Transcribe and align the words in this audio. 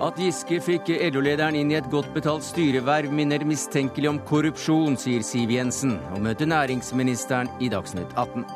At 0.00 0.16
Giske 0.16 0.56
fikk 0.64 0.88
LO-lederen 1.12 1.58
inn 1.60 1.74
i 1.74 1.76
et 1.76 1.88
godt 1.92 2.08
betalt 2.14 2.42
styreverv, 2.46 3.12
minner 3.12 3.42
mistenkelig 3.44 4.08
om 4.08 4.20
korrupsjon, 4.24 4.96
sier 4.96 5.20
Siv 5.20 5.52
Jensen, 5.52 5.98
og 6.14 6.22
møter 6.24 6.48
næringsministeren 6.48 7.50
i 7.60 7.68
Dagsnytt 7.68 8.14
18. 8.16 8.46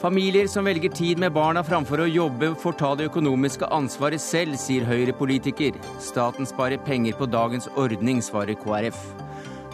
Familier 0.00 0.48
som 0.48 0.64
velger 0.64 0.94
tid 0.94 1.20
med 1.20 1.34
barna 1.36 1.60
framfor 1.66 2.00
å 2.00 2.08
jobbe, 2.08 2.54
får 2.56 2.78
ta 2.80 2.94
det 2.96 3.10
økonomiske 3.10 3.68
ansvaret 3.74 4.22
selv, 4.24 4.56
sier 4.56 4.88
Høyre-politiker. 4.88 5.76
Staten 6.00 6.48
sparer 6.48 6.80
penger 6.88 7.20
på 7.20 7.28
dagens 7.28 7.68
ordning, 7.76 8.24
svarer 8.24 8.56
KrF. 8.56 8.98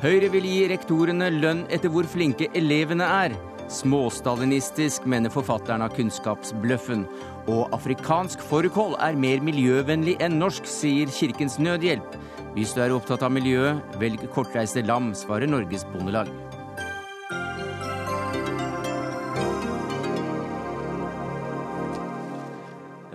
Høyre 0.02 0.32
vil 0.34 0.50
gi 0.50 0.62
rektorene 0.74 1.30
lønn 1.30 1.62
etter 1.70 1.94
hvor 1.94 2.10
flinke 2.10 2.50
elevene 2.58 3.06
er. 3.06 3.38
Småstalinistisk, 3.72 5.06
mener 5.08 5.32
forfatteren 5.32 5.82
av 5.84 5.94
Kunnskapsbløffen. 5.96 7.06
Og 7.48 7.72
afrikansk 7.76 8.42
fårikål 8.44 8.96
er 9.02 9.16
mer 9.20 9.44
miljøvennlig 9.44 10.18
enn 10.24 10.38
norsk, 10.40 10.68
sier 10.68 11.10
Kirkens 11.12 11.56
Nødhjelp. 11.62 12.18
Hvis 12.54 12.74
du 12.76 12.82
er 12.84 12.94
opptatt 12.94 13.24
av 13.26 13.32
miljøet, 13.34 13.80
velg 13.98 14.28
kortreiste 14.36 14.84
lam, 14.86 15.12
svarer 15.16 15.50
Norges 15.50 15.86
Bondelag. 15.92 16.30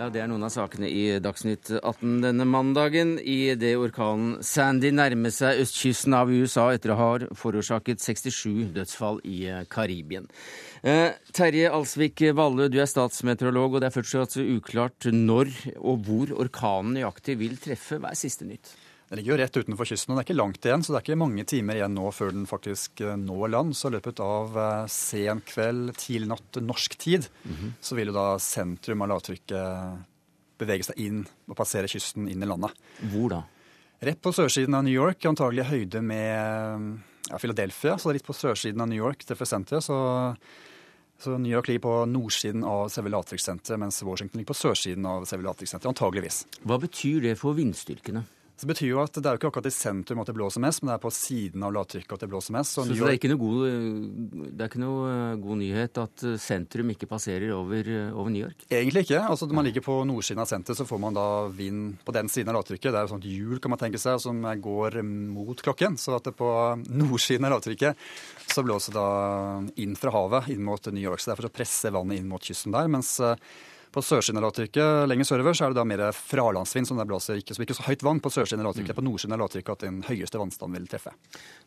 Det 0.10 0.22
er 0.24 0.30
noen 0.30 0.46
av 0.48 0.50
sakene 0.50 0.88
i 0.90 1.20
Dagsnytt 1.22 1.70
18 1.78 2.24
denne 2.24 2.46
mandagen. 2.50 3.18
I 3.22 3.54
det 3.60 3.76
orkanen 3.78 4.40
Sandy 4.46 4.90
nærmer 4.96 5.34
seg 5.34 5.62
østkysten 5.62 6.16
av 6.18 6.32
USA 6.34 6.70
etter 6.74 6.96
å 6.96 6.98
ha 6.98 7.10
forårsaket 7.38 8.02
67 8.02 8.74
dødsfall 8.74 9.22
i 9.28 9.44
Karibien. 9.70 10.26
Eh, 10.82 11.14
Terje 11.36 11.70
Alsvik 11.70 12.24
Valle, 12.34 12.72
du 12.74 12.80
er 12.82 12.90
statsmeteorolog, 12.90 13.78
og 13.78 13.84
det 13.84 13.92
er 13.92 13.98
fortsatt 14.00 14.40
uklart 14.42 15.12
når 15.14 15.54
og 15.78 16.06
hvor 16.08 16.38
orkanen 16.42 16.98
nøyaktig 16.98 17.38
vil 17.44 17.60
treffe. 17.62 18.02
Hva 18.02 18.16
er 18.16 18.22
siste 18.22 18.50
nytt? 18.50 18.74
Den 19.10 19.18
ligger 19.18 19.34
jo 19.34 19.38
rett 19.42 19.58
utenfor 19.58 19.88
kysten, 19.90 20.14
og 20.14 20.20
det 20.20 20.22
er 20.22 20.28
ikke 20.28 20.38
langt 20.38 20.66
igjen, 20.68 20.84
så 20.86 20.94
det 20.94 21.00
er 21.00 21.06
ikke 21.08 21.18
mange 21.18 21.44
timer 21.50 21.80
igjen 21.80 21.96
nå 21.98 22.12
før 22.14 22.36
den 22.36 22.46
faktisk 22.50 23.02
eh, 23.02 23.16
når 23.18 23.50
land. 23.56 23.74
Så 23.78 23.90
i 23.90 23.96
løpet 23.96 24.22
av 24.22 24.60
eh, 24.62 24.84
sen 24.94 25.42
kveld, 25.50 25.96
tidlig 25.98 26.30
natt 26.30 26.60
norsk 26.62 26.98
tid, 27.02 27.26
mm 27.42 27.56
-hmm. 27.56 27.72
så 27.82 27.98
vil 27.98 28.12
jo 28.12 28.14
da 28.14 28.28
sentrum 28.38 29.02
av 29.02 29.10
lavtrykket 29.10 30.06
bevege 30.60 30.90
seg 30.90 31.00
inn 31.02 31.24
og 31.48 31.58
passere 31.60 31.90
kysten 31.92 32.28
inn 32.32 32.44
i 32.44 32.50
landet. 32.50 32.76
Hvor 33.14 33.32
da? 33.34 33.44
Rett 34.00 34.22
på 34.24 34.32
sørsiden 34.32 34.76
av 34.78 34.86
New 34.88 34.96
York, 34.96 35.26
antagelig 35.28 35.66
høyde 35.68 36.02
med 36.06 37.00
ja, 37.28 37.38
Philadelphia. 37.38 37.98
Så 38.00 38.14
litt 38.16 38.28
på 38.28 38.36
sørsiden 38.36 38.80
av 38.80 38.88
New 38.92 39.00
York 39.00 39.26
treffer 39.28 39.50
senteret. 39.50 39.84
Så, 39.84 39.98
så, 41.20 41.36
New 41.36 41.52
York 41.52 41.68
ligger 41.68 41.84
på 41.84 41.96
nordsiden 42.08 42.64
av 42.64 42.88
selve 42.94 43.12
lavtrykkssenteret, 43.12 43.80
mens 43.82 44.00
Washington 44.08 44.40
ligger 44.40 44.54
på 44.54 44.60
sørsiden 44.62 45.08
av 45.10 45.28
selve 45.28 45.50
lavtrykkssenteret, 45.50 45.92
antageligvis. 45.92 46.46
Hva 46.64 46.80
betyr 46.80 47.28
det 47.28 47.36
for 47.42 47.60
vindstyrkene? 47.60 48.24
Så 48.60 48.68
det 48.68 48.74
betyr 48.74 48.90
jo 48.90 48.98
at 49.00 49.16
det 49.16 49.24
er 49.24 49.38
jo 49.38 49.40
ikke 49.40 49.50
akkurat 49.54 49.68
i 49.70 49.72
sentrum 49.72 50.20
at 50.20 50.28
det 50.28 50.34
blåser 50.36 50.60
mest, 50.60 50.82
men 50.84 50.90
det 50.90 50.96
er 50.98 51.04
på 51.06 51.12
siden 51.16 51.64
av 51.64 51.72
lavtrykket 51.78 52.12
at 52.18 52.24
det 52.26 52.28
blåser 52.28 52.56
mest. 52.58 52.74
Så, 52.76 52.84
så, 52.84 52.98
så 52.98 53.08
det, 53.08 53.30
er 53.30 53.38
god, 53.40 53.62
det 54.50 54.66
er 54.66 54.68
ikke 54.68 54.82
noe 54.84 55.06
eh, 55.14 55.38
god 55.40 55.60
nyhet 55.62 56.02
at 56.04 56.26
eh, 56.28 56.36
sentrum 56.44 56.92
ikke 56.92 57.08
passerer 57.08 57.54
over, 57.56 57.88
eh, 57.88 58.10
over 58.12 58.34
New 58.34 58.44
York? 58.44 58.66
Egentlig 58.68 59.06
ikke. 59.06 59.22
Altså 59.24 59.48
Når 59.48 59.60
man 59.62 59.70
ligger 59.70 59.86
på 59.86 59.96
nordsiden 60.10 60.44
av 60.44 60.52
senteret, 60.52 60.82
så 60.82 60.88
får 60.90 61.00
man 61.06 61.16
da 61.16 61.26
vind 61.56 62.04
på 62.04 62.18
den 62.20 62.28
siden 62.28 62.52
av 62.52 62.60
lavtrykket. 62.60 62.90
Det 62.92 63.00
er 63.00 63.08
jo 63.08 63.14
sånt 63.14 63.30
hjul 63.32 63.64
kan 63.64 63.76
man 63.78 63.80
tenke 63.86 64.04
seg, 64.04 64.20
som 64.28 64.44
går 64.68 65.00
mot 65.08 65.64
klokken. 65.64 65.96
Så 65.96 66.20
at 66.20 66.28
det 66.28 66.36
på 66.36 66.52
nordsiden 66.84 67.48
av 67.48 67.56
lavtrykket 67.56 68.12
så 68.52 68.68
blåser 68.68 68.92
det 68.92 69.00
da 69.00 69.64
inn 69.80 69.96
fra 69.96 70.18
havet 70.20 70.52
inn 70.52 70.68
mot 70.68 70.92
New 70.92 71.06
York. 71.08 71.24
Så 71.24 71.32
derfor 71.32 71.48
så 71.48 71.56
presser 71.62 71.96
vannet 71.96 72.20
inn 72.20 72.28
mot 72.28 72.44
kysten 72.44 72.76
der. 72.76 72.92
mens 72.92 73.16
på 73.94 74.04
sørsiden 74.06 74.38
av 74.40 74.46
lavtrykket 74.48 75.08
lenger 75.10 75.28
sørover 75.28 75.56
så 75.58 75.66
er 75.66 75.74
det 75.74 75.80
da 75.80 75.86
mer 75.88 76.04
fralandsvind 76.16 76.90
som 76.90 77.00
det 77.00 77.08
blåser, 77.10 77.40
ikke 77.42 77.56
så, 77.56 77.64
ikke 77.66 77.78
så 77.78 77.86
høyt 77.88 78.06
vann 78.06 78.22
på 78.24 78.32
sørsiden 78.34 78.62
av 78.62 78.70
lavtrykket. 78.70 78.94
Mm. 78.94 79.00
På 79.00 79.06
nordsiden 79.08 79.36
av 79.36 79.42
lavtrykket 79.44 79.74
at 79.74 79.86
den 79.86 80.02
høyeste 80.06 80.42
vannstanden 80.42 80.78
vil 80.78 80.90
treffe. 80.92 81.14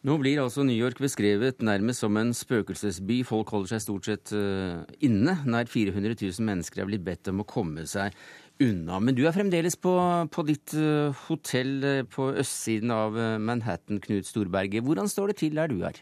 Nå 0.06 0.18
blir 0.22 0.42
altså 0.42 0.66
New 0.66 0.76
York 0.78 1.02
beskrevet 1.02 1.64
nærmest 1.66 2.04
som 2.04 2.18
en 2.20 2.30
spøkelsesby. 2.36 3.22
Folk 3.26 3.50
holder 3.54 3.74
seg 3.74 3.84
stort 3.86 4.10
sett 4.10 4.34
uh, 4.36 4.84
inne. 5.02 5.36
Nær 5.48 5.70
400 5.70 6.14
000 6.14 6.46
mennesker 6.46 6.84
er 6.84 6.90
blitt 6.92 7.06
bedt 7.06 7.32
om 7.32 7.42
å 7.42 7.48
komme 7.48 7.88
seg 7.90 8.14
unna. 8.62 9.00
Men 9.02 9.18
du 9.18 9.24
er 9.26 9.34
fremdeles 9.34 9.78
på, 9.80 9.96
på 10.30 10.46
ditt 10.46 10.76
uh, 10.78 11.10
hotell 11.26 11.74
uh, 11.82 11.98
på 12.06 12.30
østsiden 12.44 12.94
av 12.94 13.18
Manhattan, 13.42 14.02
Knut 14.04 14.30
Storberget. 14.30 14.86
Hvordan 14.86 15.10
står 15.10 15.32
det 15.32 15.40
til 15.42 15.58
der 15.58 15.72
du 15.72 15.82
er? 15.88 15.98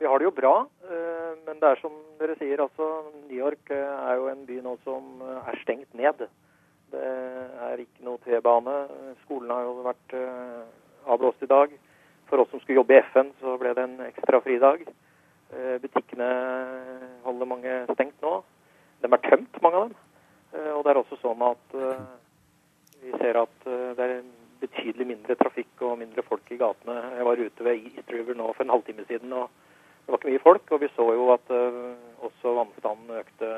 Vi 0.00 0.06
har 0.06 0.18
det 0.18 0.26
jo 0.26 0.34
bra. 0.34 0.54
Men 1.46 1.60
det 1.60 1.70
er 1.70 1.80
som 1.82 1.94
dere 2.20 2.36
sier, 2.38 2.60
altså 2.62 2.86
New 3.28 3.36
York 3.36 3.70
eh, 3.74 3.92
er 4.08 4.18
jo 4.20 4.30
en 4.30 4.44
by 4.48 4.60
nå 4.64 4.76
som 4.84 5.22
eh, 5.22 5.50
er 5.50 5.60
stengt 5.62 5.96
ned. 5.98 6.24
Det 6.94 7.08
er 7.68 7.82
ikke 7.82 8.06
noe 8.06 8.20
T-bane. 8.24 8.76
Skolen 9.24 9.52
har 9.52 9.66
jo 9.66 9.74
vært 9.84 10.14
eh, 10.16 10.62
avblåst 11.10 11.44
i 11.44 11.50
dag. 11.50 11.74
For 12.30 12.40
oss 12.40 12.50
som 12.52 12.62
skulle 12.62 12.80
jobbe 12.80 12.96
i 12.96 13.02
FN, 13.10 13.34
så 13.42 13.58
ble 13.60 13.74
det 13.76 13.84
en 13.84 13.98
ekstra 14.06 14.40
fridag. 14.44 14.86
Butikkene 15.82 16.28
holder 17.22 17.46
mange 17.46 17.74
stengt 17.92 18.24
nå. 18.24 18.38
De 19.04 19.10
er 19.12 19.20
tømt, 19.22 19.58
mange 19.62 19.78
av 19.78 19.90
dem. 19.90 19.98
Og 20.72 20.80
det 20.82 20.90
er 20.90 20.98
også 20.98 21.18
sånn 21.20 21.44
at 21.46 21.76
vi 23.04 23.12
ser 23.20 23.38
at 23.38 23.68
det 23.68 24.06
er 24.06 24.14
betydelig 24.64 25.06
mindre 25.12 25.36
trafikk 25.38 25.84
og 25.84 26.00
mindre 26.00 26.24
folk 26.26 26.48
i 26.50 26.58
gatene. 26.58 26.96
Jeg 27.20 27.28
var 27.28 27.44
ute 27.44 27.68
ved 27.68 27.86
East 27.92 28.10
River 28.16 28.40
nå 28.40 28.48
for 28.56 28.64
en 28.64 28.72
halvtime 28.74 29.04
siden. 29.06 29.36
og 29.36 29.52
det 30.04 30.12
var 30.12 30.20
ikke 30.20 30.32
mye 30.34 30.42
folk, 30.44 30.72
og 30.76 30.82
vi 30.82 30.88
så 30.92 31.06
jo 31.16 31.26
at 31.32 31.52
uh, 31.54 31.94
også 32.28 32.52
vannstanden 32.58 33.16
økte 33.22 33.50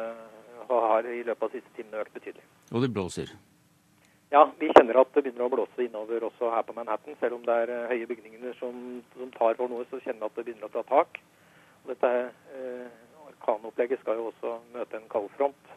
har 0.67 1.07
i 1.07 1.23
løpet 1.23 1.43
av 1.43 1.51
de 1.51 1.61
siste 1.61 1.73
timene 1.77 2.03
økt 2.03 2.15
betydelig. 2.15 2.45
Og 2.75 2.83
det 2.83 2.91
blåser? 2.95 3.33
Ja, 4.31 4.43
vi 4.59 4.71
kjenner 4.75 5.01
at 5.03 5.13
det 5.15 5.23
begynner 5.23 5.47
å 5.47 5.53
blåse 5.53 5.85
innover 5.85 6.27
også 6.27 6.51
her 6.51 6.65
på 6.67 6.75
Manhattan. 6.75 7.15
Selv 7.21 7.39
om 7.39 7.47
det 7.47 7.57
er 7.65 7.73
uh, 7.73 7.89
høye 7.91 8.07
bygninger 8.11 8.55
som, 8.61 8.79
som, 9.15 9.33
tar 9.35 9.59
for 9.59 9.71
noe, 9.71 9.87
så 9.91 10.01
kjenner 10.03 10.23
vi 10.23 10.31
at 10.31 10.39
det 10.39 10.47
begynner 10.47 10.71
å 10.71 10.75
ta 10.77 10.85
tak. 10.91 11.21
Og 11.83 11.93
dette 11.95 12.13
uh, 12.31 13.03
Orkanopplegget 13.27 14.03
skal 14.03 14.23
jo 14.23 14.31
også 14.31 14.57
møte 14.75 14.99
en 14.99 15.11
kaldfront, 15.11 15.75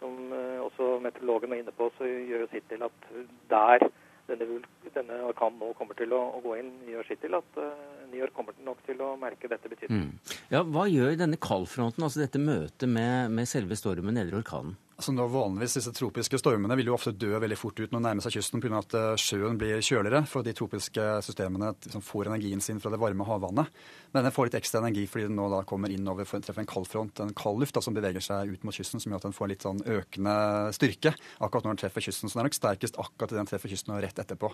som 0.00 0.30
også 0.64 0.94
meteorologen 1.04 1.52
er 1.52 1.58
inne 1.60 1.72
på, 1.76 1.90
så 1.98 2.06
gjør 2.08 2.46
jo 2.46 2.50
sitt 2.52 2.64
til 2.70 2.84
at 2.86 3.08
der 3.50 3.82
denne, 4.30 4.60
denne 4.94 5.18
orkanen 5.28 5.60
nå 5.60 5.72
kommer 5.78 5.98
til 5.98 6.14
å, 6.16 6.20
å, 6.36 6.42
gå 6.44 6.56
inn, 6.60 6.70
gjør 6.88 7.08
sitt 7.08 7.22
til 7.24 7.36
at 7.38 7.58
uh, 7.60 7.70
New 8.10 8.20
York 8.20 8.34
kommer 8.36 8.56
nok 8.66 8.82
til 8.86 9.00
å 9.04 9.12
merke 9.20 9.50
dette 9.50 9.70
betydelig. 9.70 10.06
Mm. 10.06 10.36
Ja, 10.52 10.62
hva 10.66 10.86
gjør 10.90 11.18
denne 11.20 11.40
kaldfronten, 11.40 12.06
altså 12.06 12.22
dette 12.24 12.42
møtet 12.42 12.88
med, 12.90 13.32
med 13.34 13.50
selve 13.50 13.78
stormen 13.78 14.20
eller 14.20 14.40
orkanen? 14.40 14.78
Altså 15.00 15.14
nå 15.16 15.24
Vanligvis 15.32 15.78
disse 15.78 15.92
tropiske 15.96 16.36
stormene 16.36 16.76
vil 16.76 16.90
jo 16.90 16.92
ofte 16.92 17.14
dø 17.16 17.30
veldig 17.40 17.56
fort 17.56 17.78
ut 17.80 17.86
når 17.88 18.02
de 18.02 18.04
nærmer 18.04 18.24
seg 18.26 18.34
kysten 18.34 18.60
pga. 18.60 18.82
at 18.82 18.96
eh, 18.98 19.14
sjøen 19.16 19.56
blir 19.56 19.80
kjøligere, 19.80 20.26
for 20.28 20.44
de 20.44 20.52
tropiske 20.52 21.06
systemene 21.24 21.70
liksom 21.86 22.04
får 22.04 22.28
energien 22.28 22.60
sin 22.60 22.82
fra 22.84 22.92
det 22.92 22.98
varme 23.00 23.24
havvannet. 23.24 23.72
Men 24.12 24.28
den 24.28 24.34
får 24.36 24.50
litt 24.50 24.58
ekstra 24.60 24.82
energi 24.84 25.06
fordi 25.08 25.30
den 25.30 25.40
nå 25.40 25.48
da 25.48 25.62
kommer 25.64 25.88
innover 25.88 26.28
for 26.28 26.36
å 26.36 26.44
treffe 26.44 26.60
en 26.60 26.68
kald 26.68 26.90
front, 26.90 27.24
en 27.24 27.32
kald 27.32 27.64
luft 27.64 27.80
som 27.80 27.96
beveger 27.96 28.20
seg 28.20 28.52
ut 28.52 28.68
mot 28.68 28.76
kysten, 28.76 29.00
som 29.00 29.08
gjør 29.08 29.22
at 29.22 29.28
den 29.30 29.38
får 29.38 29.52
litt 29.54 29.64
sånn 29.64 29.80
økende 29.88 30.36
styrke 30.76 31.14
akkurat 31.40 31.64
når 31.64 31.78
den 31.78 31.84
treffer 31.86 32.04
kysten. 32.04 32.28
Så 32.28 32.36
den 32.36 32.44
er 32.44 32.50
nok 32.50 32.60
sterkest 32.60 33.00
akkurat 33.00 33.32
idet 33.32 33.40
den 33.40 33.52
treffer 33.54 33.72
kysten 33.72 33.96
og 33.96 34.04
rett 34.04 34.20
etterpå. 34.20 34.52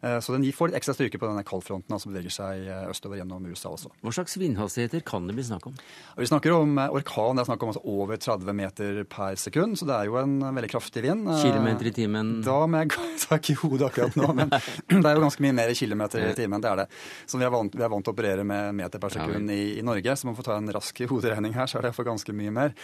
Eh, 0.00 0.18
så 0.20 0.32
den 0.34 0.46
får 0.54 0.70
litt 0.70 0.78
ekstra 0.78 0.94
styrke 0.94 1.18
på 1.18 1.26
denne 1.26 1.42
kaldfronten 1.46 1.98
som 1.98 2.12
beveger 2.12 2.32
seg 2.32 2.66
eh, 2.70 2.84
østover 2.92 3.18
gjennom 3.18 3.46
USA 3.50 3.72
også. 3.74 3.90
Hva 4.04 4.12
slags 4.14 4.36
vindhastigheter 4.38 5.02
kan 5.06 5.26
det 5.26 5.34
bli 5.34 5.46
snakk 5.48 5.66
om? 5.70 5.78
Vi 6.18 6.28
snakker 6.30 6.54
om 6.54 6.78
eh, 6.78 6.92
orkan. 6.94 7.38
Det 7.38 7.44
er 7.44 7.48
snakk 7.50 7.64
om 7.66 7.72
altså 7.72 7.82
over 7.82 8.20
30 8.20 8.58
meter 8.60 9.00
per 9.10 9.38
sekund. 9.40 9.78
Så 9.80 9.88
det 9.88 9.96
er 9.96 10.10
jo 10.10 10.18
en 10.20 10.38
veldig 10.44 10.70
kraftig 10.70 11.02
vind. 11.06 11.26
Kilometer 11.42 11.90
i 11.90 11.94
timen? 11.96 12.36
Da 12.46 12.60
må 12.70 12.84
jeg 12.84 12.94
ta 13.24 13.40
ikke 13.40 13.56
i 13.56 13.58
hodet 13.64 13.88
akkurat 13.88 14.18
nå, 14.18 14.30
men 14.38 14.54
det 14.88 15.02
er 15.02 15.18
jo 15.18 15.24
ganske 15.26 15.44
mye 15.44 15.56
mer 15.58 15.74
i 15.74 15.78
kilometer 15.78 16.28
i 16.28 16.34
timen. 16.38 16.62
Det 16.62 16.70
er 16.70 16.84
det. 16.84 16.88
Så 17.26 17.40
vi 17.40 17.48
er 17.48 17.54
vant, 17.54 17.74
vi 17.74 17.84
er 17.86 17.92
vant 17.92 18.06
til 18.06 18.14
å 18.14 18.16
operere 18.16 18.46
med 18.46 18.78
meter 18.78 19.02
per 19.02 19.14
sekund 19.14 19.50
i, 19.54 19.62
i, 19.80 19.84
Norge, 19.86 20.14
så 20.14 20.28
man 20.28 20.38
får 20.38 20.50
ta 20.50 20.58
en 20.60 20.72
rask 20.78 21.02
hoderegning 21.10 21.56
her, 21.58 21.70
så 21.70 21.80
er 21.80 21.88
det 21.88 21.94
for 21.96 22.06
ganske 22.06 22.34
mye 22.36 22.54
mer. 22.54 22.74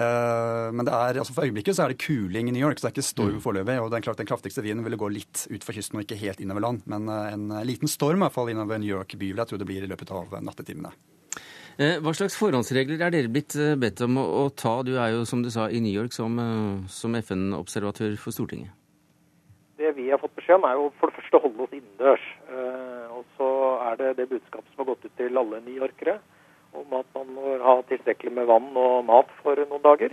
Men 0.00 0.86
det 0.86 0.94
er, 0.94 1.18
altså 1.20 1.34
for 1.34 1.44
øyeblikket 1.44 1.76
så 1.76 1.84
er 1.84 1.92
det 1.92 2.00
kuling 2.00 2.48
i 2.48 2.54
New 2.54 2.62
York, 2.62 2.78
så 2.78 2.86
det 2.86 2.90
er 2.90 2.94
ikke 2.96 3.08
storm 3.08 3.36
mm. 3.36 3.42
foreløpig. 3.44 3.76
Og 3.82 3.90
den, 3.92 4.06
den 4.20 4.28
kraftigste 4.28 4.64
vinden 4.64 4.86
ville 4.86 4.98
gå 5.00 5.10
litt 5.12 5.44
utfor 5.50 5.76
kysten 5.76 5.98
og 5.98 6.06
ikke 6.06 6.18
helt 6.20 6.40
innover 6.40 6.59
land. 6.62 6.82
Men 6.90 7.08
eh, 7.08 7.32
en 7.34 7.50
eh, 7.54 7.66
liten 7.66 7.90
storm 7.90 8.20
i 8.20 8.26
hvert 8.26 8.36
fall 8.36 8.50
innover 8.52 8.80
New 8.80 8.90
York 8.90 9.16
by 9.16 9.30
vil 9.30 9.40
jeg 9.42 9.50
tro 9.50 9.60
det 9.60 9.68
blir 9.68 9.86
i 9.86 9.90
løpet 9.90 10.12
av 10.14 10.36
nattetimene. 10.44 10.92
Eh, 11.80 11.96
hva 12.02 12.12
slags 12.16 12.36
forhåndsregler 12.38 13.00
er 13.00 13.14
dere 13.14 13.32
blitt 13.32 13.56
bedt 13.80 14.02
om 14.04 14.18
å, 14.20 14.48
ta? 14.52 14.80
Du 14.86 14.96
er 14.96 15.14
jo, 15.14 15.24
som 15.28 15.44
du 15.44 15.50
sa, 15.52 15.68
i 15.70 15.80
New 15.82 15.94
York 15.94 16.14
som, 16.16 16.36
som 16.92 17.16
FN-observatør 17.20 18.18
for 18.20 18.36
Stortinget. 18.36 18.74
Det 19.80 19.94
vi 19.96 20.10
har 20.12 20.20
fått 20.20 20.34
beskjed 20.36 20.58
om, 20.58 20.66
er 20.68 20.76
jo 20.76 20.90
for 21.00 21.08
det 21.08 21.16
første 21.16 21.38
å 21.38 21.44
holde 21.46 21.64
oss 21.64 21.76
innendørs. 21.78 22.26
Og 23.16 23.22
så 23.38 23.48
er 23.86 23.96
det 23.96 24.10
det 24.18 24.26
budskapet 24.28 24.74
som 24.74 24.82
har 24.82 24.90
gått 24.90 25.06
ut 25.06 25.14
til 25.16 25.40
alle 25.40 25.62
newyorkere 25.64 26.18
om 26.76 26.92
at 26.98 27.08
man 27.16 27.32
må 27.34 27.54
ha 27.64 27.78
tilstrekkelig 27.88 28.34
med 28.36 28.50
vann 28.50 28.68
og 28.78 29.06
mat 29.08 29.32
for 29.40 29.58
noen 29.64 29.82
dager. 29.86 30.12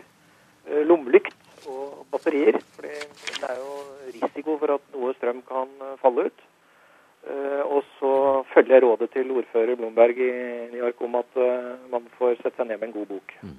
Lommelykt 0.88 1.47
og 1.66 2.06
batterier. 2.12 2.60
For 2.76 2.86
det 2.86 3.50
er 3.50 3.58
jo 3.62 3.72
risiko 4.14 4.58
for 4.62 4.76
at 4.78 4.94
noe 4.94 5.16
strøm 5.18 5.42
kan 5.48 5.74
eh, 5.88 5.96
falle 6.04 6.28
ut. 6.30 6.46
Eh, 7.28 7.64
og 7.66 7.82
så 7.98 8.12
følger 8.54 8.78
jeg 8.78 8.86
rådet 8.86 9.10
til 9.16 9.34
ordfører 9.40 9.80
Blomberg 9.80 10.22
i 10.22 10.32
New 10.74 10.84
York 10.84 11.02
om 11.04 11.18
at 11.20 11.42
eh, 11.42 11.74
man 11.92 12.06
får 12.20 12.38
sette 12.44 12.56
seg 12.60 12.70
ned 12.70 12.80
med 12.80 12.92
en 12.92 12.96
god 13.00 13.10
bok. 13.16 13.36
Mm. 13.42 13.58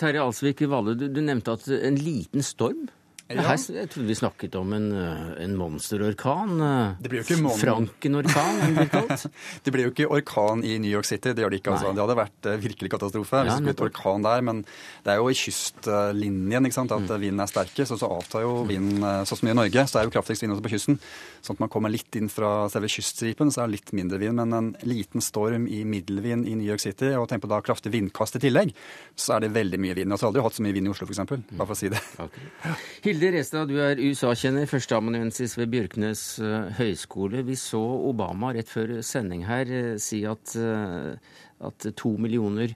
Terje 0.00 0.22
Alsvik 0.22 0.62
Valle, 0.70 0.94
du, 0.96 1.08
du 1.12 1.20
nevnte 1.20 1.56
at 1.58 1.66
en 1.68 1.96
liten 2.00 2.44
storm 2.46 2.86
ja. 3.32 3.40
Her, 3.40 3.56
jeg 3.56 3.88
trodde 3.88 4.10
vi 4.10 4.14
snakket 4.18 4.56
om 4.60 4.72
en, 4.76 4.90
eh, 4.92 5.44
en 5.44 5.54
monsterorkan. 5.56 6.50
Eh, 6.60 6.96
det 7.00 7.08
blir 7.08 7.22
jo 7.22 7.24
ikke 7.24 7.38
mon 7.40 7.56
Franken-orkan, 7.56 8.58
blir 8.76 8.90
kalt. 8.92 9.24
det 9.64 9.72
blir 9.72 9.86
jo 9.86 9.92
ikke 9.94 10.08
orkan 10.12 10.60
i 10.60 10.76
New 10.76 10.92
York 10.92 11.08
City. 11.08 11.32
Det 11.32 11.40
gjør 11.40 11.54
det 11.54 11.62
ikke. 11.62 11.72
Altså. 11.72 11.94
Det 11.96 12.04
hadde 12.04 12.18
vært 12.18 12.48
uh, 12.50 12.58
virkelig 12.60 12.92
katastrofe 12.92 13.40
hvis 13.40 13.48
det 13.48 13.56
skulle 13.56 13.72
blitt 13.72 13.84
orkan 13.86 14.26
der. 14.26 14.44
Men 14.44 14.60
det 15.06 15.14
er 15.14 15.22
jo 15.22 15.30
i 15.32 15.38
kystlinjen 15.40 16.68
ikke 16.68 16.76
sant, 16.76 16.92
at 16.92 17.06
mm. 17.06 17.14
vinden 17.22 17.40
er 17.40 17.48
sterkest. 17.48 17.94
Og 17.96 18.02
så 18.02 18.10
avtar 18.12 18.44
jo 18.44 18.58
vinden 18.68 19.00
sånn 19.24 19.40
som 19.40 19.48
i 19.48 19.56
Norge. 19.56 19.86
Så 19.88 20.02
er 20.02 20.04
jo 20.04 20.12
kraftigst 20.18 20.44
vind 20.44 20.56
også 20.58 20.66
på 20.68 20.74
kysten. 20.74 21.00
Sånn 21.40 21.56
at 21.56 21.64
man 21.64 21.72
kommer 21.72 21.92
litt 21.92 22.20
inn 22.20 22.28
fra 22.32 22.52
selve 22.72 22.92
kyststripen, 22.92 23.54
så 23.54 23.64
er 23.64 23.72
det 23.72 23.78
litt 23.78 23.94
mindre 23.96 24.20
vind. 24.20 24.36
Men 24.36 24.52
en 24.58 24.70
liten 24.84 25.24
storm 25.24 25.64
i 25.64 25.80
middelvind 25.88 26.44
i 26.44 26.58
New 26.60 26.68
York 26.68 26.84
City, 26.84 27.14
og 27.16 27.30
tenk 27.32 27.46
på 27.46 27.52
da 27.52 27.64
kraftig 27.64 27.92
vindkast 27.96 28.36
i 28.36 28.44
tillegg, 28.44 28.76
så 29.16 29.38
er 29.38 29.46
det 29.46 29.54
veldig 29.56 29.80
mye 29.80 29.96
vind. 29.96 30.12
Og 30.12 30.20
jeg 30.20 30.26
har 30.26 30.34
aldri 30.34 30.44
hatt 30.44 30.60
så 30.60 30.68
mye 30.68 30.76
vind 30.76 30.92
i 30.92 30.92
Oslo, 30.92 31.08
f.eks. 31.08 31.24
Bare 31.56 31.64
for 31.64 31.72
å 31.72 31.80
si 31.80 31.92
det. 31.92 32.04
Okay. 32.28 33.13
Hilde 33.14 33.28
Restad, 33.30 33.68
du 33.70 33.76
er 33.78 34.00
USA-kjenner, 34.02 34.66
førsteamanuensis 34.66 35.52
ved 35.54 35.68
Bjørknes 35.70 36.22
uh, 36.42 36.64
høgskole. 36.74 37.44
Vi 37.46 37.54
så 37.54 37.78
Obama 37.78 38.48
rett 38.56 38.66
før 38.66 38.96
sending 39.06 39.44
her 39.46 39.70
uh, 39.70 39.92
si 40.02 40.24
at, 40.26 40.56
uh, 40.58 41.14
at 41.62 41.86
to 41.94 42.10
millioner 42.18 42.74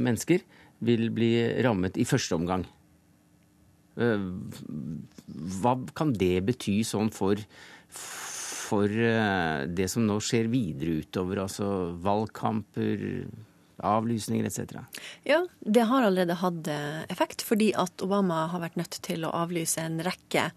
mennesker 0.00 0.40
vil 0.86 1.10
bli 1.12 1.28
rammet 1.66 1.98
i 2.00 2.06
første 2.08 2.38
omgang. 2.38 2.64
Hva 3.98 5.72
kan 5.98 6.12
det 6.14 6.44
bety 6.46 6.76
sånn 6.86 7.10
for, 7.10 7.42
for 7.90 8.86
det 8.86 9.88
som 9.90 10.06
nå 10.06 10.20
skjer 10.22 10.46
videre 10.52 11.02
utover, 11.02 11.42
altså 11.42 11.72
valgkamper, 12.06 13.02
avlysninger 13.84 14.46
etc.? 14.48 14.80
Ja, 15.28 15.42
det 15.60 15.86
har 15.90 16.06
allerede 16.06 16.38
hatt 16.40 16.68
eh, 16.68 17.04
effekt, 17.12 17.44
fordi 17.44 17.72
at 17.76 18.02
Obama 18.04 18.46
har 18.52 18.64
vært 18.64 18.78
nødt 18.80 19.00
til 19.04 19.26
å 19.26 19.34
avlyse 19.36 19.82
en 19.82 20.00
rekke 20.04 20.50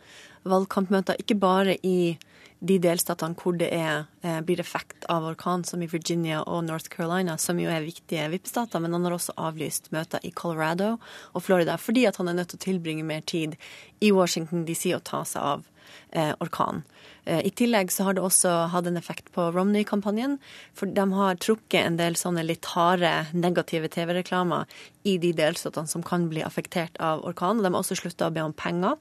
valgkampmøter. 0.48 1.19
Ikke 1.19 1.39
bare 1.39 1.75
i 1.83 2.18
de 2.60 2.75
delstatene 2.83 3.38
hvor 3.39 3.56
det 3.60 3.69
er, 3.71 4.06
eh, 4.21 4.39
blir 4.42 4.60
effekt 4.60 5.06
av 5.10 5.24
orkan, 5.24 5.63
som 5.63 5.81
i 5.81 5.88
Virginia 5.88 6.42
og 6.44 6.66
North 6.66 6.89
Carolina, 6.89 7.38
som 7.38 7.60
jo 7.60 7.69
er 7.69 7.88
viktige 7.88 8.30
vippestater, 8.30 8.80
men 8.80 8.94
han 8.94 9.04
har 9.04 9.16
også 9.16 9.36
avlyst 9.38 9.92
møter 9.92 10.19
i 10.24 10.31
Colorado 10.31 10.98
og 11.33 11.44
Florida 11.44 11.77
fordi 11.77 12.06
at 12.07 12.18
han 12.18 12.27
er 12.27 12.33
nødt 12.33 12.50
til 12.50 12.60
å 12.60 12.68
tilbringe 12.68 13.04
mer 13.04 13.22
tid 13.22 13.56
i 14.01 14.12
Washington 14.12 14.65
DC 14.65 14.94
og 14.95 15.04
ta 15.04 15.24
seg 15.24 15.42
av 15.42 15.63
eh, 16.12 16.33
orkan. 16.42 16.83
Eh, 17.29 17.45
I 17.45 17.51
tillegg 17.53 17.91
så 17.93 18.07
har 18.07 18.17
det 18.17 18.23
også 18.25 18.51
hatt 18.73 18.87
en 18.89 18.97
effekt 18.99 19.29
på 19.35 19.49
Romney-kampanjen. 19.53 20.37
For 20.77 20.89
de 20.89 21.05
har 21.13 21.41
trukket 21.41 21.83
en 21.83 21.99
del 21.99 22.17
sånne 22.19 22.45
litt 22.47 22.71
harde 22.73 23.11
negative 23.33 23.91
TV-reklamer 23.93 24.65
i 25.09 25.19
de 25.21 25.33
delstatene 25.37 25.89
som 25.89 26.05
kan 26.05 26.29
bli 26.31 26.43
affektert 26.45 26.97
av 27.03 27.23
orkan. 27.29 27.61
De 27.61 27.69
har 27.69 27.81
også 27.81 27.99
slutta 27.99 28.29
å 28.29 28.35
be 28.35 28.45
om 28.45 28.55
penger 28.55 28.97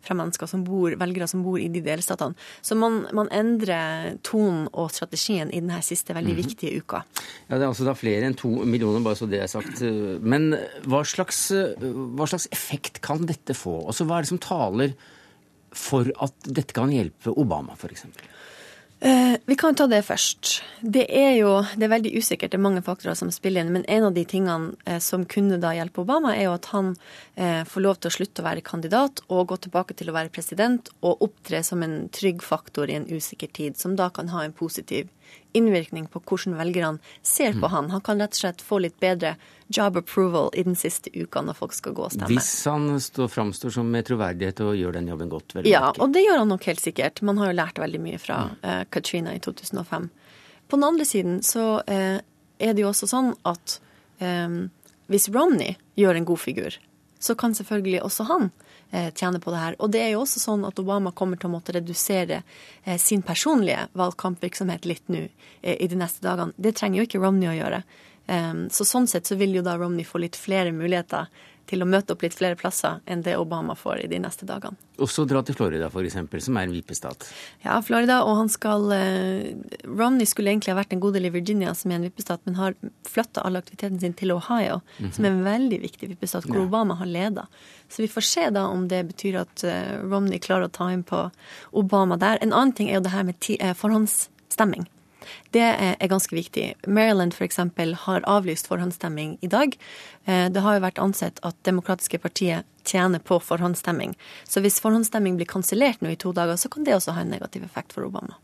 fra 0.00 0.14
mennesker 0.16 0.48
som 0.48 0.62
bor, 0.64 0.94
velgere 0.96 1.26
som 1.28 1.42
bor 1.44 1.60
i 1.60 1.68
de 1.72 1.82
delstatene. 1.84 2.36
Så 2.64 2.76
man, 2.78 3.02
man 3.16 3.28
endrer 3.36 4.16
tonen 4.24 4.66
og 4.72 4.88
strategien 4.94 5.52
i 5.52 5.60
denne 5.60 5.82
siste 5.84 6.14
veldig 6.16 6.32
-hmm. 6.34 6.46
viktige 6.46 6.76
uka. 6.80 7.02
Ja, 7.48 7.58
Det 7.58 7.62
er 7.62 7.68
altså 7.68 7.84
da 7.84 7.92
flere 7.92 8.26
enn 8.26 8.34
to 8.34 8.48
millioner, 8.48 9.00
bare 9.00 9.16
så 9.16 9.28
det 9.28 9.42
er 9.42 9.46
sagt. 9.46 9.80
Men 10.22 10.56
hva 10.84 11.04
slags, 11.04 11.50
hva 11.80 12.26
slags 12.26 12.48
effekt 12.50 13.00
kan 13.00 13.26
dette 13.26 13.54
få? 13.54 13.86
Altså, 13.86 14.04
Hva 14.04 14.18
er 14.18 14.22
det 14.22 14.28
som 14.28 14.38
taler 14.38 14.92
for 15.72 16.10
at 16.18 16.50
dette 16.50 16.74
kan 16.76 16.92
hjelpe 16.92 17.34
Obama, 17.38 17.76
f.eks.? 17.78 18.06
Eh, 19.02 19.36
vi 19.44 19.56
kan 19.56 19.74
ta 19.74 19.86
det 19.86 20.02
først. 20.04 20.62
Det 20.80 21.06
er 21.08 21.38
jo 21.38 21.54
det 21.72 21.86
er 21.86 21.92
veldig 21.94 22.10
usikkert, 22.20 22.52
det 22.52 22.58
er 22.58 22.66
mange 22.66 22.82
faktorer 22.84 23.16
som 23.16 23.30
spiller 23.32 23.64
inn. 23.64 23.72
Men 23.72 23.86
en 23.88 24.04
av 24.10 24.12
de 24.12 24.26
tingene 24.28 24.74
eh, 24.84 24.98
som 25.00 25.24
kunne 25.24 25.56
da 25.62 25.70
hjelpe 25.72 26.02
Obama, 26.02 26.34
er 26.36 26.50
jo 26.50 26.56
at 26.58 26.68
han 26.74 26.90
eh, 27.40 27.62
får 27.64 27.84
lov 27.86 27.96
til 27.96 28.10
å 28.10 28.16
slutte 28.18 28.44
å 28.44 28.48
være 28.50 28.66
kandidat 28.66 29.22
og 29.28 29.46
gå 29.54 29.56
tilbake 29.64 29.96
til 29.96 30.12
å 30.12 30.16
være 30.18 30.32
president 30.34 30.92
og 31.00 31.24
opptre 31.30 31.62
som 31.64 31.80
en 31.86 32.10
trygg 32.12 32.44
faktor 32.44 32.92
i 32.92 32.98
en 32.98 33.08
usikker 33.08 33.48
tid, 33.56 33.80
som 33.80 33.96
da 33.96 34.10
kan 34.12 34.28
ha 34.34 34.44
en 34.44 34.52
positiv 34.52 35.08
innvirkning 35.52 36.06
på 36.10 36.22
hvordan 36.24 36.56
velgerne 36.58 36.98
ser 37.22 37.52
på 37.52 37.66
mm. 37.66 37.70
han. 37.74 37.90
Han 37.90 38.04
kan 38.06 38.22
rett 38.22 38.36
og 38.36 38.40
slett 38.42 38.62
få 38.64 38.80
litt 38.84 38.96
bedre 39.02 39.34
job 39.68 39.96
approval 40.00 40.50
i 40.54 40.64
den 40.66 40.76
siste 40.78 41.10
uka 41.14 41.42
når 41.46 41.58
folk 41.58 41.74
skal 41.76 41.94
gå 41.96 42.06
og 42.06 42.14
stemme. 42.14 42.30
Hvis 42.32 42.50
han 42.70 42.88
står, 43.02 43.30
framstår 43.30 43.74
som 43.74 43.90
med 43.90 44.08
troverdighet 44.08 44.62
og 44.66 44.74
gjør 44.78 44.98
den 44.98 45.10
jobben 45.12 45.30
godt? 45.32 45.56
ja, 45.64 45.86
merke. 45.88 46.02
og 46.02 46.14
det 46.14 46.24
gjør 46.26 46.42
han 46.42 46.52
nok 46.54 46.66
helt 46.70 46.82
sikkert. 46.82 47.22
Man 47.26 47.38
har 47.42 47.52
jo 47.52 47.58
lært 47.60 47.82
veldig 47.82 48.02
mye 48.02 48.20
fra 48.22 48.42
mm. 48.48 48.56
uh, 48.64 48.82
Katrina 48.90 49.34
i 49.36 49.42
2005. 49.42 50.10
På 50.70 50.78
den 50.78 50.88
andre 50.90 51.06
siden 51.08 51.40
så 51.46 51.66
uh, 51.82 52.18
er 52.60 52.74
det 52.74 52.84
jo 52.84 52.90
også 52.90 53.10
sånn 53.10 53.34
at 53.48 53.78
um, 54.22 54.62
hvis 55.10 55.30
Romney 55.34 55.78
gjør 55.98 56.18
en 56.18 56.28
god 56.28 56.42
figur, 56.42 56.76
så 57.20 57.34
kan 57.36 57.54
selvfølgelig 57.56 58.04
også 58.06 58.28
han 58.30 58.50
Eh, 58.50 58.69
tjener 59.14 59.38
på 59.42 59.52
det 59.54 59.62
her. 59.62 59.76
Og 59.78 59.90
det 59.94 60.02
er 60.04 60.12
jo 60.14 60.24
også 60.24 60.42
sånn 60.42 60.64
at 60.68 60.78
Obama 60.82 61.12
kommer 61.16 61.40
til 61.40 61.50
å 61.50 61.54
måtte 61.54 61.74
redusere 61.76 62.42
eh, 62.84 62.98
sin 62.98 63.22
personlige 63.26 63.86
valgkampvirksomhet 63.98 64.88
litt 64.88 65.06
nå 65.12 65.26
eh, 65.26 65.76
i 65.76 65.88
de 65.90 65.98
neste 65.98 66.24
dagene. 66.26 66.56
Det 66.56 66.74
trenger 66.78 67.00
jo 67.00 67.08
ikke 67.08 67.22
Romney 67.22 67.52
å 67.52 67.58
gjøre. 67.58 67.82
Så 68.70 68.84
sånn 68.86 69.08
sett 69.10 69.26
så 69.26 69.34
vil 69.34 69.56
jo 69.56 69.62
da 69.66 69.72
Romney 69.74 70.04
få 70.06 70.20
litt 70.22 70.36
flere 70.38 70.70
muligheter 70.70 71.26
til 71.70 71.84
å 71.84 71.88
møte 71.88 72.14
opp 72.14 72.24
litt 72.24 72.34
flere 72.34 72.58
plasser 72.58 72.98
enn 73.06 73.22
det 73.26 73.36
Obama 73.38 73.76
får 73.78 74.02
i 74.04 74.08
de 74.10 74.18
neste 74.22 74.46
dagene. 74.48 74.78
Også 75.00 75.24
dra 75.28 75.40
til 75.46 75.56
Florida, 75.56 75.88
f.eks., 75.88 76.18
som 76.44 76.58
er 76.58 76.66
en 76.66 76.74
vippestat. 76.74 77.28
Ja, 77.64 77.78
Florida, 77.84 78.20
og 78.26 78.36
han 78.40 78.50
skal 78.52 78.90
eh, 78.92 79.52
Romney 79.86 80.28
skulle 80.28 80.52
egentlig 80.52 80.74
ha 80.74 80.80
vært 80.80 80.96
en 80.96 81.02
god 81.02 81.16
del 81.16 81.30
i 81.30 81.32
Virginia, 81.34 81.72
som 81.78 81.92
er 81.92 82.00
en 82.00 82.08
vippestat, 82.08 82.42
men 82.44 82.58
har 82.58 82.76
flytta 83.08 83.44
all 83.46 83.56
aktiviteten 83.60 84.00
sin 84.02 84.16
til 84.18 84.34
Ohio, 84.34 84.80
mm 84.80 85.06
-hmm. 85.06 85.12
som 85.16 85.24
er 85.24 85.28
en 85.30 85.44
veldig 85.44 85.80
viktig 85.80 86.08
vippestat, 86.08 86.44
hvor 86.44 86.60
ja. 86.60 86.66
Obama 86.66 86.94
har 86.94 87.06
leda. 87.06 87.46
Så 87.88 88.02
vi 88.02 88.08
får 88.08 88.20
se 88.20 88.50
da 88.50 88.66
om 88.66 88.88
det 88.88 89.06
betyr 89.06 89.40
at 89.40 89.64
uh, 89.64 90.10
Romney 90.10 90.38
klarer 90.38 90.64
å 90.64 90.68
ta 90.68 90.92
inn 90.92 91.02
på 91.02 91.30
Obama 91.72 92.16
der. 92.16 92.38
En 92.40 92.52
annen 92.52 92.72
ting 92.72 92.90
er 92.90 92.94
jo 92.94 93.00
det 93.00 93.10
her 93.10 93.22
med 93.22 93.34
eh, 93.60 93.74
forhåndsstemming. 93.74 94.86
Det 95.54 95.64
er 95.64 96.10
ganske 96.10 96.36
viktig. 96.36 96.66
Maryland 96.86 97.34
f.eks. 97.34 97.58
har 98.04 98.26
avlyst 98.28 98.70
forhåndsstemming 98.70 99.38
i 99.40 99.50
dag. 99.50 99.76
Eh, 100.24 100.46
det 100.52 100.62
har 100.64 100.76
jo 100.76 100.84
vært 100.84 101.00
ansett 101.02 101.40
at 101.46 101.56
Demokratiske 101.66 102.20
partiet 102.22 102.68
tjener 102.86 103.20
på 103.20 103.36
forhåndsstemming. 103.44 104.14
Så 104.48 104.62
hvis 104.64 104.80
forhåndsstemming 104.82 105.36
blir 105.38 105.48
kansellert 105.48 106.00
nå 106.00 106.12
i 106.12 106.18
to 106.20 106.32
dager, 106.36 106.56
så 106.56 106.70
kan 106.72 106.86
det 106.86 106.94
også 106.96 107.14
ha 107.16 107.24
en 107.24 107.32
negativ 107.32 107.64
effekt 107.66 107.92
for 107.96 108.06
Obama. 108.06 108.38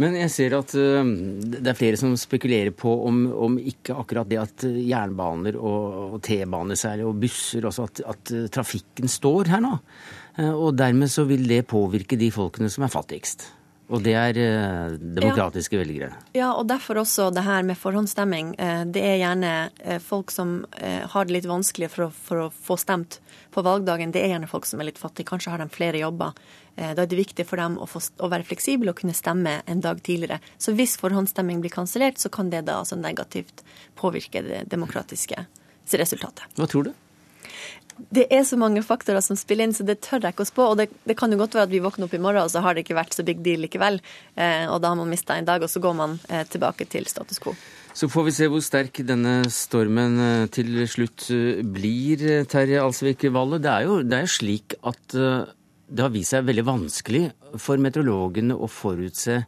Men 0.00 0.16
jeg 0.18 0.32
ser 0.34 0.56
at 0.58 0.74
eh, 0.78 1.12
det 1.44 1.72
er 1.72 1.78
flere 1.78 2.00
som 2.00 2.14
spekulerer 2.18 2.74
på 2.76 2.94
om, 3.08 3.24
om 3.48 3.58
ikke 3.60 3.96
akkurat 4.04 4.30
det 4.30 4.40
at 4.42 4.66
jernbaner 4.68 5.58
og, 5.60 6.20
T-baner 6.24 6.78
særlig, 6.78 7.08
og 7.08 7.18
busser 7.22 7.66
også, 7.68 7.88
at, 7.90 8.04
at 8.14 8.34
trafikken 8.54 9.10
står 9.10 9.52
her 9.54 9.64
nå. 9.64 9.76
Eh, 10.38 10.50
og 10.52 10.74
dermed 10.78 11.12
så 11.12 11.26
vil 11.28 11.46
det 11.48 11.66
påvirke 11.70 12.18
de 12.20 12.30
folkene 12.34 12.70
som 12.72 12.86
er 12.86 12.92
fattigst. 12.92 13.48
Og 13.92 14.00
det 14.04 14.14
er 14.16 14.38
eh, 14.40 14.94
demokratiske 14.96 15.76
ja. 15.76 15.82
velgere. 15.82 16.10
Ja, 16.36 16.48
og 16.56 16.68
derfor 16.70 17.02
også 17.02 17.28
det 17.34 17.44
her 17.44 17.64
med 17.66 17.76
forhåndsstemming. 17.76 18.54
Eh, 18.56 18.84
det 18.88 19.02
er 19.04 19.18
gjerne 19.20 19.52
eh, 19.84 20.00
folk 20.00 20.32
som 20.32 20.62
har 20.80 21.28
det 21.28 21.36
litt 21.36 21.48
vanskelig 21.48 21.90
for 21.92 22.06
å, 22.06 22.10
for 22.12 22.46
å, 22.46 22.48
få 22.48 22.78
stemt 22.80 23.20
på 23.52 23.64
valgdagen. 23.64 24.14
Det 24.14 24.22
er 24.24 24.32
gjerne 24.32 24.48
folk 24.48 24.68
som 24.68 24.80
er 24.80 24.88
litt 24.88 25.00
fattige. 25.00 25.28
Kanskje 25.28 25.52
har 25.52 25.60
de 25.60 25.68
flere 25.72 26.00
jobber. 26.00 26.32
Da 26.74 27.04
er 27.04 27.06
det 27.06 27.14
viktig 27.14 27.44
for 27.46 27.60
dem 27.60 27.76
å, 27.78 27.86
få, 27.86 28.00
å 28.18 28.28
være 28.32 28.46
fleksible 28.48 28.90
og 28.90 28.98
kunne 28.98 29.14
stemme 29.14 29.60
en 29.70 29.84
dag 29.84 30.00
tidligere. 30.02 30.40
Så 30.58 30.74
hvis 30.74 30.96
forhåndsstemming 30.98 31.60
blir 31.62 31.70
kansellert, 31.70 32.18
så 32.18 32.32
kan 32.34 32.50
det 32.50 32.64
da 32.66 32.80
altså 32.80 32.98
negativt 32.98 33.62
påvirke 34.00 34.42
det 34.42 34.64
demokratiske 34.72 35.46
resultatet. 35.94 36.48
Hva 36.58 36.66
tror 36.66 36.88
du? 36.88 36.92
Det 38.10 38.24
er 38.34 38.42
så 38.42 38.58
mange 38.58 38.82
faktorer 38.82 39.22
som 39.22 39.38
spiller 39.38 39.68
inn, 39.68 39.74
så 39.76 39.86
det 39.86 40.00
tør 40.02 40.24
jeg 40.24 40.34
ikke 40.34 40.42
å 40.42 40.50
spå. 40.50 40.66
Og 40.72 40.80
det, 40.80 40.88
det, 41.06 41.14
kan 41.18 41.30
jo 41.30 41.38
godt 41.38 41.54
være 41.54 41.68
at 41.68 41.74
vi 41.74 41.82
våkner 41.84 42.08
opp 42.08 42.16
i 42.16 42.22
morgen, 42.22 42.42
og 42.42 42.50
så 42.50 42.64
har 42.64 42.74
det 42.74 42.82
ikke 42.82 42.98
vært 42.98 43.14
så 43.14 43.22
big 43.26 43.44
deal 43.46 43.62
likevel. 43.62 44.00
Eh, 44.34 44.66
og 44.66 44.80
da 44.82 44.90
har 44.90 44.98
man 44.98 45.12
mista 45.12 45.38
en 45.38 45.46
dag, 45.46 45.62
og 45.62 45.70
så 45.70 45.82
går 45.82 45.94
man 46.00 46.18
eh, 46.28 46.42
tilbake 46.50 46.88
til 46.90 47.06
status 47.10 47.38
quo. 47.42 47.54
Så 47.94 48.08
får 48.10 48.24
vi 48.26 48.32
se 48.34 48.46
hvor 48.50 48.62
sterk 48.64 48.98
denne 49.06 49.44
stormen 49.54 50.18
eh, 50.18 50.46
til 50.50 50.82
slutt 50.90 51.28
eh, 51.30 51.60
blir, 51.62 52.24
eh, 52.26 52.46
Terje 52.50 52.82
Alsvik 52.82 53.22
Valle. 53.30 53.60
Det 53.62 53.70
er 53.70 53.86
jo 53.86 54.00
det 54.02 54.18
er 54.18 54.32
slik 54.34 54.74
at 54.82 55.14
det 55.14 56.02
har 56.02 56.10
vist 56.10 56.34
seg 56.34 56.48
veldig 56.48 56.64
vanskelig 56.66 57.22
for 57.60 57.78
meteorologene 57.78 58.56
å 58.56 58.66
forutse 58.66 59.44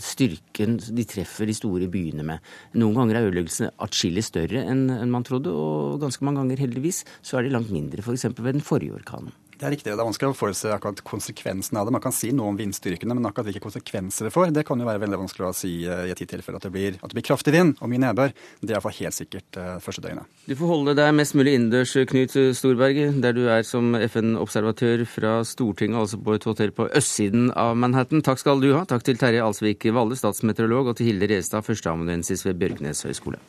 styrken 0.00 0.78
de 0.80 1.04
treffer 1.08 1.48
de 1.48 1.56
store 1.56 1.88
byene 1.92 2.24
med. 2.26 2.52
Noen 2.80 2.96
ganger 2.96 3.18
er 3.18 3.30
ødeleggelsene 3.30 3.72
atskillig 3.84 4.24
større 4.24 4.64
enn 4.64 4.86
man 5.12 5.26
trodde, 5.26 5.52
og 5.52 6.00
ganske 6.00 6.24
mange 6.24 6.42
ganger 6.42 6.64
heldigvis 6.64 7.02
så 7.20 7.38
er 7.38 7.46
de 7.46 7.52
langt 7.52 7.74
mindre, 7.74 8.04
f.eks. 8.04 8.30
ved 8.32 8.56
den 8.56 8.64
forrige 8.64 8.96
orkanen. 8.96 9.34
Det 9.56 9.64
er 9.64 9.72
riktig. 9.72 9.88
Det 9.88 9.96
er 9.96 10.04
vanskelig 10.04 10.34
å 10.34 10.36
forutse 10.36 10.68
akkurat 10.74 10.98
konsekvensene 11.06 11.80
av 11.80 11.88
det. 11.88 11.94
Man 11.96 12.02
kan 12.04 12.12
si 12.12 12.28
noe 12.36 12.50
om 12.52 12.58
vindstyrkene, 12.58 13.14
men 13.16 13.28
akkurat 13.28 13.48
hvilke 13.48 13.64
konsekvenser 13.64 14.28
det 14.28 14.32
får, 14.34 14.50
det 14.52 14.66
kan 14.68 14.80
jo 14.80 14.88
være 14.88 15.00
veldig 15.00 15.20
vanskelig 15.22 15.46
å 15.48 15.54
si 15.56 15.70
eh, 15.88 16.02
i 16.08 16.12
et 16.12 16.20
gitt 16.20 16.34
tilfelle. 16.34 16.60
At 16.60 16.66
det, 16.68 16.72
blir, 16.74 16.98
at 17.00 17.08
det 17.08 17.16
blir 17.16 17.24
kraftig 17.24 17.54
vind 17.56 17.72
og 17.80 17.88
mye 17.88 18.02
nedbør. 18.04 18.34
Det 18.60 18.68
er 18.68 18.76
iallfall 18.76 18.96
helt 18.98 19.16
sikkert 19.16 19.56
uh, 19.56 19.78
første 19.80 20.04
døgnet. 20.04 20.28
Du 20.44 20.52
får 20.58 20.72
holde 20.74 20.96
deg 20.98 21.14
mest 21.16 21.36
mulig 21.38 21.56
innendørs, 21.56 21.96
Knut 22.10 22.36
Storberget, 22.58 23.16
der 23.24 23.36
du 23.36 23.46
er 23.48 23.64
som 23.64 23.96
FN-observatør 23.96 25.06
fra 25.08 25.38
Stortinget, 25.48 26.02
altså 26.04 26.20
på 26.20 26.36
et 26.36 26.48
hotell 26.50 26.74
på 26.76 26.90
østsiden 26.92 27.48
av 27.56 27.72
Manhattan. 27.80 28.24
Takk 28.26 28.42
skal 28.42 28.60
du 28.60 28.74
ha. 28.76 28.84
Takk 28.84 29.06
til 29.08 29.20
Terje 29.20 29.44
Alsvik 29.44 29.88
Valle, 29.96 30.18
statsmeteorolog, 30.20 30.92
og 30.92 31.00
til 31.00 31.14
Hilde 31.14 31.30
Restad, 31.32 31.64
førsteamanuensis 31.64 32.44
ved 32.44 32.60
Bjørknes 32.60 33.06
høgskole. 33.08 33.40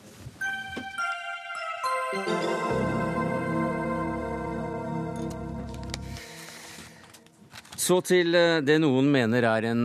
Så 7.88 8.02
til 8.04 8.36
eh, 8.36 8.60
det 8.66 8.82
noen 8.84 9.08
mener 9.14 9.46
er 9.48 9.66
en 9.70 9.84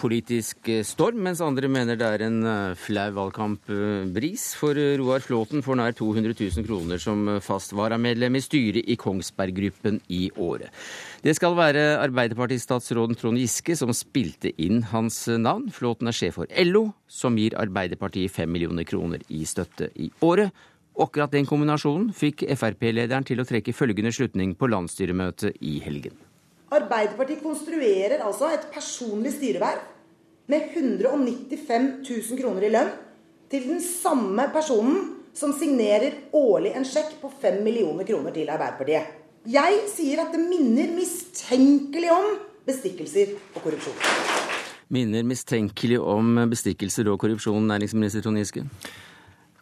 politisk 0.00 0.70
eh, 0.72 0.84
storm, 0.88 1.18
mens 1.26 1.42
andre 1.44 1.68
mener 1.68 1.98
det 2.00 2.06
er 2.08 2.22
en 2.24 2.38
eh, 2.48 2.76
flau 2.80 3.10
valgkampbris. 3.18 4.44
For 4.56 4.78
Roar 4.96 5.20
Flåten 5.24 5.60
får 5.64 5.76
nær 5.76 5.96
200 5.98 6.32
000 6.32 6.64
kroner 6.64 7.02
som 7.02 7.26
fast 7.44 7.74
varamedlem 7.76 8.38
i 8.38 8.42
styret 8.44 8.88
i 8.88 8.96
Kongsberg 8.96 9.52
Gruppen 9.58 9.98
i 10.08 10.30
året. 10.32 10.72
Det 11.20 11.34
skal 11.36 11.58
være 11.58 11.82
Arbeiderpartistatsråden 12.06 13.18
Trond 13.20 13.42
Giske 13.42 13.76
som 13.76 13.92
spilte 13.92 14.54
inn 14.56 14.80
hans 14.94 15.26
navn. 15.28 15.68
Flåten 15.74 16.08
er 16.08 16.16
sjef 16.16 16.38
for 16.40 16.54
LO, 16.64 16.86
som 17.04 17.36
gir 17.36 17.58
Arbeiderpartiet 17.60 18.32
5 18.32 18.48
millioner 18.54 18.88
kroner 18.88 19.26
i 19.28 19.42
støtte 19.44 19.90
i 20.00 20.08
året. 20.24 20.56
Akkurat 20.96 21.36
den 21.36 21.44
kombinasjonen 21.44 22.14
fikk 22.16 22.46
Frp-lederen 22.56 23.28
til 23.28 23.44
å 23.44 23.48
trekke 23.48 23.76
følgende 23.76 24.14
slutning 24.16 24.56
på 24.56 24.70
landsstyremøtet 24.72 25.60
i 25.60 25.76
helgen. 25.84 26.16
Arbeiderpartiet 26.74 27.44
konstruerer 27.44 28.24
altså 28.26 28.48
et 28.50 28.64
personlig 28.74 29.36
styreverv 29.36 29.84
med 30.50 30.72
195 30.74 31.86
000 32.02 32.40
kroner 32.40 32.66
i 32.66 32.72
lønn 32.74 32.90
til 33.50 33.68
den 33.68 33.78
samme 33.82 34.48
personen 34.54 35.12
som 35.36 35.52
signerer 35.54 36.16
årlig 36.34 36.72
en 36.74 36.86
sjekk 36.88 37.20
på 37.20 37.30
5 37.42 37.60
millioner 37.62 38.08
kroner 38.08 38.34
til 38.34 38.50
Arbeiderpartiet. 38.50 39.14
Jeg 39.46 39.78
sier 39.92 40.24
at 40.24 40.34
det 40.34 40.42
minner 40.42 40.90
mistenkelig 40.96 42.10
om 42.10 42.32
bestikkelser 42.66 43.36
og 43.54 43.60
korrupsjon. 43.62 44.00
Minner 44.90 45.26
mistenkelig 45.26 46.00
om 46.02 46.48
bestikkelser 46.50 47.06
og 47.12 47.20
korrupsjon, 47.22 47.66
næringsminister 47.70 48.26
Trond 48.26 48.42
Giske? 48.42 48.64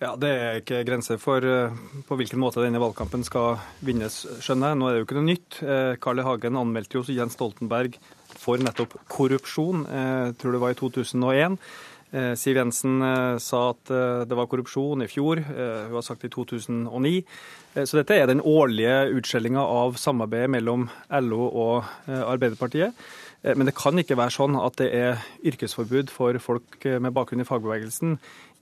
Ja, 0.03 0.17
Det 0.19 0.29
er 0.29 0.59
ikke 0.59 0.83
grenser 0.89 1.21
for 1.23 1.45
eh, 1.47 1.75
på 2.09 2.17
hvilken 2.19 2.41
måte 2.43 2.63
denne 2.65 2.81
valgkampen 2.83 3.23
skal 3.27 3.61
vinnes, 3.85 4.25
skjønner 4.43 4.73
jeg. 4.73 4.79
Nå 4.81 4.89
er 4.89 4.95
det 4.97 5.01
jo 5.01 5.07
ikke 5.07 5.17
noe 5.21 5.29
nytt. 5.29 5.59
Eh, 5.63 5.95
Carl 6.03 6.19
I. 6.19 6.25
Hagen 6.27 6.59
anmeldte 6.59 6.99
jo 6.99 7.05
Jens 7.15 7.37
Stoltenberg 7.39 7.95
for 8.35 8.59
nettopp 8.59 8.97
korrupsjon, 9.13 9.85
eh, 9.87 10.23
jeg 10.33 10.39
tror 10.41 10.57
det 10.57 10.63
var 10.65 10.75
i 10.75 10.81
2001. 10.83 11.59
Siv 12.39 12.55
Jensen 12.55 13.01
sa 13.43 13.61
at 13.73 13.91
det 13.91 14.37
var 14.39 14.47
korrupsjon 14.47 15.03
i 15.03 15.09
fjor, 15.11 15.41
hun 15.43 15.97
har 15.97 16.05
sagt 16.07 16.23
det 16.23 16.29
i 16.29 16.35
2009. 16.37 17.25
Så 17.75 17.99
dette 17.99 18.15
er 18.15 18.29
den 18.31 18.39
årlige 18.39 19.17
utskjellinga 19.19 19.59
av 19.59 19.99
samarbeidet 19.99 20.53
mellom 20.55 20.85
LO 21.11 21.49
og 21.49 21.91
Arbeiderpartiet. 22.07 22.95
Men 23.43 23.67
det 23.67 23.75
kan 23.75 23.99
ikke 23.99 24.21
være 24.21 24.31
sånn 24.31 24.55
at 24.63 24.79
det 24.79 24.93
er 24.95 25.27
yrkesforbud 25.43 26.15
for 26.15 26.39
folk 26.39 26.87
med 26.87 27.17
bakgrunn 27.19 27.43
i 27.43 27.49
fagbevegelsen 27.51 28.15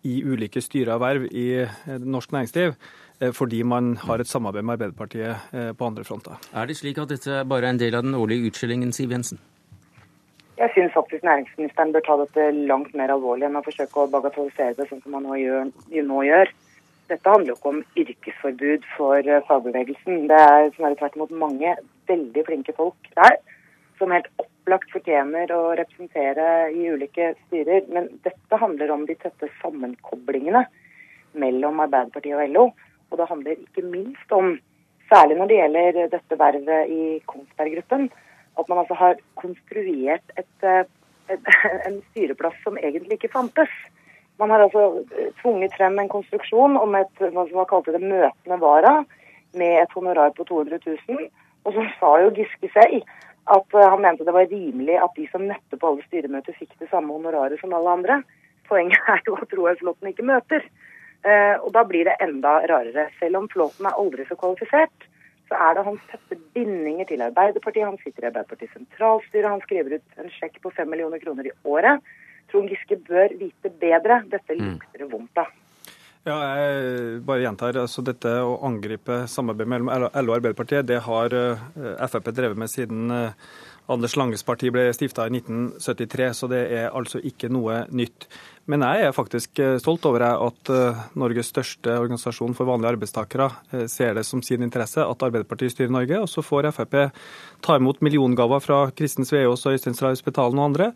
i 0.08 0.18
ulike 0.24 0.62
styrer 0.62 0.96
og 0.96 1.02
verv 1.02 1.28
i 1.30 1.46
eh, 1.62 1.78
norsk 2.00 2.32
næringsliv 2.34 2.74
eh, 3.20 3.32
fordi 3.34 3.62
man 3.62 3.96
har 4.02 4.22
et 4.22 4.30
samarbeid 4.30 4.66
med 4.66 4.74
Arbeiderpartiet 4.74 5.54
eh, 5.54 5.70
på 5.78 5.86
andre 5.86 6.04
fronter. 6.04 6.38
Er 6.54 6.66
det 6.66 6.76
slik 6.76 6.98
at 6.98 7.12
dette 7.12 7.44
bare 7.48 7.68
er 7.68 7.76
en 7.76 7.80
del 7.80 7.94
av 7.94 8.04
den 8.06 8.14
årlige 8.18 8.50
utskillingen, 8.50 8.92
Siv 8.92 9.14
Jensen? 9.14 9.40
Jeg 10.58 10.70
syns 10.74 10.92
faktisk 10.94 11.24
næringsministeren 11.26 11.92
bør 11.92 12.04
ta 12.06 12.18
dette 12.20 12.50
langt 12.68 12.92
mer 12.94 13.10
alvorlig 13.14 13.48
enn 13.48 13.58
å 13.58 13.64
forsøke 13.64 14.04
å 14.04 14.10
bagatellisere 14.10 14.76
det 14.78 14.88
sånn 14.90 15.00
som 15.02 15.16
han 15.16 15.26
nå 15.26 15.38
gjør. 15.40 15.72
Nå 16.06 16.20
gjør. 16.28 16.52
Dette 17.10 17.32
handler 17.32 17.50
jo 17.50 17.56
ikke 17.56 17.72
om 17.72 17.80
yrkesforbud 17.98 18.84
for 18.96 19.30
fagbevegelsen. 19.48 20.28
Det 20.30 20.38
er 20.38 20.70
snarere 20.76 21.00
tvert 21.00 21.18
imot 21.18 21.34
mange 21.40 21.74
veldig 22.10 22.44
flinke 22.46 22.74
folk 22.76 23.10
der 23.16 23.40
som 23.98 24.14
helt 24.14 24.28
opplagt 24.62 24.92
fortjener 24.94 25.50
å 25.50 25.74
representere 25.74 26.70
i 26.70 26.86
ulike 26.86 27.32
styrer. 27.46 27.82
Men 27.90 28.08
dette 28.22 28.58
handler 28.58 28.92
om 28.94 29.06
de 29.06 29.16
tette 29.18 29.50
sammenkoblingene 29.60 30.62
mellom 31.34 31.80
Arbeiderpartiet 31.82 32.38
og 32.38 32.52
LO. 32.54 32.66
Og 33.10 33.18
det 33.18 33.28
handler 33.28 33.58
ikke 33.58 33.84
minst 33.84 34.32
om, 34.32 34.54
særlig 35.10 35.38
når 35.38 35.50
det 35.50 35.58
gjelder 35.58 35.98
dette 36.14 36.38
vervet 36.38 36.92
i 36.92 37.06
Kongsberg 37.26 37.74
Gruppen, 37.74 38.06
at 38.60 38.68
man 38.68 38.82
altså 38.82 38.94
har 39.00 39.18
konstruert 39.40 40.36
et, 40.36 40.68
et, 41.28 41.42
en 41.88 41.98
styreplass 42.12 42.56
som 42.62 42.78
egentlig 42.78 43.18
ikke 43.18 43.32
fantes. 43.34 43.74
Man 44.38 44.52
har 44.54 44.62
altså 44.64 45.02
tvunget 45.42 45.74
frem 45.76 45.98
en 45.98 46.12
konstruksjon 46.12 46.78
om 46.78 46.94
et 46.96 47.20
hva 47.20 47.44
som 47.48 47.58
var 47.58 47.68
kalt 47.72 47.90
det 47.90 48.00
møtende 48.00 48.60
vara, 48.62 49.02
med 49.52 49.82
et 49.82 49.92
honorar 49.92 50.32
på 50.36 50.46
200 50.48 50.78
000. 50.86 51.26
Og 51.66 51.74
så 51.76 51.84
sa 51.98 52.14
jo 52.22 52.32
Giske 52.38 52.70
selv 52.72 53.02
at 53.50 53.74
eh, 53.74 53.90
han 53.90 54.02
mente 54.02 54.24
det 54.24 54.34
var 54.34 54.46
rimelig 54.50 54.98
at 55.02 55.14
de 55.16 55.26
som 55.32 55.46
møtte 55.48 55.78
på 55.78 55.90
alle 55.90 56.06
styremøter, 56.06 56.56
fikk 56.58 56.74
det 56.78 56.90
samme 56.92 57.14
honoraret 57.14 57.60
som 57.60 57.74
alle 57.74 57.96
andre. 57.98 58.20
Poenget 58.68 59.08
er 59.14 59.22
jo 59.26 59.36
at 59.40 59.54
Roar 59.58 59.78
Flåten 59.80 60.12
ikke 60.12 60.26
møter. 60.26 60.66
Eh, 61.22 61.56
og 61.58 61.70
da 61.74 61.84
blir 61.86 62.08
det 62.08 62.18
enda 62.22 62.60
rarere. 62.70 63.08
Selv 63.20 63.42
om 63.42 63.48
Flåten 63.50 63.88
er 63.88 63.98
aldri 63.98 64.26
så 64.28 64.38
kvalifisert, 64.38 65.08
så 65.50 65.58
er 65.68 65.76
det 65.76 65.86
hans 65.86 66.04
tette 66.10 66.38
bindinger 66.54 67.08
til 67.10 67.22
Arbeiderpartiet. 67.22 67.86
Han 67.86 68.00
sitter 68.02 68.24
i 68.24 68.30
Arbeiderpartiets 68.30 68.74
sentralstyre, 68.78 69.50
han 69.50 69.64
skriver 69.66 69.98
ut 69.98 70.22
en 70.22 70.32
sjekk 70.38 70.62
på 70.62 70.72
fem 70.76 70.90
millioner 70.90 71.22
kroner 71.22 71.50
i 71.50 71.56
året. 71.68 72.02
Trond 72.50 72.70
Giske 72.72 72.98
bør 73.08 73.34
vite 73.38 73.70
bedre. 73.82 74.22
Dette 74.32 74.56
mm. 74.56 74.64
lukter 74.64 75.04
det 75.04 75.10
vondt 75.12 75.42
av. 75.42 75.50
Ja, 76.22 76.36
jeg 76.54 77.22
bare 77.26 77.42
gjentar. 77.42 77.76
altså 77.82 78.02
Dette 78.06 78.30
å 78.46 78.54
angripe 78.68 79.24
samarbeidet 79.26 79.72
mellom 79.72 79.90
LO 79.90 80.30
og 80.30 80.36
Arbeiderpartiet, 80.36 80.86
det 80.86 81.00
har 81.02 81.34
eh, 81.34 81.64
Frp 82.06 82.30
drevet 82.30 82.60
med 82.62 82.70
siden 82.70 83.10
eh, 83.10 83.48
Anders 83.90 84.14
Langes 84.14 84.46
parti 84.46 84.70
ble 84.70 84.84
stifta 84.94 85.26
i 85.26 85.32
1973, 85.34 86.28
så 86.38 86.48
det 86.52 86.60
er 86.78 86.94
altså 86.94 87.18
ikke 87.26 87.50
noe 87.50 87.80
nytt. 87.90 88.28
Men 88.70 88.84
jeg 88.86 89.08
er 89.08 89.14
faktisk 89.14 89.58
eh, 89.58 89.76
stolt 89.82 90.04
over 90.06 90.22
at 90.28 90.70
eh, 90.70 91.00
Norges 91.18 91.50
største 91.50 91.96
organisasjon 91.98 92.54
for 92.54 92.68
vanlige 92.68 92.92
arbeidstakere 92.94 93.48
eh, 93.72 93.88
ser 93.90 94.14
det 94.14 94.22
som 94.28 94.42
sin 94.44 94.62
interesse 94.62 95.02
at 95.02 95.24
Arbeiderpartiet 95.26 95.74
styrer 95.74 95.90
Norge. 95.90 96.20
Og 96.22 96.30
så 96.30 96.44
får 96.46 96.70
Frp 96.76 96.94
ta 97.62 97.78
imot 97.78 97.98
milliongaver 98.02 98.62
fra 98.62 98.78
Kristen 98.94 99.26
Sveaas 99.26 99.66
og 99.66 99.74
Øystein 99.74 99.98
Stray 99.98 100.18
Spetalen 100.18 100.60
og 100.60 100.70
andre. 100.70 100.92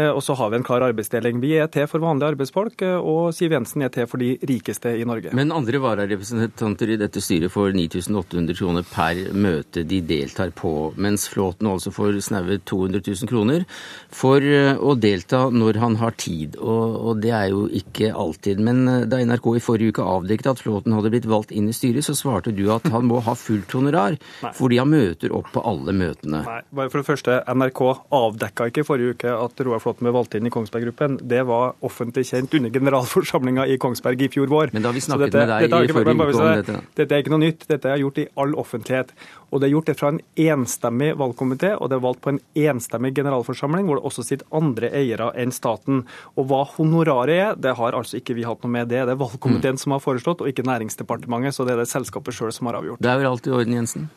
Og 0.00 0.20
så 0.22 0.36
har 0.38 0.52
vi 0.52 0.58
en 0.60 0.64
klar 0.64 0.84
arbeidsdeling. 0.86 1.40
Vi 1.42 1.54
er 1.58 1.66
til 1.72 1.86
for 1.90 1.98
vanlige 1.98 2.28
arbeidsfolk, 2.30 2.84
og 3.02 3.32
Siv 3.34 3.50
Jensen 3.56 3.82
er 3.82 3.90
til 3.90 4.06
for 4.06 4.22
de 4.22 4.36
rikeste 4.46 4.92
i 4.94 5.06
Norge. 5.08 5.32
Men 5.34 5.50
andre 5.50 5.80
vararepresentanter 5.82 6.92
i 6.94 6.98
dette 7.00 7.22
styret 7.24 7.50
får 7.50 7.72
9800 7.74 8.54
kroner 8.60 8.86
per 8.86 9.18
møte 9.34 9.82
de 9.88 9.98
deltar 10.06 10.52
på, 10.54 10.92
mens 11.00 11.26
Flåten 11.32 11.72
altså 11.72 11.90
får 11.96 12.20
snaue 12.28 12.60
200 12.62 13.02
000 13.02 13.32
kroner 13.32 13.66
for 14.14 14.44
å 14.44 14.94
delta 15.00 15.48
når 15.50 15.80
han 15.82 15.98
har 16.04 16.14
tid. 16.20 16.60
og 16.60 17.09
og 17.10 17.20
det 17.22 17.32
er 17.34 17.48
jo 17.52 17.66
ikke 17.80 18.12
alltid. 18.16 18.60
Men 18.64 18.82
eh, 18.88 19.06
da 19.10 19.20
NRK 19.24 19.48
i 19.56 19.62
forrige 19.64 19.94
uke 19.94 20.06
avdekket 20.06 20.50
at 20.52 20.62
Flåten 20.62 20.94
hadde 20.96 21.12
blitt 21.12 21.28
valgt 21.30 21.54
inn 21.54 21.70
i 21.70 21.74
styret, 21.76 22.06
så 22.06 22.16
svarte 22.18 22.54
du 22.54 22.64
at 22.72 22.86
han 22.92 23.08
må 23.08 23.20
ha 23.26 23.34
fullt 23.38 23.74
honorar 23.76 24.18
fordi 24.58 24.80
han 24.80 24.90
møter 24.92 25.34
opp 25.36 25.50
på 25.54 25.64
alle 25.66 25.94
møtene. 25.96 26.42
Nei, 26.46 26.60
bare 26.76 26.92
for 26.92 27.02
det 27.02 27.08
første, 27.08 27.40
NRK 27.50 27.82
avdekka 28.20 28.70
ikke 28.70 28.86
forrige 28.86 29.16
uke 29.16 29.34
at 29.34 29.64
Roar 29.66 29.82
Flåten 29.82 30.06
ble 30.06 30.14
valgt 30.16 30.36
inn 30.38 30.48
i 30.48 30.54
Kongsberg 30.54 30.88
Gruppen. 30.88 31.18
Det 31.30 31.42
var 31.48 31.76
offentlig 31.86 32.26
kjent 32.30 32.54
under 32.58 32.72
generalforsamlinga 32.74 33.66
i 33.70 33.78
Kongsberg 33.80 34.26
i 34.26 34.30
fjor 34.32 34.50
vår. 34.52 34.74
Men 34.76 34.86
da 34.86 34.94
vi 34.94 35.04
snakket 35.04 35.34
dette, 35.34 35.60
med 35.66 35.74
deg 35.74 35.90
i 35.90 35.94
forrige 35.94 36.16
uke 36.16 36.40
om 36.40 36.48
dette 36.60 36.80
Dette 37.00 37.16
er 37.16 37.24
ikke 37.24 37.34
noe 37.34 37.44
nytt. 37.44 37.68
Dette 37.70 37.90
er 37.90 38.02
gjort 38.02 38.20
i 38.22 38.28
all 38.40 38.56
offentlighet. 38.60 39.14
Og 39.50 39.60
det 39.60 39.68
er 39.68 39.74
gjort 39.74 39.90
det 39.90 39.96
fra 39.98 40.12
en 40.12 40.20
enstemmig 40.38 41.10
valgkomité, 41.18 41.72
og 41.74 41.90
det 41.90 41.98
er 41.98 42.04
valgt 42.04 42.22
på 42.24 42.34
en 42.34 42.40
enstemmig 42.70 43.12
generalforsamling, 43.16 43.88
hvor 43.88 43.98
det 43.98 44.06
også 44.06 44.24
sitter 44.26 44.46
andre 44.54 44.92
eiere 44.94 45.30
enn 45.38 45.54
staten. 45.54 46.04
Og 46.38 46.46
hva 46.50 46.62
honoraret 47.00 47.34
er, 47.34 47.58
det 47.58 47.74
har 47.78 47.96
altså 47.96 48.20
ikke 48.20 48.36
vi 48.36 48.46
hatt 48.46 48.62
noe 48.64 48.72
med 48.72 48.90
det. 48.92 49.02
Det 49.08 49.14
er 49.14 49.20
valgkomiteen 49.20 49.78
mm. 49.78 49.82
som 49.82 49.96
har 49.96 50.02
foreslått, 50.04 50.44
og 50.44 50.50
ikke 50.50 50.66
Næringsdepartementet. 50.68 51.56
Så 51.56 51.66
det 51.66 51.74
er 51.74 51.82
det 51.82 51.90
selskapet 51.90 52.36
sjøl 52.36 52.52
som 52.54 52.70
har 52.70 52.80
avgjort. 52.80 53.02
Det 53.02 53.10
er 53.10 53.20
vel 53.20 53.30
alt 53.30 53.48
i 53.48 53.54
orden, 53.56 53.76
Jensen? 53.80 54.08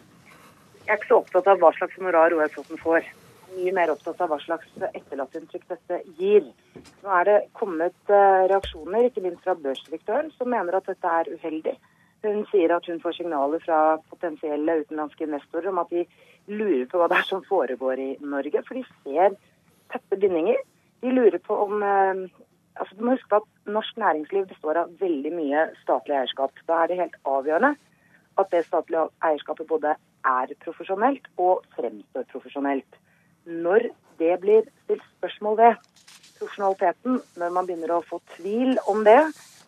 Jeg 0.84 0.92
er 0.92 1.00
ikke 1.00 1.14
så 1.14 1.20
opptatt 1.22 1.48
av 1.48 1.62
hva 1.62 1.72
slags 1.78 1.96
honorar 2.00 2.36
OL 2.36 2.50
Flåtten 2.52 2.82
får. 2.82 3.08
Mye 3.54 3.74
mer 3.78 3.94
opptatt 3.94 4.20
av 4.26 4.32
hva 4.34 4.40
slags 4.42 4.70
etterlatteinntrykk 4.90 5.66
dette 5.72 6.00
gir. 6.20 6.50
Nå 7.06 7.16
er 7.22 7.30
det 7.30 7.38
kommet 7.56 8.12
eh, 8.12 8.44
reaksjoner, 8.52 9.08
ikke 9.08 9.24
minst 9.24 9.46
fra 9.46 9.56
børsdirektøren, 9.56 10.34
som 10.36 10.52
mener 10.52 10.76
at 10.78 10.90
dette 10.90 11.16
er 11.22 11.30
uheldig. 11.32 11.76
Hun 12.24 12.46
sier 12.52 12.72
at 12.76 12.86
hun 12.88 13.02
får 13.04 13.18
signaler 13.18 13.64
fra 13.64 13.80
potensielle 14.12 14.78
utenlandske 14.84 15.26
investorer 15.28 15.72
om 15.72 15.82
at 15.82 15.92
de 15.92 16.06
lurer 16.52 16.86
på 16.92 17.00
hva 17.00 17.10
det 17.12 17.20
er 17.20 17.28
som 17.28 17.44
foregår 17.48 18.00
i 18.00 18.12
Norge, 18.20 18.64
for 18.68 18.80
de 18.80 18.84
ser 19.04 19.36
tette 19.92 20.20
bindinger. 20.20 20.60
De 21.04 21.12
lurer 21.12 21.40
på 21.44 21.58
om 21.66 21.84
eh, 21.84 22.26
altså 22.76 22.96
Du 22.98 23.04
må 23.06 23.12
huske 23.16 23.30
på 23.30 23.42
at 23.42 23.74
norsk 23.74 23.98
næringsliv 23.98 24.46
består 24.50 24.80
av 24.84 24.94
veldig 25.00 25.32
mye 25.36 25.68
statlig 25.84 26.16
eierskap. 26.18 26.52
Da 26.68 26.84
er 26.84 26.92
det 26.92 27.00
helt 27.02 27.18
avgjørende 27.26 27.76
at 28.42 28.52
det 28.52 28.66
statlige 28.66 29.08
eierskapet 29.24 29.68
både 29.68 29.96
er 30.26 30.54
profesjonelt 30.66 31.28
og 31.38 31.64
fremstår 31.76 32.28
profesjonelt. 32.32 33.00
Når 33.46 33.90
det 34.20 34.40
blir 34.42 34.68
stilt 34.84 35.06
spørsmål 35.18 35.58
ved 35.58 35.74
profesjonaliteten, 36.40 37.22
når 37.38 37.50
man 37.56 37.68
begynner 37.68 37.98
å 37.98 38.06
få 38.10 38.22
tvil 38.38 38.78
om 38.88 39.04
det, 39.06 39.22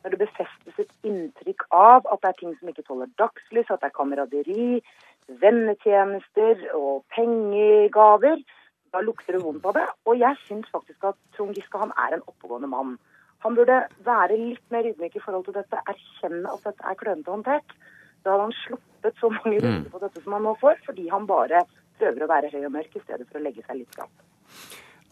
når 0.03 0.13
det 0.13 0.21
befestes 0.21 0.79
et 0.79 1.09
inntrykk 1.09 1.65
av 1.73 2.05
at 2.13 2.21
det 2.21 2.29
er 2.29 2.39
ting 2.39 2.53
som 2.59 2.69
ikke 2.69 2.85
tåler 2.87 3.11
dagslys, 3.21 3.69
at 3.69 3.81
det 3.81 3.89
er 3.89 3.97
kameraderi, 3.99 4.67
vennetjenester 5.41 6.67
og 6.77 7.03
pengegaver, 7.15 8.41
da 8.95 9.03
lukter 9.03 9.35
det 9.35 9.43
vondt 9.43 9.65
av 9.67 9.75
det. 9.77 9.85
Og 10.07 10.19
jeg 10.19 10.39
syns 10.45 10.71
faktisk 10.71 11.09
at 11.11 11.19
Trond 11.35 11.57
Giske 11.57 11.81
han 11.81 11.93
er 12.07 12.17
en 12.17 12.25
oppegående 12.29 12.71
mann. 12.71 12.95
Han 13.45 13.57
burde 13.57 13.81
være 14.07 14.37
litt 14.39 14.63
mer 14.73 14.87
ydmyk 14.89 15.17
i 15.19 15.23
forhold 15.23 15.45
til 15.47 15.57
dette, 15.57 15.81
erkjenne 15.91 16.53
at 16.53 16.63
dette 16.65 16.87
er 16.87 16.99
klønete 17.01 17.33
håndtert. 17.33 17.75
Da 18.25 18.33
hadde 18.33 18.47
han 18.47 18.55
sluppet 18.63 19.19
så 19.21 19.29
mange 19.29 19.59
runder 19.59 19.83
mm. 19.83 19.91
på 19.93 20.01
dette 20.01 20.23
som 20.23 20.37
han 20.37 20.47
nå 20.47 20.55
får, 20.61 20.79
fordi 20.87 21.09
han 21.11 21.27
bare 21.29 21.61
prøver 21.99 22.25
å 22.25 22.31
være 22.31 22.49
høy 22.53 22.63
og 22.63 22.73
mørk 22.73 22.95
i 22.97 23.03
stedet 23.03 23.27
for 23.27 23.39
å 23.39 23.43
legge 23.45 23.65
seg 23.67 23.83
litt 23.83 23.93
flat. 23.93 24.23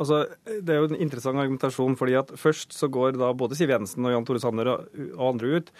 Altså, 0.01 0.23
Det 0.47 0.73
er 0.73 0.81
jo 0.81 0.89
en 0.89 1.03
interessant 1.05 1.37
argumentasjon. 1.37 1.95
fordi 1.99 2.15
at 2.17 2.33
Først 2.39 2.73
så 2.73 2.89
går 2.89 3.19
da 3.19 3.29
både 3.37 3.55
Siv 3.55 3.69
Jensen 3.69 4.05
og 4.05 4.15
Jan 4.15 4.25
Tore 4.25 4.41
Sanner 4.41 4.71
og 4.73 5.27
andre 5.27 5.59
ut 5.59 5.71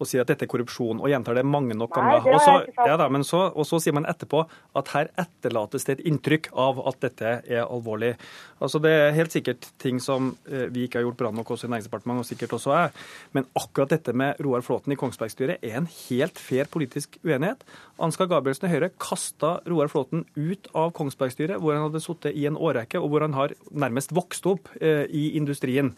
og 0.00 0.08
sier 0.08 0.24
at 0.24 0.30
dette 0.32 0.46
er 0.46 0.50
korrupsjon, 0.50 1.00
og 1.02 1.10
gjentar 1.10 1.36
det 1.38 1.44
mange 1.46 1.76
nok 1.78 1.92
ganger. 1.94 2.24
Ikke 2.24 2.40
sagt. 2.42 2.72
ja, 2.88 2.96
da, 2.98 3.08
men 3.12 3.24
så, 3.26 3.44
og 3.50 3.66
så 3.68 3.78
sier 3.82 3.94
man 3.96 4.08
etterpå 4.10 4.44
at 4.78 4.90
her 4.96 5.10
etterlates 5.20 5.86
det 5.86 5.98
et 5.98 6.06
inntrykk 6.10 6.50
av 6.58 6.80
at 6.90 6.98
dette 7.04 7.34
er 7.42 7.62
alvorlig. 7.62 8.14
Altså 8.62 8.78
Det 8.82 8.92
er 8.94 9.16
helt 9.16 9.34
sikkert 9.34 9.68
ting 9.82 9.98
som 10.02 10.32
eh, 10.50 10.68
vi 10.72 10.86
ikke 10.86 11.00
har 11.00 11.06
gjort 11.06 11.20
bra 11.22 11.32
nok 11.34 11.54
også 11.54 11.68
i 11.68 11.72
Næringsdepartementet, 11.72 12.24
og 12.24 12.30
sikkert 12.30 12.56
også 12.58 12.74
jeg. 12.76 12.94
Men 13.36 13.48
akkurat 13.58 13.94
dette 13.94 14.14
med 14.16 14.42
Roar 14.42 14.64
Flåten 14.66 14.94
i 14.94 14.98
Kongsberg-styret 14.98 15.62
er 15.62 15.78
en 15.78 15.88
helt 15.90 16.40
fair 16.40 16.70
politisk 16.70 17.18
uenighet. 17.26 17.62
Ansgar 18.02 18.30
Gabrielsen 18.30 18.68
i 18.68 18.72
Høyre 18.72 18.90
kasta 19.02 19.56
Roar 19.68 19.90
Flåten 19.92 20.24
ut 20.36 20.70
av 20.78 20.94
Kongsberg-styret, 20.98 21.60
hvor 21.62 21.76
han 21.76 21.86
hadde 21.88 22.02
sittet 22.02 22.38
i 22.38 22.46
en 22.50 22.58
årrekke, 22.58 23.02
og 23.02 23.12
hvor 23.12 23.26
han 23.26 23.36
har 23.38 23.54
nærmest 23.70 24.14
vokst 24.14 24.46
opp 24.50 24.70
eh, 24.80 25.06
i 25.10 25.32
industrien 25.38 25.94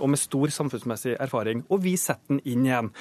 og 0.00 0.08
med 0.10 0.18
stor 0.18 0.52
samfunnsmessig 0.52 1.16
erfaring. 1.20 1.64
Og 1.70 1.84
vi 1.86 1.96
setter 2.00 2.36
den 2.36 2.44
inn 2.44 2.66
igjen. 2.66 2.92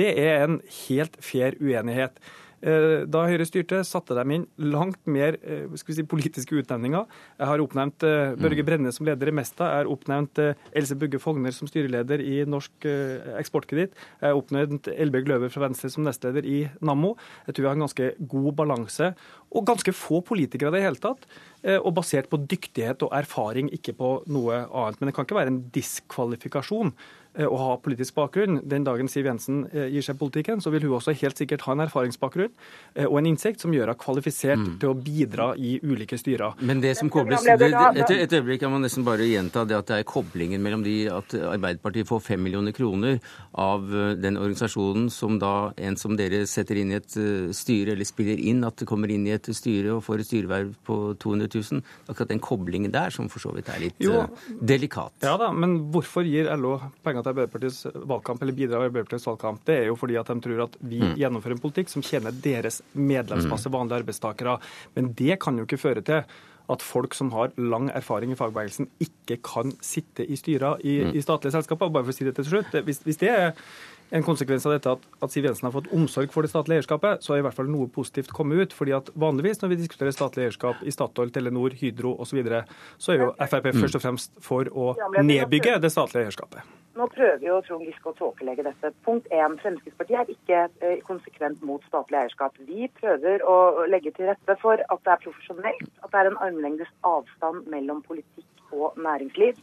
Det 0.00 0.12
er 0.18 0.46
en 0.46 0.60
helt 0.86 1.18
fair 1.24 1.58
uenighet. 1.60 2.16
Eh, 2.60 3.06
Da 3.08 3.22
Høyre 3.24 3.46
styrte, 3.48 3.80
satte 3.88 4.16
de 4.16 4.34
inn 4.36 4.42
langt 4.60 5.00
mer 5.08 5.38
eh, 5.40 5.64
si, 5.80 6.04
politiske 6.04 6.58
utnevninger. 6.60 7.06
Jeg 7.38 7.48
har 7.48 7.62
oppnevnt 7.64 8.04
eh, 8.04 8.34
Børge 8.40 8.64
Brenne 8.66 8.92
som 8.92 9.08
leder 9.08 9.30
i 9.30 9.34
Mesta. 9.36 9.64
Jeg 9.70 9.84
har 9.84 9.92
oppnevnt 9.92 10.40
eh, 10.42 10.66
Else 10.76 10.96
Bugge 11.00 11.20
Fogner 11.22 11.54
som 11.56 11.70
styreleder 11.70 12.20
i 12.20 12.42
Norsk 12.44 12.88
eh, 12.88 13.32
Eksportkreditt. 13.40 13.96
Jeg 14.20 14.28
har 14.28 14.36
oppnevnt 14.36 14.90
Elbjørg 14.92 15.32
Løver 15.32 15.54
fra 15.54 15.64
Venstre 15.68 15.92
som 15.92 16.04
nestleder 16.04 16.44
i 16.44 16.66
Nammo. 16.84 17.14
Jeg 17.48 17.56
tror 17.56 17.64
vi 17.64 17.70
har 17.70 17.80
en 17.80 17.86
ganske 17.86 18.10
god 18.34 18.52
balanse, 18.60 19.12
og 19.50 19.66
ganske 19.66 19.94
få 19.96 20.20
politikere 20.26 20.70
i 20.70 20.78
det 20.78 20.84
hele 20.86 21.00
tatt. 21.02 21.24
eh, 21.62 21.76
Og 21.76 21.94
basert 21.94 22.30
på 22.30 22.38
dyktighet 22.46 23.02
og 23.02 23.12
erfaring, 23.12 23.70
ikke 23.74 23.96
på 23.98 24.10
noe 24.30 24.66
annet. 24.70 25.00
Men 25.00 25.10
det 25.10 25.14
kan 25.16 25.26
ikke 25.26 25.40
være 25.40 25.52
en 25.52 25.64
diskvalifikasjon 25.74 26.92
eh, 27.36 27.46
å 27.46 27.56
ha 27.58 27.76
politisk 27.82 28.14
bakgrunn. 28.14 28.60
Den 28.64 28.84
dagen 28.86 29.08
Siv 29.08 29.26
Jensen 29.26 29.66
eh, 29.72 29.88
gir 29.92 30.06
seg 30.06 30.16
politikken, 30.18 30.62
så 30.62 30.70
vil 30.70 30.86
hun 30.86 30.96
også 30.96 31.12
helt 31.20 31.36
sikkert 31.36 31.66
ha 31.66 31.74
en 31.74 31.82
erfaringsbakgrunn 31.84 32.54
og 33.06 33.16
en 33.18 33.28
innsikt 33.28 33.60
som 33.62 33.74
gjør 33.74 33.90
henne 33.90 34.00
kvalifisert 34.00 34.62
til 34.80 34.90
å 34.90 34.94
bidra 34.96 35.50
i 35.56 35.76
ulike 35.82 36.18
styrer. 36.18 36.56
Men 36.60 36.80
det 36.82 36.96
som 36.98 37.10
kobles 37.12 37.44
det, 37.44 37.68
et, 37.70 38.10
et 38.16 38.32
øyeblikk 38.38 38.62
kan 38.64 38.72
man 38.72 38.82
nesten 38.86 39.04
bare 39.06 39.26
gjenta 39.28 39.66
det 39.68 39.76
at 39.76 39.90
det 39.90 40.00
er 40.00 40.08
koblingen 40.08 40.62
mellom 40.62 40.82
de 40.86 40.96
at 41.10 41.34
Arbeiderpartiet 41.34 42.08
får 42.08 42.22
fem 42.24 42.42
millioner 42.42 42.74
kroner 42.76 43.20
av 43.54 43.86
den 44.20 44.38
organisasjonen 44.40 45.10
som 45.12 45.38
da 45.40 45.72
en 45.76 45.96
som 46.00 46.16
dere 46.18 46.42
setter 46.50 46.80
inn 46.80 46.92
i 46.92 46.98
et 46.98 47.14
styre, 47.56 47.94
eller 47.94 48.08
spiller 48.08 48.40
inn 48.40 48.64
at 48.66 48.80
det 48.80 48.88
kommer 48.90 49.10
inn 49.12 49.28
i 49.28 49.36
et 49.36 49.39
styre 49.48 49.94
og 49.96 50.02
får 50.04 50.20
et 50.20 50.26
styreverv 50.28 50.74
på 50.84 50.96
200 51.22 51.48
000. 51.72 51.80
Akkurat 52.12 52.28
den 52.28 52.40
koblingen 52.44 52.92
der 52.92 53.10
som 53.10 53.28
for 53.32 53.40
så 53.40 53.52
vidt 53.56 53.68
er 53.72 53.80
litt 53.80 53.96
Jo. 54.02 54.12
eh, 54.20 54.28
delikat. 54.60 55.12
Ja 55.22 55.36
da, 55.40 55.50
men 55.52 55.90
hvorfor 55.92 56.22
gir 56.28 56.50
LO 56.56 56.76
penger 57.02 57.22
til 57.22 57.32
Arbeiderpartiets 57.32 57.86
valgkamp, 57.94 58.42
eller 58.42 58.52
bidrar 58.52 58.80
til 58.84 58.90
Arbeiderpartiets 58.90 59.26
valgkamp? 59.30 59.64
Det 59.64 59.78
er 59.80 59.86
jo 59.88 59.96
fordi 59.96 60.16
at 60.20 60.26
de 60.26 60.38
tror 60.40 60.62
at 60.66 60.76
vi 60.82 61.00
gjennomfører 61.16 61.56
en 61.56 61.64
politikk 61.64 61.88
som 61.88 62.02
tjener 62.02 62.30
deres 62.32 62.82
medlemsmasse 62.94 63.70
vanlige 63.72 64.02
arbeidstakere. 64.02 64.58
Men 64.94 65.12
det 65.18 65.40
kan 65.40 65.56
jo 65.58 65.64
ikke 65.66 65.80
føre 65.80 66.02
til 66.04 66.22
at 66.70 66.82
folk 66.86 67.16
som 67.18 67.32
har 67.34 67.50
lang 67.58 67.88
erfaring 67.98 68.30
i 68.30 68.36
fagbevegelsen, 68.38 68.86
ikke 69.02 69.40
kan 69.42 69.72
sitte 69.82 70.22
i 70.22 70.36
styrer 70.38 70.78
i, 70.86 71.00
i 71.18 71.22
statlige 71.24 71.50
selskaper. 71.56 71.90
Bare 71.90 72.04
for 72.06 72.12
å 72.12 72.14
si 72.14 72.22
det 72.28 72.36
til 72.36 72.46
slutt. 72.46 72.76
Hvis, 72.86 73.00
hvis 73.02 73.18
det 73.18 73.30
er 73.32 73.48
en 74.10 74.26
konsekvens 74.26 74.66
av 74.66 74.74
dette 74.74 74.94
at, 74.96 75.06
at 75.22 75.32
Siv 75.32 75.46
Jensen 75.46 75.68
har 75.68 75.74
fått 75.74 75.90
omsorg 75.94 76.32
for 76.34 76.46
det 76.46 76.50
statlige 76.52 76.82
eierskapet, 76.82 77.22
så 77.24 77.34
har 77.34 77.42
i 77.42 77.46
hvert 77.46 77.56
fall 77.56 77.70
noe 77.70 77.90
positivt 77.92 78.32
kommet 78.34 78.60
ut. 78.60 78.76
fordi 78.76 78.94
at 78.96 79.10
vanligvis 79.14 79.62
når 79.62 79.74
vi 79.74 79.80
diskuterer 79.84 80.14
statlig 80.14 80.48
eierskap 80.48 80.82
i 80.82 80.94
Statoil, 80.94 81.30
Telenor, 81.34 81.76
Hydro 81.78 82.16
osv., 82.16 82.30
så, 82.30 82.36
videre, 82.38 82.60
så 82.98 83.12
er 83.12 83.24
jo 83.24 83.32
Frp 83.42 83.72
først 83.74 83.96
og 83.98 84.04
fremst 84.04 84.36
for 84.42 84.68
å 84.70 84.92
nedbygge 85.18 85.80
det 85.82 85.90
statlige 85.90 86.28
eierskapet. 86.28 86.76
Nå 86.98 87.06
prøver 87.14 87.42
jo 87.46 87.56
Trond 87.64 87.86
Giske 87.86 88.10
å 88.10 88.16
tåkelegge 88.18 88.64
dette. 88.66 88.90
Punkt 89.06 89.28
1. 89.32 89.56
Fremskrittspartiet 89.62 90.20
er 90.20 90.32
ikke 90.34 90.62
eh, 90.84 91.02
konsekvent 91.06 91.62
mot 91.66 91.84
statlig 91.88 92.18
eierskap. 92.18 92.58
Vi 92.66 92.90
prøver 92.98 93.44
å 93.46 93.86
legge 93.90 94.12
til 94.16 94.28
rette 94.30 94.56
for 94.62 94.82
at 94.82 95.04
det 95.06 95.14
er 95.14 95.22
profesjonelt, 95.22 95.90
at 96.02 96.10
det 96.12 96.22
er 96.22 96.30
en 96.32 96.40
armlengdes 96.42 96.90
avstand 97.06 97.68
mellom 97.70 98.02
politikk 98.06 98.74
og 98.74 98.98
næringsliv. 98.98 99.58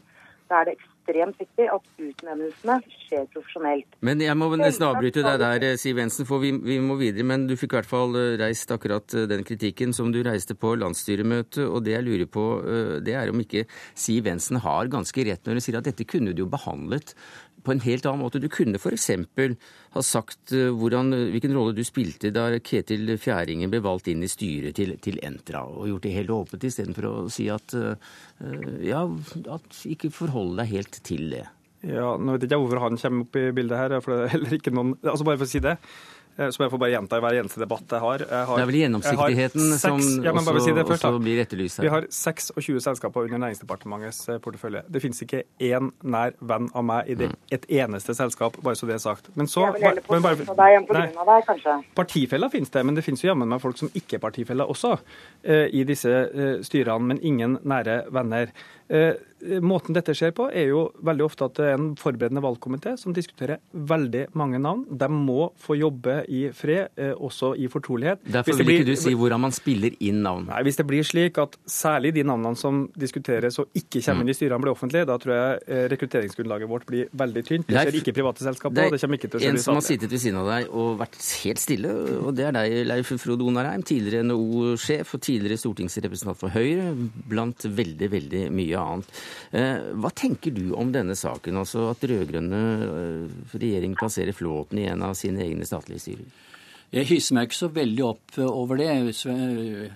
Da 0.48 0.62
er 0.62 0.70
det 0.70 0.78
ekstremt 0.78 1.40
viktig 1.40 1.68
at 1.72 1.86
utnevnelsene 2.00 2.78
skjer 3.06 3.26
profesjonelt. 3.34 3.98
Men 4.06 4.22
jeg 4.24 4.36
må 4.40 4.50
nesten 4.60 4.86
avbryte 4.88 5.24
deg 5.26 5.40
der, 5.42 5.66
eh, 5.70 5.80
Siv 5.80 6.00
Jensen, 6.00 6.28
for 6.28 6.44
vi, 6.44 6.52
vi 6.52 6.80
må 6.84 6.98
videre. 7.00 7.26
Men 7.28 7.48
du 7.48 7.56
fikk 7.60 7.74
i 7.74 7.80
hvert 7.80 7.90
fall 7.90 8.16
eh, 8.20 8.36
reist 8.40 8.72
akkurat 8.72 9.16
eh, 9.16 9.28
den 9.30 9.44
kritikken 9.48 9.96
som 9.96 10.12
du 10.12 10.22
reiste 10.24 10.56
på 10.56 10.76
landsstyremøtet. 10.80 11.64
Og 11.68 11.84
det 11.84 11.96
jeg 11.98 12.08
lurer 12.08 12.32
på, 12.32 12.46
det 13.04 13.16
er 13.16 13.32
om 13.32 13.40
ikke 13.44 13.66
Siv 13.98 14.28
Jensen 14.28 14.60
har 14.64 14.92
ganske 14.92 15.26
rett 15.28 15.46
når 15.46 15.58
hun 15.58 15.64
sier 15.64 15.80
at 15.80 15.88
dette 15.88 16.08
kunne 16.08 16.34
du 16.36 16.44
jo 16.44 16.52
behandlet 16.52 17.14
på 17.64 17.74
en 17.74 17.82
helt 17.84 18.06
annen 18.06 18.24
måte. 18.24 18.42
Du 18.42 18.48
kunne 18.52 18.80
f.eks. 18.80 19.10
ha 19.96 20.04
sagt 20.06 20.54
eh, 20.56 20.70
hvordan, 20.74 21.12
hvilken 21.34 21.56
rolle 21.58 21.76
du 21.78 21.84
spilte 21.88 22.32
da 22.36 22.50
Ketil 22.64 23.16
Fjæringen 23.22 23.72
ble 23.74 23.82
valgt 23.86 24.10
inn 24.12 24.24
i 24.26 24.32
styret 24.32 24.78
til, 24.80 24.96
til 25.04 25.20
Entra, 25.26 25.66
og 25.68 25.90
gjort 25.92 26.08
det 26.08 26.16
helt 26.16 26.34
åpent 26.36 26.68
istedenfor 26.70 27.10
å 27.10 27.16
si 27.34 27.50
at 27.54 27.76
eh, 27.78 28.18
ja, 28.88 29.04
at 29.58 29.86
ikke 29.90 30.14
forholde 30.14 30.62
deg 30.62 30.76
helt 30.78 31.02
til 31.08 31.32
det. 31.36 31.46
Ja, 31.86 32.16
nå 32.18 32.34
vet 32.34 32.44
jeg 32.44 32.50
ikke 32.50 32.64
hvorfor 32.64 32.82
han 32.88 32.98
kommer 33.00 33.26
opp 33.28 33.38
i 33.38 33.50
bildet 33.54 33.78
her, 33.80 34.00
for 34.02 34.14
det 34.14 34.24
er 34.26 34.32
heller 34.34 34.56
ikke 34.58 34.74
noen 34.74 34.96
Altså 35.04 35.28
Bare 35.28 35.38
for 35.38 35.46
å 35.46 35.52
si 35.52 35.62
det, 35.62 35.76
eh, 36.38 36.50
så 36.50 36.60
må 36.62 36.66
jeg 36.68 36.72
får 36.72 36.80
bare 36.84 36.92
gjenta 36.96 37.18
i 37.18 37.24
hver 37.26 37.38
eneste 37.42 37.60
debatt 37.62 37.88
jeg 37.92 38.00
har. 38.04 38.20
Jeg 38.20 38.46
har 38.50 38.56
Det 38.58 38.64
er 38.64 38.70
vel 38.72 38.80
gjennomsiktigheten 38.82 39.62
jeg 39.62 39.72
har 39.72 39.78
som 39.82 40.24
ja, 40.24 40.32
også, 40.32 40.64
si 40.64 40.72
først, 40.78 41.06
også 41.10 41.22
blir 41.24 41.42
etterlyst 41.44 41.80
Vi 41.84 41.88
har 41.94 42.08
26 42.10 42.80
selskaper 42.88 43.26
under 43.28 43.38
Næringsdepartementets 43.46 44.30
eh, 44.30 44.40
portefølje. 44.40 44.84
Det 44.90 45.02
finnes 45.02 45.22
ikke 45.26 45.44
én 45.60 45.92
nær 46.04 46.34
venn 46.42 46.70
av 46.74 46.84
meg 46.84 47.10
i 47.10 47.16
det, 47.16 47.28
Mm. 47.28 47.36
et 47.52 47.66
eneste 47.70 48.14
selskap, 48.16 48.56
bare 48.64 48.76
så 48.76 48.88
det 48.88 48.96
er 48.96 49.04
sagt. 49.04 49.30
Men 49.36 49.48
så 49.48 49.66
Jeg 49.74 49.94
vil 49.96 50.02
på 50.02 50.14
men 50.14 50.22
bare- 50.22 50.36
deg 50.38 50.78
enn 50.78 50.88
på 50.88 50.94
Nei. 50.94 51.08
grunn 51.08 51.18
av 51.18 51.26
deg, 51.28 51.46
kanskje. 51.48 51.84
Partifeller 51.96 52.50
finnes 52.50 52.70
det, 52.70 52.86
men 52.86 52.96
det 52.96 53.04
finnes 53.04 53.22
jo 53.24 53.28
jammen 53.30 53.48
meg 53.50 53.60
folk 53.62 53.78
som 53.78 53.90
ikke 53.90 54.16
er 54.16 54.20
partifeller 54.20 54.66
også 54.70 54.98
eh, 55.44 55.68
i 55.74 55.84
disse 55.84 56.08
styrene, 56.64 57.02
men 57.08 57.20
ingen 57.22 57.58
nære 57.64 58.06
venner. 58.12 58.48
Eh, 58.90 59.16
måten 59.62 59.94
dette 59.94 60.14
skjer 60.18 60.32
på, 60.36 60.48
er 60.50 60.72
jo 60.72 60.88
veldig 61.06 61.26
ofte 61.26 61.46
at 61.46 61.58
det 61.60 61.66
er 61.70 61.76
en 61.76 61.90
forberedende 62.00 62.42
valgkomité 62.42 62.96
som 62.98 63.14
diskuterer 63.14 63.60
veldig 63.72 64.28
mange 64.40 64.60
navn. 64.62 64.86
De 64.90 65.10
må 65.12 65.52
få 65.62 65.78
jobbe 65.78 66.22
i 66.32 66.48
fred, 66.56 66.90
eh, 66.98 67.12
også 67.14 67.54
i 67.60 67.68
fortrolighet. 67.72 68.24
Derfor 68.26 68.58
vil 68.58 68.80
ikke 68.80 68.90
du 68.90 68.96
si 69.00 69.14
hvordan 69.14 69.44
man 69.44 69.54
spiller 69.56 69.94
inn 70.00 70.24
navn. 70.24 70.48
Nei, 70.48 70.64
Hvis 70.64 70.80
det 70.80 70.88
blir 70.88 71.04
slik 71.06 71.38
at 71.38 71.58
særlig 71.68 72.14
de 72.16 72.24
navnene 72.24 72.58
som 72.58 72.88
diskuteres 72.98 73.60
og 73.60 73.68
ikke 73.76 74.02
kommer 74.02 74.26
inn 74.26 74.34
i 74.34 74.38
styrene, 74.38 74.62
blir 74.64 74.74
offentlige, 74.74 75.06
da 75.06 75.18
tror 75.18 75.36
jeg 75.36 75.60
eh, 75.68 75.88
rekrutteringsgrunnlaget 75.94 76.70
vårt 76.70 76.88
blir 76.88 77.12
veldig 77.12 77.44
tynt. 77.46 77.68
Det 77.68 77.78
skjer 77.78 78.00
ikke 78.02 78.16
i 78.16 78.18
private 78.18 78.44
selskaper, 78.48 78.76
Det 78.76 78.92
det 78.96 79.02
kommer 79.02 79.20
ikke 79.20 79.30
til 79.30 79.40
å 79.40 79.44
skje 79.44 79.52
en 79.52 79.62
som 79.62 79.78
har 79.78 79.86
sittet 79.86 80.12
ved 80.12 80.24
siden 80.24 80.42
av 80.42 80.50
deg 80.50 80.72
og 80.72 80.98
vært 81.04 81.20
helt 81.44 81.62
stille, 81.62 81.94
og 82.24 82.34
det 82.36 82.48
er 82.48 82.58
deg, 82.58 82.80
Leif 82.88 83.14
Frode 83.22 83.44
Onarheim. 83.44 83.84
Tidligere 83.84 84.24
NHO-sjef 84.26 85.14
og 85.14 85.22
tidligere 85.22 85.60
stortingsrepresentant 85.62 86.40
for 86.40 86.50
Høyre, 86.50 86.92
blant 87.28 87.68
veldig, 87.68 88.12
veldig 88.12 88.44
mye 88.52 88.77
annet. 88.82 89.22
Eh, 89.52 89.92
Hva 89.98 90.12
tenker 90.16 90.56
du 90.56 90.74
om 90.78 90.92
denne 90.94 91.16
saken, 91.18 91.62
altså 91.64 91.90
at 91.92 92.04
rød-grønne 92.08 92.64
eh, 92.88 93.40
regjering 93.56 93.96
plasserer 94.00 94.36
Flåten 94.38 94.82
i 94.82 94.90
en 94.92 95.06
av 95.08 95.18
sine 95.20 95.44
egne 95.46 95.68
statlige 95.68 96.06
styrer? 96.08 96.28
Jeg 96.88 97.04
hisser 97.10 97.36
meg 97.36 97.50
ikke 97.50 97.58
så 97.58 97.68
veldig 97.76 98.04
opp 98.08 98.38
over 98.48 98.80
det. 98.80 98.88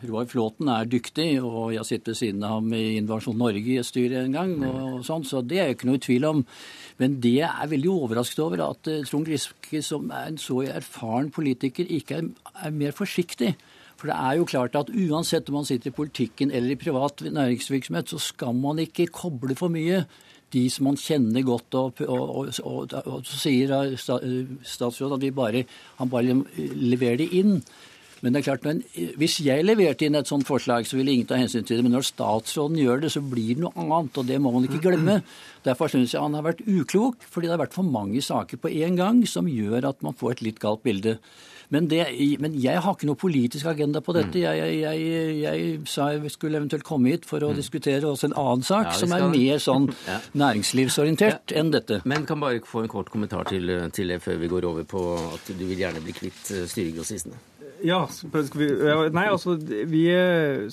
Roar 0.10 0.26
Flåten 0.28 0.68
er 0.74 0.90
dyktig, 0.92 1.30
og 1.40 1.72
jeg 1.72 1.80
har 1.80 1.88
sittet 1.88 2.12
ved 2.12 2.18
siden 2.20 2.44
av 2.44 2.58
ham 2.58 2.74
i 2.76 2.98
Invasjon 3.00 3.38
Norge 3.40 3.64
i 3.64 3.78
et 3.80 3.88
styre 3.88 4.26
en 4.26 4.36
gang, 4.36 4.52
og 4.68 4.98
sånn, 5.08 5.24
så 5.24 5.40
det 5.40 5.62
er 5.62 5.70
jeg 5.70 5.78
ikke 5.78 5.88
noe 5.88 6.02
i 6.02 6.04
tvil 6.04 6.28
om. 6.28 6.42
Men 7.00 7.16
det 7.24 7.32
jeg 7.38 7.48
er 7.48 7.72
veldig 7.72 7.94
overrasket 7.94 8.44
over, 8.44 8.66
at 8.68 8.92
eh, 8.92 9.06
Trond 9.08 9.32
Giske, 9.32 9.80
som 9.88 10.12
er 10.12 10.34
en 10.34 10.42
så 10.42 10.60
erfaren 10.68 11.32
politiker, 11.32 11.88
ikke 11.88 12.20
er, 12.20 12.28
er 12.60 12.76
mer 12.76 12.92
forsiktig. 12.98 13.54
For 14.02 14.10
det 14.10 14.18
er 14.18 14.40
jo 14.40 14.50
klart 14.50 14.74
at 14.80 14.90
uansett 14.90 15.50
om 15.52 15.60
man 15.60 15.68
sitter 15.70 15.92
i 15.92 15.94
politikken 15.94 16.50
eller 16.50 16.74
i 16.74 16.80
privat 16.82 17.22
næringsvirksomhet, 17.22 18.10
så 18.10 18.18
skal 18.18 18.56
man 18.58 18.82
ikke 18.82 19.12
koble 19.14 19.54
for 19.60 19.70
mye 19.70 20.02
de 20.52 20.64
som 20.74 20.88
man 20.90 20.98
kjenner 20.98 21.46
godt. 21.46 21.78
Og, 21.78 22.02
og, 22.08 22.50
og, 22.66 22.96
og, 22.98 23.22
så 23.30 23.38
sier 23.44 23.94
statsråden 24.02 25.22
at 25.22 25.38
bare, 25.38 25.64
han 26.00 26.12
bare 26.12 26.40
leverer 26.58 27.22
det 27.22 27.30
inn. 27.38 27.60
Men 28.22 28.34
det 28.36 28.42
er 28.42 28.48
klart, 28.52 28.66
men 28.68 28.84
hvis 29.18 29.40
jeg 29.42 29.66
leverte 29.66 30.06
inn 30.06 30.16
et 30.20 30.30
sånt 30.30 30.46
forslag, 30.46 30.86
så 30.86 31.00
ville 31.00 31.12
ingen 31.16 31.26
ta 31.30 31.40
hensyn 31.40 31.66
til 31.66 31.80
det. 31.80 31.86
Men 31.88 31.96
når 31.98 32.06
statsråden 32.06 32.78
gjør 32.78 33.02
det, 33.02 33.10
så 33.16 33.22
blir 33.26 33.56
det 33.56 33.64
noe 33.64 33.74
annet, 33.82 34.18
og 34.22 34.28
det 34.30 34.38
må 34.42 34.52
man 34.54 34.68
ikke 34.70 34.84
glemme. 34.84 35.22
Derfor 35.66 35.90
syns 35.90 36.14
jeg 36.14 36.22
han 36.22 36.38
har 36.38 36.46
vært 36.46 36.62
uklok, 36.70 37.26
fordi 37.30 37.50
det 37.50 37.56
har 37.58 37.64
vært 37.66 37.78
for 37.78 37.88
mange 37.88 38.22
saker 38.22 38.62
på 38.62 38.70
én 38.78 38.98
gang 39.00 39.24
som 39.30 39.50
gjør 39.50 39.90
at 39.90 40.06
man 40.06 40.14
får 40.18 40.38
et 40.38 40.46
litt 40.52 40.62
galt 40.62 40.84
bilde. 40.86 41.18
Men, 41.72 41.86
det, 41.88 42.02
men 42.44 42.52
jeg 42.60 42.82
har 42.84 42.96
ikke 42.98 43.08
noe 43.08 43.16
politisk 43.16 43.66
agenda 43.72 44.02
på 44.04 44.12
dette. 44.12 44.42
Jeg, 44.42 44.58
jeg, 44.60 44.80
jeg, 44.84 45.36
jeg 45.40 45.78
sa 45.88 46.10
jeg 46.12 46.34
skulle 46.34 46.60
eventuelt 46.60 46.84
komme 46.84 47.14
hit 47.14 47.24
for 47.30 47.46
å 47.48 47.54
diskutere 47.56 48.10
også 48.10 48.28
en 48.28 48.36
annen 48.42 48.66
sak, 48.68 48.90
Ja, 48.90 48.98
som 49.00 49.14
er 49.16 49.24
mer 49.32 49.62
sånn 49.64 49.88
Ja. 50.12 50.18
næringslivsorientert 50.42 51.54
enn 51.56 51.72
dette. 51.72 52.02
Men 52.04 52.26
kan 52.28 52.44
bare 52.44 52.60
få 52.68 52.84
en 52.84 52.92
kort 52.92 53.10
kommentar 53.14 53.48
til, 53.48 53.72
til 53.96 54.12
det 54.12 54.20
før 54.24 54.42
vi 54.42 54.52
går 54.52 54.68
over 54.68 54.84
på 54.84 55.06
at 55.32 55.48
du 55.56 55.64
vil 55.64 55.80
gjerne 55.80 56.04
bli 56.04 56.16
kvitt 56.18 56.52
eh, 56.52 56.68
styregrossistene. 56.68 57.40
Ja, 57.88 58.04
vi, 58.32 58.68
nei, 59.16 59.26
altså 59.32 59.56
vi 59.60 60.06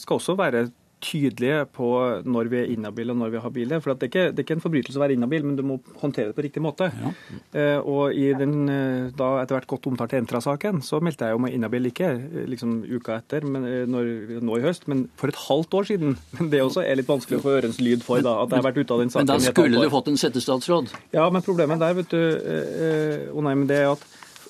skal 0.00 0.20
også 0.20 0.36
være 0.38 0.68
tydelige 1.04 1.62
på 1.74 1.88
når 2.26 2.50
vi 2.50 2.58
er 2.60 2.70
inhabile 2.72 3.14
og 3.14 3.20
når 3.20 3.32
vi 3.32 3.38
er 3.38 3.44
habile. 3.44 3.80
For 3.82 3.92
det 3.92 4.08
er, 4.08 4.10
ikke, 4.10 4.24
det, 4.30 4.42
er 4.42 4.46
ikke, 4.46 4.56
en 4.58 4.64
forbrytelse 4.64 4.98
å 4.98 5.02
være 5.02 5.16
inhabil, 5.16 5.46
men 5.46 5.56
du 5.58 5.64
må 5.66 5.78
håndtere 6.02 6.30
det 6.30 6.36
på 6.36 6.44
riktig 6.46 6.62
måte. 6.64 6.90
Ja. 6.90 7.12
Eh, 7.60 7.78
og 7.78 8.16
i 8.16 8.26
den 8.38 8.68
eh, 8.72 9.10
da 9.18 9.30
etter 9.42 9.58
hvert 9.58 9.70
godt 9.70 9.88
omtalte 9.90 10.18
Entra-saken 10.18 10.82
så 10.86 11.00
meldte 11.04 11.28
jeg 11.28 11.36
jo 11.36 11.42
meg 11.44 11.56
inhabil 11.56 11.90
ikke 11.92 12.10
eh, 12.16 12.46
liksom 12.50 12.80
uka 12.88 13.20
etter, 13.20 13.46
men, 13.46 13.66
eh, 13.68 13.84
når, 13.90 14.40
nå 14.44 14.58
i 14.58 14.66
høst, 14.66 14.88
men 14.90 15.06
for 15.20 15.32
et 15.32 15.42
halvt 15.46 15.78
år 15.80 15.90
siden. 15.92 16.16
Men 16.38 16.50
det 16.52 16.60
også 16.62 16.82
er 16.86 16.98
litt 16.98 17.08
vanskelig 17.08 17.38
å 17.40 17.42
få 17.42 17.54
ørens 17.58 17.78
lyd 17.82 18.02
for, 18.04 18.20
da, 18.22 18.34
at 18.42 18.52
jeg 18.52 18.60
har 18.60 18.66
vært 18.68 18.78
ute 18.82 18.94
av 18.94 19.00
den 19.02 19.10
saken. 19.12 19.26
Men 19.26 19.30
da 19.30 19.52
skulle 19.52 19.82
du 19.82 19.92
fått 19.92 20.10
en 20.10 20.20
settestatsråd? 20.20 20.92
Ja, 21.14 21.26
men 21.32 21.44
problemet 21.44 21.80
der, 21.82 21.96
vet 21.98 22.12
du, 22.12 22.20
eh, 22.20 23.28
oh 23.32 23.44
nei, 23.44 23.54
men 23.58 23.66
det 23.70 23.80
er 23.82 23.92
at 23.94 24.04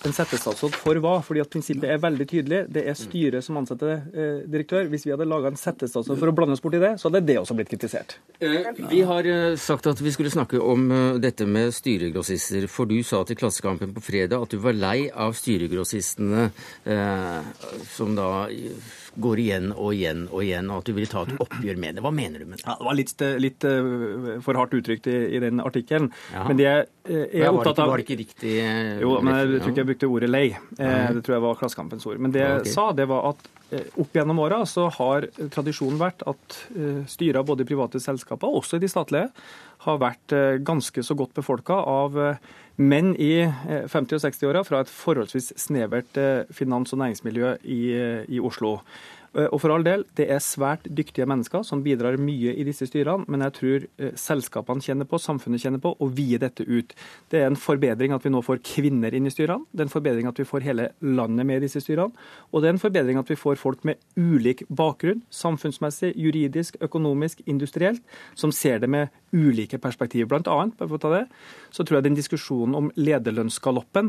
en 0.06 0.14
settestatsråd 0.14 0.76
for 0.78 1.00
hva? 1.02 1.18
Fordi 1.24 1.42
at 1.42 1.50
Prinsippet 1.52 1.90
er 1.90 2.00
veldig 2.02 2.26
tydelig. 2.30 2.60
Det 2.74 2.84
er 2.88 2.98
styret 2.98 3.44
som 3.44 3.58
ansetter 3.60 3.94
eh, 3.96 4.44
direktør. 4.50 4.88
Hvis 4.92 5.06
vi 5.06 5.14
hadde 5.14 5.26
laga 5.28 5.50
en 5.52 5.58
settestatsråd 5.58 6.20
for 6.20 6.30
å 6.30 6.34
blande 6.36 6.56
oss 6.56 6.62
bort 6.64 6.76
i 6.78 6.82
det, 6.82 6.94
så 7.00 7.08
hadde 7.08 7.24
det 7.28 7.38
også 7.40 7.56
blitt 7.58 7.72
kritisert. 7.72 8.18
Eh, 8.38 8.70
vi 8.90 9.02
har 9.08 9.28
eh, 9.28 9.56
sagt 9.60 9.88
at 9.90 10.02
vi 10.02 10.12
skulle 10.14 10.32
snakke 10.32 10.60
om 10.62 10.86
eh, 10.92 11.18
dette 11.22 11.48
med 11.48 11.74
styregrossister. 11.74 12.68
For 12.70 12.90
du 12.90 12.98
sa 13.06 13.24
til 13.26 13.38
Klassekampen 13.40 13.94
på 13.96 14.04
fredag 14.04 14.46
at 14.46 14.54
du 14.54 14.62
var 14.62 14.76
lei 14.76 15.08
av 15.10 15.34
styregrossistene 15.38 16.48
som 17.88 18.14
da 18.16 18.28
går 19.18 19.42
igjen 19.42 19.72
og 19.74 19.92
igjen 19.96 20.24
og 20.28 20.42
igjen, 20.44 20.70
og 20.70 20.82
at 20.82 20.88
du 20.88 20.94
ville 20.96 21.10
ta 21.10 21.24
et 21.26 21.42
oppgjør 21.44 21.80
med 21.80 21.98
det. 21.98 22.04
Hva 22.04 22.12
mener 22.14 22.42
du 22.42 22.46
med 22.48 22.60
det? 22.60 22.66
Ja, 22.66 22.76
det 22.78 22.88
var 22.88 22.98
litt, 22.98 23.24
litt 23.44 23.66
uh, 23.68 24.38
for 24.44 24.60
hardt 24.60 24.76
uttrykt 24.78 25.08
i, 25.10 25.16
i 25.36 25.42
den 25.42 25.62
artikkelen. 25.64 26.10
Men 26.34 26.60
det 26.60 26.68
jeg 26.68 27.40
er 27.40 27.54
opptatt 27.54 27.78
av 27.80 27.88
Var 27.88 28.02
det 28.02 28.04
ikke 28.04 28.18
riktig? 28.20 28.54
Jo, 29.00 29.14
men 29.24 29.38
jeg 29.38 29.62
tror 29.62 29.72
ikke 29.72 29.80
jeg 29.80 29.90
brukte 29.92 30.10
ordet 30.12 30.28
lei. 30.28 30.46
Det 30.76 31.22
tror 31.24 31.38
jeg 31.38 31.44
var 31.46 31.56
Klassekampens 31.56 32.04
ord. 32.10 32.20
Men 32.20 32.34
det 32.34 32.42
jeg 32.42 32.58
okay. 32.60 32.74
sa, 32.74 32.84
det 32.92 33.06
var 33.08 33.30
at 33.30 33.48
opp 34.00 34.16
gjennom 34.16 34.42
åra 34.44 34.58
så 34.68 34.90
har 34.98 35.24
tradisjonen 35.54 35.96
vært 36.00 36.24
at 36.28 36.58
styrer 37.08 37.46
både 37.48 37.64
i 37.64 37.70
private 37.70 38.00
selskaper 38.02 38.60
også 38.60 38.76
i 38.76 38.84
de 38.84 38.92
statlige 38.92 39.30
har 39.86 40.00
vært 40.02 40.36
ganske 40.68 41.04
så 41.06 41.16
godt 41.16 41.32
befolka 41.38 41.80
av 41.80 42.20
menn 42.78 43.14
i 43.18 43.42
50- 43.44 44.16
og 44.16 44.24
60-åra 44.24 44.64
fra 44.66 44.82
et 44.84 44.90
forholdsvis 44.92 45.52
snevert 45.58 46.18
finans- 46.54 46.94
og 46.94 47.02
næringsmiljø 47.02 47.56
i, 47.66 47.80
i 48.30 48.40
Oslo. 48.40 48.78
Eh, 49.36 49.46
og 49.52 49.60
for 49.62 49.72
all 49.72 49.84
del, 49.84 50.04
det 50.16 50.28
er 50.32 50.40
svært 50.42 50.86
dyktige 50.88 51.26
mennesker 51.28 51.64
som 51.66 51.82
bidrar 51.84 52.18
mye 52.20 52.54
i 52.56 52.64
disse 52.66 52.88
styrene, 52.88 53.26
men 53.28 53.44
jeg 53.46 53.54
tror 53.58 53.86
eh, 53.86 54.14
selskapene 54.18 54.84
kjenner 54.84 55.08
på, 55.08 55.20
samfunnet 55.20 55.62
kjenner 55.62 55.82
på, 55.82 55.94
å 55.94 56.08
vie 56.14 56.40
dette 56.40 56.64
ut. 56.64 56.94
Det 57.30 57.42
er 57.42 57.50
en 57.50 57.58
forbedring 57.58 58.14
at 58.16 58.24
vi 58.24 58.32
nå 58.32 58.42
får 58.44 58.62
kvinner 58.66 59.14
inn 59.14 59.28
i 59.28 59.34
styrene, 59.34 59.68
det 59.72 59.84
er 59.84 59.88
en 59.88 59.94
forbedring 59.94 60.30
at 60.30 60.40
vi 60.40 60.48
får 60.48 60.66
hele 60.66 60.90
landet 61.04 61.48
med 61.48 61.60
i 61.60 61.66
disse 61.66 61.82
styrene, 61.84 62.28
og 62.52 62.62
det 62.62 62.70
er 62.70 62.76
en 62.76 62.82
forbedring 62.82 63.20
at 63.20 63.30
vi 63.30 63.38
får 63.38 63.60
folk 63.60 63.84
med 63.88 64.00
ulik 64.16 64.64
bakgrunn, 64.68 65.22
samfunnsmessig, 65.34 66.14
juridisk, 66.16 66.80
økonomisk, 66.84 67.44
industrielt, 67.46 68.02
som 68.38 68.54
ser 68.54 68.80
det 68.82 68.90
med 68.90 69.12
ulike 69.32 69.78
perspektiver. 69.82 70.28
Blant 70.30 70.48
annet, 70.50 70.76
bare 70.78 70.88
for 70.88 70.96
å 70.98 71.02
ta 71.02 71.10
det, 71.14 71.24
så 71.74 71.80
tror 71.84 71.96
jeg 71.98 72.04
den 72.08 72.18
diskusjonen 72.18 72.74
om 72.78 72.92
lederlønnsgaloppen 72.96 74.06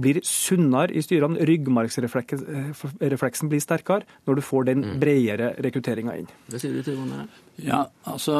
blir 0.00 0.20
sunnere 0.26 0.94
i 0.94 1.02
styrene. 1.04 1.44
Ryggmargsrefleksen 1.48 3.50
blir 3.50 3.62
sterkere 3.62 4.06
når 4.28 4.34
du 4.38 4.42
får 4.46 4.62
den 4.70 4.80
mm. 4.84 4.90
bredere 5.02 5.46
rekrutteringa 5.66 6.12
inn. 6.20 6.28
Det 6.50 6.58
sier 6.62 6.74
du 6.76 6.80
til 6.86 6.96
henne? 7.00 7.18
Ja, 7.60 7.80
altså 8.08 8.32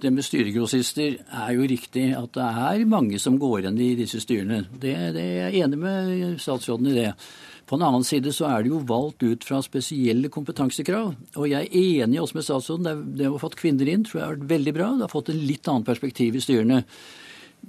Det 0.00 0.12
med 0.12 0.24
styregrossister 0.24 1.10
er 1.20 1.50
jo 1.52 1.62
riktig 1.68 2.16
at 2.16 2.34
det 2.36 2.42
er 2.42 2.84
mange 2.88 3.18
som 3.20 3.38
går 3.40 3.66
inn 3.68 3.80
i 3.82 3.94
disse 3.98 4.20
styrene. 4.22 4.64
Det, 4.72 5.14
det 5.16 5.22
er 5.22 5.50
jeg 5.50 5.60
enig 5.66 5.78
med 5.82 6.40
statsråden 6.40 6.86
i 6.92 6.98
det. 7.02 7.12
På 7.72 7.78
den 7.78 7.86
annen 7.86 8.04
side 8.04 8.28
så 8.36 8.50
er 8.52 8.66
det 8.66 8.68
jo 8.68 8.82
valgt 8.84 9.22
ut 9.24 9.44
fra 9.48 9.62
spesielle 9.64 10.28
kompetansekrav. 10.28 11.14
Og 11.40 11.46
jeg 11.48 11.70
er 11.70 12.02
enig 12.04 12.18
også 12.20 12.36
med 12.36 12.44
statsråden. 12.44 13.06
Det, 13.16 13.30
å 13.30 13.38
ha 13.38 13.40
fått 13.40 13.56
kvinner 13.62 13.88
inn 13.88 14.02
tror 14.04 14.18
jeg 14.18 14.26
har 14.26 14.34
vært 14.34 14.50
veldig 14.50 14.74
bra. 14.76 14.88
Det 14.98 15.06
har 15.06 15.12
fått 15.14 15.30
en 15.32 15.38
litt 15.40 15.70
annet 15.72 15.88
perspektiv 15.88 16.36
i 16.36 16.42
styrene. 16.44 16.82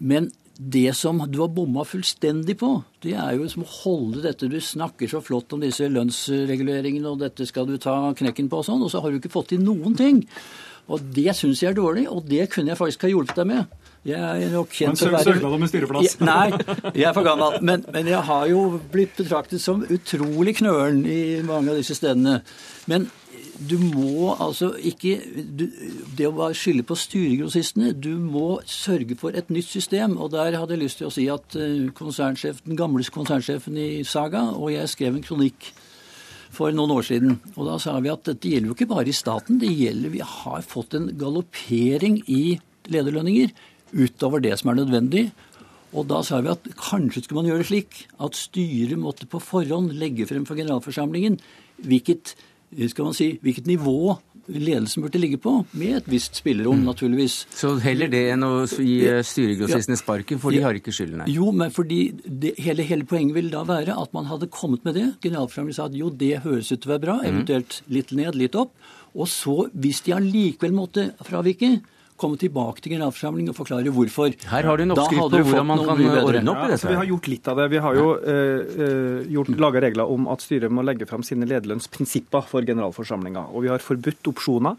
Men 0.04 0.28
det 0.60 0.92
som 1.00 1.24
du 1.32 1.40
har 1.40 1.54
bomma 1.56 1.86
fullstendig 1.88 2.58
på, 2.60 2.74
det 3.08 3.16
er 3.16 3.38
jo 3.38 3.48
som 3.48 3.64
å 3.64 3.72
holde 3.78 4.26
dette 4.26 4.52
Du 4.52 4.60
snakker 4.60 5.08
så 5.08 5.24
flott 5.24 5.56
om 5.56 5.64
disse 5.64 5.88
lønnsreguleringene, 5.88 7.08
og 7.08 7.24
dette 7.24 7.48
skal 7.48 7.72
du 7.72 7.78
ta 7.80 7.96
knekken 8.12 8.52
på 8.52 8.60
og 8.60 8.68
sånn, 8.68 8.84
og 8.84 8.92
så 8.92 9.00
har 9.00 9.08
du 9.08 9.22
ikke 9.22 9.32
fått 9.32 9.54
til 9.54 9.64
noen 9.64 9.96
ting. 9.96 10.20
Og 10.92 11.00
det 11.16 11.32
syns 11.40 11.64
jeg 11.64 11.72
er 11.72 11.80
dårlig, 11.80 12.10
og 12.12 12.28
det 12.28 12.50
kunne 12.52 12.76
jeg 12.76 12.82
faktisk 12.84 13.08
ha 13.08 13.16
hjulpet 13.16 13.40
deg 13.40 13.54
med. 13.56 13.80
Jeg 14.04 14.20
er 14.20 14.52
nok 14.52 14.74
kjent 14.76 15.00
å 15.00 15.10
være 15.14 15.32
Søknad 15.32 15.54
om 15.56 15.62
en 15.64 15.70
styreplass? 15.72 16.18
Nei, 16.20 16.50
jeg 16.92 17.06
er 17.08 17.16
for 17.16 17.24
gammel. 17.24 17.56
Men, 17.64 17.86
men, 17.88 18.10
jeg 18.12 18.20
har 18.28 18.48
jo 18.52 18.64
blitt 18.92 19.16
betraktet 19.16 19.64
som 19.64 19.86
utrolig 19.88 20.58
knølen 20.60 21.06
i 21.08 21.20
mange 21.48 21.72
av 21.72 21.80
disse 21.80 21.96
stedene. 21.96 22.42
Men 22.92 23.08
du 23.64 23.78
må 23.80 24.34
altså 24.34 24.72
ikke 24.76 25.14
du, 25.46 25.68
Det 26.18 26.26
å 26.26 26.34
bare 26.36 26.56
skylde 26.58 26.86
på 26.90 26.96
styregrossistene 26.98 27.92
Du 27.94 28.16
må 28.18 28.58
sørge 28.68 29.16
for 29.20 29.38
et 29.38 29.52
nytt 29.54 29.70
system. 29.72 30.18
Og 30.20 30.34
der 30.36 30.60
hadde 30.60 30.76
jeg 30.76 30.84
lyst 30.84 31.00
til 31.00 31.08
å 31.08 31.14
si 31.14 31.30
at 31.32 31.56
eh, 31.56 31.88
den 31.88 32.80
gamle 32.80 33.08
konsernsjefen 33.08 33.80
i 33.80 33.90
Saga 34.04 34.50
og 34.52 34.74
jeg 34.74 34.92
skrev 34.92 35.16
en 35.16 35.24
kronikk 35.24 35.72
for 36.54 36.76
noen 36.76 36.92
år 37.00 37.08
siden. 37.08 37.40
Og 37.56 37.72
da 37.72 37.80
sa 37.82 37.96
vi 38.04 38.12
at 38.12 38.28
dette 38.28 38.52
gjelder 38.52 38.74
jo 38.74 38.76
ikke 38.76 38.92
bare 38.92 39.10
i 39.10 39.16
staten. 39.16 39.64
det 39.64 39.72
gjelder, 39.72 40.12
Vi 40.12 40.28
har 40.28 40.62
fått 40.68 41.00
en 41.00 41.14
galoppering 41.18 42.20
i 42.28 42.60
lederlønninger 42.92 43.54
utover 43.94 44.44
det 44.44 44.58
som 44.60 44.74
er 44.74 44.82
nødvendig. 44.82 45.28
Og 45.94 46.08
da 46.10 46.24
sa 46.26 46.42
vi 46.42 46.52
at 46.54 46.66
kanskje 46.80 47.24
skulle 47.24 47.44
man 47.44 47.52
gjøre 47.52 47.62
det 47.62 47.70
slik 47.70 48.00
at 48.26 48.38
styret 48.38 48.98
måtte 49.00 49.30
på 49.30 49.42
forhånd 49.44 49.94
legge 50.00 50.26
frem 50.30 50.48
for 50.50 50.58
generalforsamlingen 50.58 51.38
hvilket 51.84 52.34
skal 52.90 53.10
man 53.10 53.18
si, 53.18 53.36
hvilket 53.42 53.68
nivå 53.70 54.16
ledelsen 54.52 55.04
burde 55.06 55.20
ligge 55.22 55.38
på, 55.40 55.54
med 55.80 55.98
et 56.02 56.08
visst 56.10 56.36
spillerom, 56.42 56.82
mm. 56.82 56.88
naturligvis. 56.90 57.36
Så 57.56 57.76
heller 57.84 58.10
det 58.12 58.24
enn 58.34 58.44
å 58.44 58.66
gi 58.66 58.98
styregrossistene 59.24 59.96
sparken, 60.00 60.42
for 60.42 60.52
de 60.52 60.64
har 60.66 60.76
ikke 60.76 60.92
skylden 60.96 61.24
her? 61.24 61.32
Jo, 61.32 61.52
men 61.56 61.72
fordi 61.72 62.02
det, 62.26 62.56
hele, 62.60 62.84
hele, 62.88 63.08
poenget 63.08 63.38
vil 63.38 63.52
da 63.54 63.64
være 63.68 63.96
at 63.96 64.12
man 64.16 64.28
hadde 64.28 64.52
kommet 64.52 64.84
med 64.88 64.98
det. 65.00 65.06
Generalforsamlingen 65.24 65.78
sa 65.78 65.88
at 65.88 65.96
jo, 65.96 66.12
det 66.12 66.42
høres 66.44 66.74
ut 66.74 66.82
til 66.82 66.90
å 66.90 66.96
være 66.96 67.06
bra, 67.06 67.18
mm. 67.22 67.26
eventuelt 67.30 67.80
litt 67.94 68.12
ned, 68.18 68.36
litt 68.40 68.60
opp. 68.60 68.76
Og 69.14 69.30
så, 69.32 69.56
hvis 69.72 70.04
de 70.04 70.18
allikevel 70.18 70.76
måtte 70.76 71.12
fravike, 71.24 71.78
komme 72.20 72.40
tilbake 72.42 72.84
til 72.84 72.96
generalforsamlingen 72.96 73.54
og 73.54 73.58
forklare 73.58 73.94
hvorfor. 73.94 74.34
Her 74.50 74.68
har 74.70 74.80
du 74.80 74.86
en 74.86 74.96
oppskrift 74.96 75.22
på 75.22 75.42
hvordan 75.50 75.70
man 75.70 75.84
kan 75.84 76.04
ordne 76.24 76.54
opp 76.54 76.64
i 76.66 76.72
dette. 76.74 76.88
Ja, 76.88 76.92
vi 76.94 77.00
har 77.02 77.10
gjort 77.12 77.30
litt 77.32 77.50
av 77.52 77.62
det. 77.62 77.70
Vi 77.74 77.82
har 77.86 78.00
jo 78.00 78.10
eh, 78.20 78.84
eh 78.90 79.62
laga 79.64 79.82
regler 79.84 80.10
om 80.10 80.28
at 80.32 80.44
styret 80.44 80.72
må 80.74 80.86
legge 80.86 81.08
fram 81.10 81.24
sine 81.26 81.48
lederlønnsprinsipper 81.50 82.46
for 82.50 82.66
generalforsamlinga. 82.68 83.48
Og 83.54 83.66
vi 83.66 83.74
har 83.74 83.84
forbudt 83.84 84.32
opsjoner. 84.34 84.78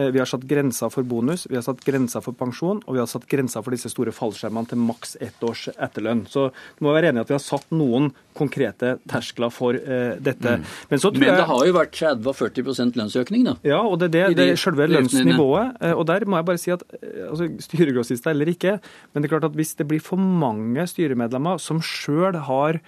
Eh, 0.00 0.10
vi 0.10 0.18
har 0.18 0.26
satt 0.26 0.44
grenser 0.48 0.90
for 0.92 1.02
bonus, 1.06 1.46
vi 1.50 1.58
har 1.58 1.64
satt 1.64 1.82
grenser 1.84 2.22
for 2.24 2.36
pensjon, 2.36 2.80
og 2.86 2.96
vi 2.96 3.00
har 3.02 3.08
satt 3.10 3.26
grenser 3.28 3.64
for 3.64 3.74
disse 3.74 3.90
store 3.92 4.14
fallskjermene 4.14 4.70
til 4.70 4.80
maks 4.80 5.16
ett 5.20 5.44
års 5.44 5.66
etterlønn. 5.74 6.24
Så 6.30 6.48
du 6.78 6.86
må 6.86 6.94
være 6.94 7.10
enig 7.10 7.20
i 7.20 7.24
at 7.26 7.32
vi 7.32 7.36
har 7.36 7.42
satt 7.44 7.66
noen 7.74 8.10
konkrete 8.36 8.94
terskler 9.10 9.52
for 9.52 9.76
uh, 9.76 10.14
dette. 10.22 10.54
Mm. 10.60 10.64
Men, 10.92 11.02
Men, 11.18 11.26
det 11.40 11.48
har 11.50 11.66
jo 11.66 11.74
vært 11.76 11.98
30-40% 11.98 12.96
lønnsøkning, 13.00 13.44
da? 13.50 13.56
Ja, 13.66 13.82
og 13.82 13.98
det 14.00 14.12
er 14.14 14.32
det, 14.32 14.38
det 14.38 14.58
selve 14.62 14.86
lønnsnivået. 14.88 15.76
Uh, 15.82 15.92
og 15.98 16.06
der 16.08 16.24
må 16.24 16.40
jeg 16.40 16.48
bare 16.52 16.62
si 16.62 16.72
at 16.74 16.86
altså, 17.26 17.50
styregrossister 17.66 18.32
eller 18.32 18.54
ikke, 18.54 18.78
men 19.12 19.20
det 19.20 19.28
er 19.28 19.34
klart 19.36 19.50
at 19.50 19.58
hvis 19.58 19.74
det 19.80 19.88
blir 19.90 20.02
for 20.04 20.20
mange 20.20 20.86
styremedlemmer 20.88 21.60
som 21.60 21.82
sjøl 21.84 22.40
har 22.48 22.80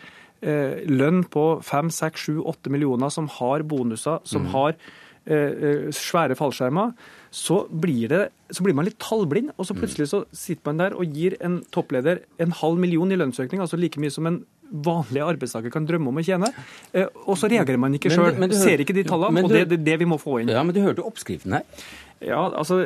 lønn 0.42 1.20
på 1.30 1.42
5, 1.62 1.90
6, 1.94 2.22
7, 2.32 2.38
8 2.50 2.70
millioner, 2.74 3.12
som 3.14 3.28
har 3.30 3.62
bonuser, 3.62 4.18
som 4.26 4.42
mm. 4.42 4.48
har 4.50 4.72
Eh, 4.74 4.80
eh, 4.82 5.11
svære 5.24 6.34
fallskjermer, 6.38 6.94
så 7.32 7.62
blir, 7.70 8.08
det, 8.10 8.22
så 8.52 8.64
blir, 8.64 8.74
man 8.76 8.88
litt 8.88 8.98
tallblind. 9.00 9.52
Og 9.56 9.68
så 9.68 9.76
plutselig 9.76 10.10
så 10.10 10.24
sitter 10.36 10.68
man 10.68 10.82
der 10.82 10.96
og 10.98 11.14
gir 11.16 11.38
en 11.40 11.60
toppleder 11.72 12.24
en 12.42 12.52
halv 12.58 12.80
million 12.82 13.12
i 13.12 13.18
lønnsøkning, 13.20 13.62
altså 13.62 13.78
like 13.80 14.02
mye 14.02 14.12
som 14.12 14.28
en 14.28 14.42
vanlig 14.72 15.20
arbeidstaker 15.24 15.72
kan 15.72 15.86
drømme 15.88 16.08
om 16.12 16.20
å 16.20 16.24
tjene. 16.24 16.48
Eh, 16.96 17.08
og 17.26 17.36
så 17.40 17.50
reagerer 17.52 17.80
man 17.80 17.96
ikke 17.96 18.12
sjøl. 18.12 18.38
Ser 18.56 18.82
ikke 18.84 18.96
de 18.96 19.04
tallene, 19.08 19.44
og 19.44 19.52
det 19.52 19.66
er 19.66 19.84
det 19.90 19.98
vi 20.00 20.08
må 20.08 20.18
få 20.20 20.40
inn. 20.42 20.52
Ja, 20.52 20.64
Men 20.64 20.76
du 20.76 20.80
hørte 20.84 21.04
oppskriften 21.04 21.58
her. 21.58 21.84
Ja, 22.26 22.42
altså, 22.54 22.78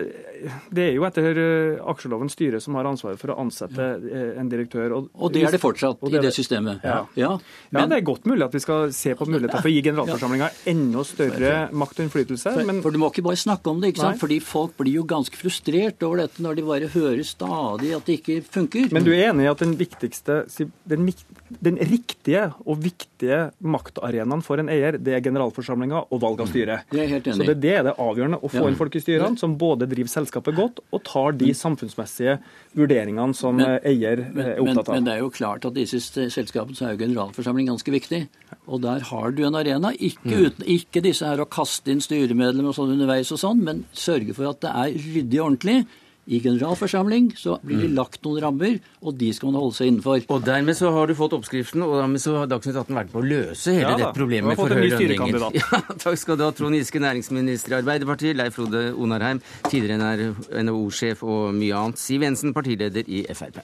Det 0.71 0.85
er 0.85 0.95
jo 0.97 1.05
etter 1.07 1.39
uh, 1.39 1.91
aksjeloven 1.93 2.31
styret 2.33 2.63
som 2.65 2.77
har 2.79 2.89
ansvaret 2.89 3.21
for 3.21 3.33
å 3.33 3.39
ansette 3.41 3.87
uh, 4.03 4.39
en 4.41 4.51
direktør. 4.53 4.95
Og, 4.97 5.09
og, 5.15 5.33
det 5.35 5.45
er 5.49 5.57
det 5.57 5.61
fortsatt 5.63 6.01
det 6.05 6.19
i 6.19 6.23
det 6.27 6.33
systemet? 6.37 6.85
Ja. 6.85 6.99
Ja, 7.19 7.33
men, 7.71 7.81
ja, 7.81 7.87
det 7.91 7.99
er 8.01 8.07
godt 8.07 8.29
mulig 8.29 8.47
at 8.47 8.57
vi 8.57 8.63
skal 8.65 8.93
se 8.97 9.15
på 9.17 9.29
muligheter 9.29 9.61
for 9.61 9.71
å 9.71 9.75
gi 9.75 9.83
generalforsamlinga 9.87 10.51
enda 10.73 11.05
større 11.09 11.55
makt 11.73 12.01
og 12.01 12.07
innflytelse. 12.07 12.55
Men... 12.69 12.83
For, 12.85 12.95
Du 12.97 13.01
må 13.03 13.11
ikke 13.13 13.25
bare 13.27 13.41
snakke 13.41 13.73
om 13.73 13.83
det, 13.83 13.93
ikke 13.93 14.05
sant? 14.05 14.17
Nei. 14.17 14.23
fordi 14.23 14.39
folk 14.45 14.77
blir 14.81 15.01
jo 15.01 15.07
ganske 15.09 15.37
frustrert 15.37 16.05
over 16.07 16.25
dette 16.25 16.45
når 16.45 16.61
de 16.61 16.67
bare 16.69 16.91
hører 16.93 17.25
stadig 17.27 17.93
at 17.97 18.09
det 18.09 18.21
ikke 18.21 18.39
funker. 18.45 18.89
Men 18.95 19.07
du 19.07 19.13
er 19.15 19.31
enig 19.31 19.49
i 19.49 19.51
at 19.51 19.65
den 19.65 19.75
viktigste, 19.81 20.43
den, 20.89 21.11
den 21.65 21.81
riktige 21.93 22.49
og 22.65 22.81
viktige 22.85 23.51
maktarenaen 23.61 24.45
for 24.47 24.63
en 24.63 24.71
eier, 24.73 25.01
det 25.01 25.17
er 25.17 25.25
generalforsamlinga 25.25 26.07
og 26.09 26.23
valg 26.23 26.45
av 26.45 26.53
styre? 26.53 26.81
Det 26.93 27.03
er 27.05 27.13
helt 27.17 27.29
enig. 27.33 27.41
Så 27.41 27.51
det, 27.51 27.59
det 27.65 27.75
er 27.81 27.87
det 27.89 27.97
avgjørende 28.01 28.41
å 28.41 28.53
få 28.53 28.67
inn 28.71 28.79
folk 28.79 28.97
i 28.97 29.03
styret 29.03 29.26
styrelederne 29.27 29.41
som 29.41 29.57
både 29.59 29.87
driver 29.91 30.11
selskapet 30.11 30.57
godt 30.57 30.81
og 30.93 31.03
tar 31.05 31.37
de 31.37 31.53
samfunnsmessige 31.55 32.39
vurderingene 32.77 33.35
som 33.35 33.57
men, 33.57 33.79
eier 33.85 34.23
er 34.23 34.61
opptatt 34.61 34.89
av. 34.89 34.95
Men, 34.95 35.03
men, 35.03 35.05
det 35.09 35.15
er 35.15 35.21
jo 35.23 35.31
klart 35.31 35.65
at 35.65 35.75
disse 35.75 36.01
selskapene 36.31 36.77
så 36.77 36.87
er 36.87 36.95
jo 36.95 37.03
generalforsamling 37.05 37.69
ganske 37.71 37.93
viktig. 37.95 38.23
Og 38.67 38.83
der 38.83 39.05
har 39.11 39.31
du 39.33 39.45
en 39.47 39.59
arena. 39.59 39.93
Ikke, 39.93 40.31
mm. 40.31 40.47
uten, 40.47 40.67
ikke 40.67 41.03
disse 41.05 41.27
her 41.27 41.43
å 41.43 41.49
kaste 41.49 41.93
inn 41.93 42.03
styremedlemmer 42.05 42.73
og 42.73 42.79
sånn 42.79 42.95
underveis 42.97 43.33
og 43.35 43.43
sånn, 43.43 43.63
men 43.67 43.85
sørge 43.97 44.37
for 44.37 44.51
at 44.51 44.63
det 44.65 44.73
er 44.73 44.99
ryddig 45.07 45.41
og 45.41 45.47
ordentlig. 45.51 45.79
I 46.27 46.41
generalforsamling 46.43 47.31
så 47.39 47.61
blir 47.63 47.85
det 47.85 47.91
mm. 47.93 47.95
lagt 47.95 48.25
noen 48.27 48.43
rammer, 48.43 48.79
og 48.99 49.15
de 49.21 49.29
skal 49.35 49.53
man 49.53 49.61
holde 49.61 49.77
seg 49.77 49.93
innenfor. 49.93 50.25
Og 50.35 50.43
dermed 50.47 50.75
så 50.79 50.91
har 50.95 51.07
du 51.07 51.15
fått 51.19 51.37
oppskriften, 51.39 51.85
og 51.87 51.95
dermed 52.01 52.23
så 52.23 52.35
har 52.41 52.51
Dagsnytt 52.51 52.81
18 52.83 52.99
vært 52.99 53.15
på 53.15 53.23
å 53.23 53.25
løse 53.27 53.77
hele 53.77 53.93
ja, 53.93 53.95
dette 54.03 54.13
problemet 54.17 54.59
for 54.59 54.75
høye 54.75 54.91
lønninger. 54.97 55.39
Ja, 55.57 55.81
takk 56.03 56.19
skal 56.19 56.39
du 56.39 56.45
ha, 56.47 56.51
Trond 56.57 56.75
Giske, 56.75 57.01
næringsminister 57.03 57.77
i 57.77 57.81
Arbeiderpartiet, 57.81 58.37
Leif 58.39 58.59
Frode 58.59 58.89
Onarheim, 58.99 59.43
tidligere 59.71 60.33
NHO-sjef 60.67 61.23
og 61.27 61.51
mye 61.57 61.83
annet, 61.87 62.03
Siv 62.03 62.27
Jensen, 62.27 62.55
partileder 62.57 63.07
i 63.07 63.23
Frp. 63.31 63.63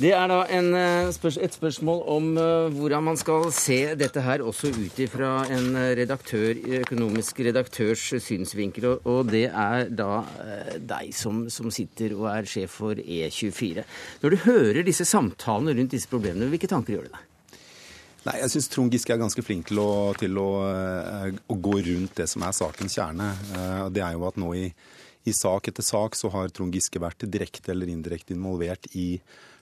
Det 0.00 0.14
er 0.16 0.30
da 0.30 0.38
en, 0.48 0.70
eh, 0.72 1.10
et 1.44 1.52
spørsmål 1.52 1.98
om 2.08 2.28
eh, 2.40 2.72
hvordan 2.72 3.04
man 3.04 3.18
skal 3.20 3.50
se 3.52 3.94
dette 4.00 4.22
her, 4.24 4.40
også 4.40 4.70
ut 4.72 4.96
ifra 4.96 5.44
en 5.52 5.76
redaktør, 5.98 6.56
økonomisk 6.80 7.42
redaktørs 7.44 8.06
synsvinkel. 8.24 8.86
Og 9.04 9.28
det 9.28 9.50
er 9.50 9.90
da 9.92 10.22
eh, 10.40 10.78
deg 10.80 11.10
som, 11.12 11.42
som 11.52 11.68
sitter 11.68 12.14
og 12.16 12.30
er 12.32 12.48
sjef 12.48 12.78
for 12.80 12.96
E24. 12.96 13.84
Når 14.22 14.32
du 14.32 14.38
hører 14.46 14.80
disse 14.88 15.04
samtalene 15.04 15.76
rundt 15.76 15.92
disse 15.92 16.08
problemene, 16.08 16.48
hvilke 16.48 16.70
tanker 16.70 16.96
gjør 16.96 17.10
det 17.10 17.12
deg? 17.18 17.60
Nei, 18.24 18.38
Jeg 18.40 18.54
syns 18.54 18.72
Trond 18.72 18.96
Giske 18.96 19.12
er 19.12 19.20
ganske 19.20 19.44
flink 19.44 19.68
til, 19.68 19.82
å, 19.84 20.16
til 20.16 20.40
å, 20.40 20.48
å, 21.44 21.60
gå 21.68 21.76
rundt 21.90 22.16
det 22.22 22.28
som 22.28 22.48
er 22.48 22.56
sakens 22.56 22.96
kjerne. 22.96 23.28
Det 23.92 24.00
er 24.00 24.16
jo 24.16 24.24
at 24.28 24.40
nå 24.40 24.54
i, 24.56 24.66
i 25.28 25.36
sak 25.36 25.68
etter 25.68 25.84
sak 25.84 26.16
så 26.16 26.32
har 26.32 26.48
Trond 26.52 26.72
Giske 26.72 27.00
vært 27.00 27.28
direkte 27.28 27.72
eller 27.72 27.92
indirekte 27.92 28.36
involvert 28.36 28.88
i 28.96 29.10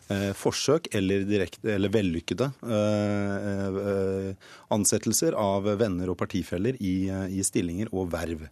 forsøk 0.08 0.88
eller, 0.96 1.24
direkte, 1.28 1.74
eller 1.74 1.92
vellykkede 1.92 2.48
eh, 2.64 3.80
eh, 3.82 4.46
ansettelser 4.74 5.36
av 5.38 5.68
venner 5.80 6.12
og 6.12 6.18
partifeller 6.20 6.78
i, 6.80 7.08
i 7.08 7.44
stillinger 7.44 7.92
og 7.92 8.10
verv. 8.14 8.48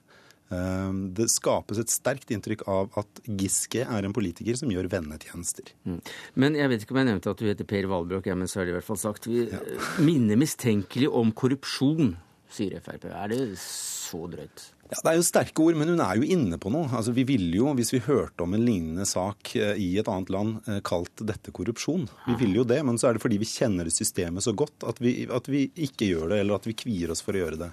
Det 0.47 1.25
skapes 1.27 1.81
et 1.83 1.91
sterkt 1.91 2.31
inntrykk 2.31 2.61
av 2.71 2.93
at 3.01 3.19
Giske 3.27 3.81
er 3.83 4.07
en 4.07 4.13
politiker 4.15 4.55
som 4.55 4.71
gjør 4.71 4.87
vennetjenester. 4.93 5.73
Mm. 5.83 5.97
Men 6.39 6.55
jeg 6.55 6.71
vet 6.71 6.85
ikke 6.85 6.95
om 6.95 7.01
jeg 7.01 7.09
nevnte 7.09 7.33
at 7.35 7.43
du 7.43 7.49
heter 7.49 7.67
Per 7.67 7.89
Valbrok, 7.91 8.29
ja, 8.31 8.37
men 8.39 8.47
så 8.47 8.61
har 8.61 8.69
det 8.69 8.77
i 8.77 8.77
hvert 8.77 8.87
fall 8.87 9.01
sagt. 9.01 9.27
Vi 9.27 9.49
ja. 9.51 9.59
minner 10.07 10.39
mistenkelig 10.39 11.11
om 11.11 11.35
korrupsjon, 11.35 12.15
sier 12.47 12.79
Frp. 12.79 13.09
Er 13.11 13.35
det 13.35 13.41
så 13.59 14.23
drøyt? 14.31 14.69
Ja, 14.91 15.01
Det 15.03 15.11
er 15.11 15.19
jo 15.19 15.27
sterke 15.27 15.65
ord, 15.65 15.77
men 15.79 15.91
hun 15.91 16.03
er 16.03 16.19
jo 16.19 16.27
inne 16.37 16.59
på 16.63 16.71
noe. 16.73 16.89
Altså, 16.95 17.15
Vi 17.17 17.25
ville 17.27 17.59
jo, 17.59 17.73
hvis 17.75 17.93
vi 17.95 18.03
hørte 18.07 18.45
om 18.45 18.55
en 18.55 18.65
lignende 18.65 19.07
sak 19.09 19.55
eh, 19.59 19.75
i 19.83 19.99
et 19.99 20.09
annet 20.11 20.31
land, 20.31 20.61
eh, 20.69 20.81
kalt 20.87 21.25
dette 21.27 21.53
korrupsjon. 21.55 22.09
Vi 22.27 22.39
ville 22.39 22.61
jo 22.61 22.67
det, 22.69 22.83
men 22.87 22.99
så 22.99 23.11
er 23.11 23.17
det 23.17 23.25
fordi 23.25 23.41
vi 23.43 23.51
kjenner 23.51 23.91
systemet 23.91 24.47
så 24.47 24.55
godt 24.55 24.87
at 24.87 25.01
vi, 25.03 25.27
at 25.27 25.51
vi 25.51 25.69
ikke 25.75 26.11
gjør 26.13 26.31
det, 26.33 26.41
eller 26.43 26.61
at 26.61 26.67
vi 26.69 26.77
kvier 26.79 27.11
oss 27.11 27.25
for 27.25 27.35
å 27.35 27.43
gjøre 27.43 27.63
det. 27.67 27.71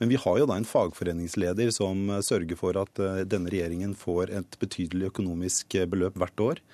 Men 0.00 0.08
vi 0.08 0.16
har 0.16 0.38
jo 0.40 0.46
da 0.48 0.56
en 0.56 0.68
fagforeningsleder 0.68 1.72
som 1.76 2.08
eh, 2.10 2.24
sørger 2.24 2.60
for 2.60 2.76
at 2.80 3.04
denne 3.28 3.52
regjeringen 3.52 3.96
får 3.96 4.32
et 4.36 4.60
betydelig 4.60 5.12
økonomisk 5.14 5.80
beløp 5.88 6.18
hvert 6.20 6.44
år. 6.44 6.64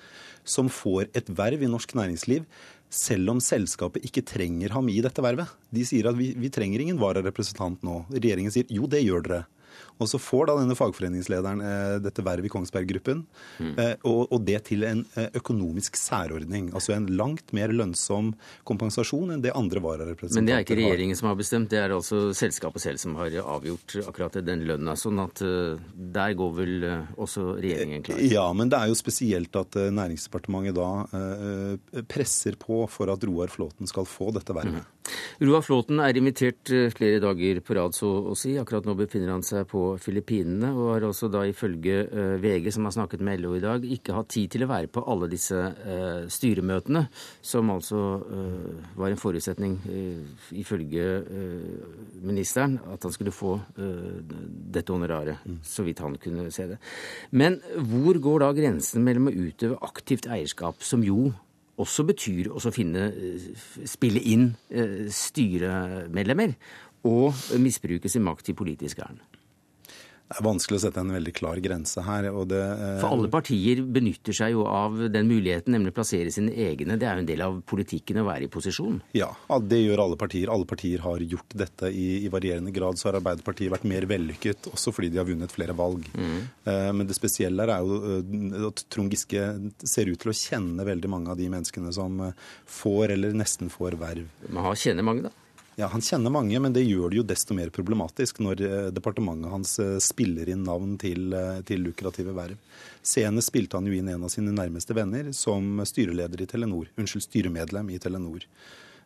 Som 0.47 0.71
får 0.71 1.09
et 1.17 1.27
verv 1.35 1.63
i 1.63 1.67
norsk 1.67 1.91
næringsliv 1.95 2.45
selv 2.93 3.33
om 3.33 3.39
selskapet 3.43 4.05
ikke 4.07 4.23
trenger 4.23 4.71
ham 4.71 4.87
i 4.87 5.01
dette 5.03 5.23
vervet. 5.23 5.51
De 5.75 5.83
sier 5.83 6.07
at 6.07 6.15
vi, 6.15 6.31
vi 6.39 6.51
trenger 6.53 6.79
ingen 6.79 6.99
vararepresentant 7.01 7.83
nå. 7.83 8.05
Regjeringen 8.13 8.53
sier 8.53 8.69
jo, 8.71 8.87
det 8.87 9.03
gjør 9.03 9.25
dere. 9.25 9.41
Og 9.97 10.09
så 10.09 10.19
får 10.21 10.49
da 10.49 10.55
denne 10.59 10.77
fagforeningslederen 10.77 11.61
eh, 11.65 11.95
dette 12.03 12.23
vervet 12.25 12.49
i 12.49 12.51
Kongsberg 12.53 12.89
Gruppen, 12.91 13.23
mm. 13.57 13.73
eh, 13.81 13.93
og, 14.07 14.27
og, 14.29 14.41
det 14.47 14.59
til 14.69 14.85
en 14.87 15.03
eh, 15.17 15.29
økonomisk 15.39 15.97
særordning. 15.99 16.69
Altså 16.77 16.93
en 16.95 17.07
langt 17.17 17.53
mer 17.57 17.73
lønnsom 17.73 18.33
kompensasjon 18.67 19.33
enn 19.33 19.43
det 19.43 19.55
andre 19.57 19.81
vararepresentanter 19.83 20.37
har. 20.37 20.43
Men 20.43 20.49
det 20.51 20.57
er 20.57 20.65
ikke 20.65 20.79
regjeringen 20.79 21.19
som 21.19 21.31
har 21.31 21.39
bestemt, 21.39 21.69
det 21.73 21.81
er 21.81 21.95
altså 21.95 22.21
selskapet 22.37 22.85
selv 22.85 23.01
som 23.01 23.17
har 23.19 23.39
avgjort 23.41 23.97
akkurat 24.05 24.39
den 24.45 24.65
lønna. 24.69 24.95
Sånn 24.97 25.21
at 25.23 25.41
der 25.41 26.37
går 26.37 26.53
vel 26.57 26.87
også 27.17 27.57
regjeringen 27.57 28.05
klar? 28.05 28.21
Ja, 28.21 28.45
men 28.57 28.71
det 28.71 28.79
er 28.79 28.91
jo 28.91 28.97
spesielt 28.97 29.55
at 29.57 29.75
Næringsdepartementet 29.77 30.77
da 30.77 32.03
presser 32.09 32.57
på 32.59 32.83
for 32.91 33.09
at 33.11 33.25
Roar 33.25 33.51
Flåten 33.51 33.89
skal 33.89 34.07
få 34.09 34.29
dette 34.35 34.55
vervet. 34.55 34.85
Mm. 34.85 34.93
Roar 35.47 35.63
Flåten 35.63 36.01
er 36.03 36.17
invitert 36.19 36.71
flere 36.95 37.21
dager 37.23 37.61
på 37.63 37.77
rad, 37.77 37.95
så 37.95 38.09
å 38.31 38.35
si. 38.37 38.55
Akkurat 38.59 38.87
nå 38.87 38.95
befinner 38.99 39.33
han 39.35 39.45
seg 39.45 39.66
på 39.67 39.81
Filippinene, 40.01 40.71
og 40.75 40.93
har 40.93 41.05
også 41.07 41.29
da 41.31 41.43
ifølge 41.47 41.99
eh, 42.05 42.35
VG, 42.41 42.69
som 42.73 42.87
har 42.87 42.95
snakket 42.95 43.23
med 43.25 43.41
LO 43.41 43.53
i 43.57 43.63
dag, 43.63 43.83
ikke 43.83 44.15
hatt 44.15 44.29
tid 44.33 44.53
til 44.53 44.65
å 44.65 44.69
være 44.71 44.89
på 44.91 45.03
alle 45.11 45.29
disse 45.31 45.57
eh, 45.57 46.25
styremøtene, 46.31 47.03
som 47.45 47.71
altså 47.73 48.01
eh, 48.23 48.91
var 48.97 49.13
en 49.13 49.21
forutsetning 49.21 49.77
ifølge 50.57 51.05
ministeren, 52.23 52.77
at 52.91 53.03
han 53.03 53.13
skulle 53.13 53.33
få 53.35 53.55
dette 53.75 54.93
honoraret, 54.93 55.43
så 55.65 55.85
vidt 55.85 56.01
han 56.03 56.17
kunne 56.21 56.47
se 56.53 56.67
det. 56.71 56.79
Men 57.31 57.59
hvor 57.89 58.19
går 58.23 58.43
da 58.43 58.51
grensen 58.57 59.05
mellom 59.05 59.29
å 59.29 59.35
utøve 59.35 59.79
aktivt 59.85 60.29
eierskap, 60.31 60.83
som 60.85 61.03
jo 61.05 61.31
også 61.77 62.07
betyr 62.07 62.49
å 62.51 62.61
finne, 62.73 63.09
spille 63.85 64.23
inn 64.33 64.49
styremedlemmer, 65.13 66.55
og 67.07 67.59
misbruke 67.61 68.09
sin 68.11 68.25
makt 68.25 68.51
i 68.51 68.57
politisk 68.57 69.03
ærend? 69.05 69.36
Det 70.27 70.41
er 70.41 70.43
vanskelig 70.43 70.75
å 70.75 70.81
sette 70.83 70.99
en 70.99 71.13
veldig 71.15 71.31
klar 71.37 71.59
grense 71.63 72.01
her. 72.03 72.25
Det, 72.51 72.59
eh... 72.59 72.97
For 72.99 73.15
alle 73.15 73.29
partier 73.31 73.79
benytter 73.95 74.35
seg 74.35 74.57
jo 74.57 74.65
av 74.67 74.97
den 75.13 75.29
muligheten, 75.29 75.71
nemlig 75.71 75.93
å 75.93 75.97
plassere 76.01 76.33
sine 76.35 76.51
egne. 76.51 76.97
Det 76.99 77.07
er 77.07 77.15
jo 77.15 77.23
en 77.23 77.29
del 77.29 77.43
av 77.45 77.61
politikken 77.69 78.19
å 78.19 78.25
være 78.27 78.49
i 78.49 78.51
posisjon. 78.51 78.99
Ja, 79.15 79.29
det 79.63 79.79
gjør 79.79 80.03
alle 80.03 80.19
partier. 80.19 80.51
Alle 80.51 80.67
partier 80.67 81.05
har 81.05 81.23
gjort 81.23 81.55
dette 81.63 81.93
i, 81.95 82.25
i 82.25 82.33
varierende 82.33 82.75
grad. 82.75 82.99
Så 82.99 83.07
har 83.07 83.21
Arbeiderpartiet 83.21 83.71
vært 83.71 83.87
mer 83.87 84.09
vellykket, 84.09 84.67
også 84.73 84.91
fordi 84.95 85.13
de 85.15 85.21
har 85.21 85.29
vunnet 85.29 85.55
flere 85.55 85.77
valg. 85.77 86.11
Mm. 86.11 86.37
Eh, 86.67 86.91
men 86.99 87.07
det 87.07 87.15
spesielle 87.15 87.63
her 87.63 87.77
er 87.77 87.87
jo 87.87 88.19
eh, 88.19 88.67
at 88.67 88.83
Trond 88.91 89.15
Giske 89.15 89.47
ser 89.87 90.11
ut 90.11 90.19
til 90.19 90.35
å 90.35 90.37
kjenne 90.37 90.87
veldig 90.91 91.15
mange 91.15 91.31
av 91.31 91.39
de 91.39 91.47
menneskene 91.55 91.95
som 91.95 92.19
eh, 92.27 92.47
får 92.67 93.15
eller 93.15 93.35
nesten 93.45 93.71
får 93.71 93.95
verv. 94.03 94.27
Man 94.51 94.67
har 94.67 94.79
kjenner 94.83 95.07
mange, 95.07 95.29
da? 95.29 95.46
Ja, 95.79 95.87
Han 95.87 96.01
kjenner 96.01 96.33
mange, 96.33 96.57
men 96.59 96.73
det 96.73 96.81
gjør 96.87 97.11
det 97.13 97.19
jo 97.19 97.23
desto 97.29 97.53
mer 97.53 97.69
problematisk 97.69 98.39
når 98.41 98.61
eh, 98.65 98.87
departementet 98.89 99.51
hans 99.51 99.75
eh, 99.83 99.99
spiller 100.01 100.49
inn 100.49 100.63
navn 100.65 100.95
til, 100.97 101.27
eh, 101.37 101.59
til 101.69 101.83
lukrative 101.85 102.33
verv. 102.33 102.57
Senest 103.05 103.51
spilte 103.51 103.77
han 103.77 103.85
jo 103.85 103.93
inn 103.93 104.09
en 104.09 104.25
av 104.25 104.31
sine 104.33 104.55
nærmeste 104.57 104.97
venner 104.97 105.29
som 105.37 105.77
styreleder 105.85 106.41
i 106.41 106.49
Telenor, 106.49 106.89
unnskyld, 106.97 107.27
styremedlem 107.27 107.93
i 107.93 108.01
Telenor. 108.01 108.49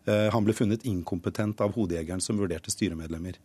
Han 0.08 0.48
ble 0.48 0.56
funnet 0.58 0.88
inkompetent 0.90 1.60
av 1.62 1.76
hodejegeren 1.76 2.24
som 2.26 2.40
vurderte 2.42 2.72
styremedlemmer. 2.74 3.36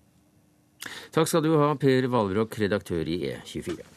Takk 1.13 1.29
skal 1.29 1.45
du 1.45 1.51
ha, 1.61 1.75
Per 1.77 2.09
Valbrok, 2.09 2.57
redaktør 2.63 3.11
i 3.11 3.19
E24. 3.35 3.96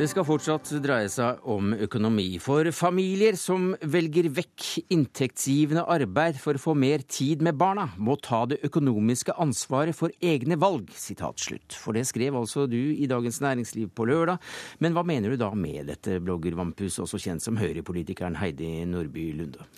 Det 0.00 0.06
skal 0.08 0.24
fortsatt 0.24 0.70
dreie 0.80 1.10
seg 1.12 1.42
om 1.52 1.74
økonomi. 1.76 2.38
For 2.40 2.64
familier 2.72 3.36
som 3.36 3.74
velger 3.84 4.30
vekk 4.32 4.86
inntektsgivende 4.94 5.82
arbeid 5.92 6.38
for 6.40 6.56
å 6.56 6.62
få 6.62 6.72
mer 6.72 7.02
tid 7.04 7.42
med 7.44 7.58
barna, 7.60 7.90
må 8.00 8.14
ta 8.16 8.46
det 8.48 8.62
økonomiske 8.64 9.34
ansvaret 9.44 9.92
for 9.98 10.14
egne 10.24 10.56
valg. 10.56 10.88
Sitat. 10.96 11.44
For 11.76 11.92
det 11.92 12.06
skrev 12.08 12.38
altså 12.40 12.64
du 12.64 12.78
i 12.80 13.08
Dagens 13.10 13.42
Næringsliv 13.44 13.90
på 13.92 14.06
lørdag. 14.08 14.40
Men 14.80 14.96
hva 14.96 15.04
mener 15.04 15.34
du 15.34 15.42
da 15.42 15.50
med 15.52 15.92
dette, 15.92 16.16
blogger 16.24 16.56
Vampus, 16.56 16.96
også 17.04 17.20
kjent 17.20 17.44
som 17.44 17.60
Høyre-politikeren 17.60 18.40
Heidi 18.40 18.70
Nordby 18.88 19.26
Lunde? 19.36 19.68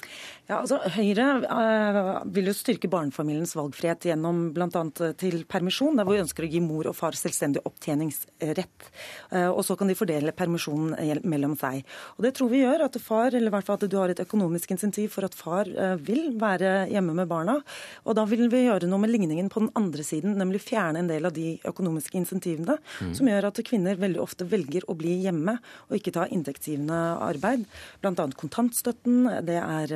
Ja, 0.46 0.60
altså 0.60 0.78
Høyre 1.00 1.26
øh, 1.42 2.12
vil 2.38 2.52
jo 2.52 2.54
styrke 2.54 2.92
barnefamiliens 2.94 3.56
valgfrihet 3.58 4.06
gjennom 4.12 4.52
bl.a. 4.54 4.86
til 5.18 5.42
permisjon, 5.50 5.98
der 5.98 6.06
hvor 6.06 6.14
vi 6.14 6.22
ønsker 6.22 6.46
å 6.46 6.54
gi 6.54 6.62
mor 6.62 6.92
og 6.92 6.98
far 6.98 7.18
selvstendig 7.18 7.66
opptjeningsrett. 7.66 8.90
Uh, 9.34 9.50
og 9.50 9.64
så 9.66 9.74
kan 9.78 9.90
de 9.90 9.98
fordele 9.98 10.11
fordele 10.12 10.32
permisjonen 10.36 11.20
mellom 11.24 11.54
seg. 11.56 11.82
Og 12.16 12.24
Det 12.24 12.34
tror 12.36 12.50
vi 12.50 12.62
gjør 12.62 12.84
at 12.86 12.96
far, 13.00 13.32
eller 13.32 13.48
i 13.48 13.54
hvert 13.54 13.66
fall 13.66 13.78
at 13.78 13.90
du 13.90 13.96
har 13.96 14.10
et 14.10 14.20
økonomisk 14.20 14.70
insentiv 14.70 15.12
for 15.12 15.24
at 15.24 15.34
far 15.34 15.68
eh, 15.68 15.96
vil 15.96 16.32
være 16.38 16.88
hjemme 16.90 17.14
med 17.14 17.28
barna. 17.28 17.60
Og 18.04 18.16
da 18.16 18.24
vil 18.28 18.48
vi 18.50 18.66
gjøre 18.66 18.88
noe 18.88 19.00
med 19.02 19.12
ligningen 19.12 19.48
på 19.48 19.60
den 19.64 19.70
andre 19.78 20.02
siden, 20.04 20.36
nemlig 20.38 20.62
fjerne 20.62 21.02
en 21.02 21.10
del 21.10 21.26
av 21.26 21.34
de 21.34 21.58
økonomiske 21.64 22.18
insentivene 22.18 22.78
mm. 22.78 23.14
som 23.14 23.28
gjør 23.28 23.48
at 23.48 23.62
kvinner 23.66 24.00
veldig 24.00 24.20
ofte 24.22 24.46
velger 24.48 24.86
å 24.88 24.96
bli 24.98 25.18
hjemme 25.24 25.58
og 25.88 25.96
ikke 25.98 26.14
ta 26.14 26.26
inntektsgivende 26.28 27.00
arbeid. 27.22 27.66
Bl.a. 28.02 28.28
kontantstøtten, 28.38 29.28
det 29.46 29.60
er, 29.60 29.94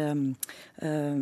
eh, 0.80 1.18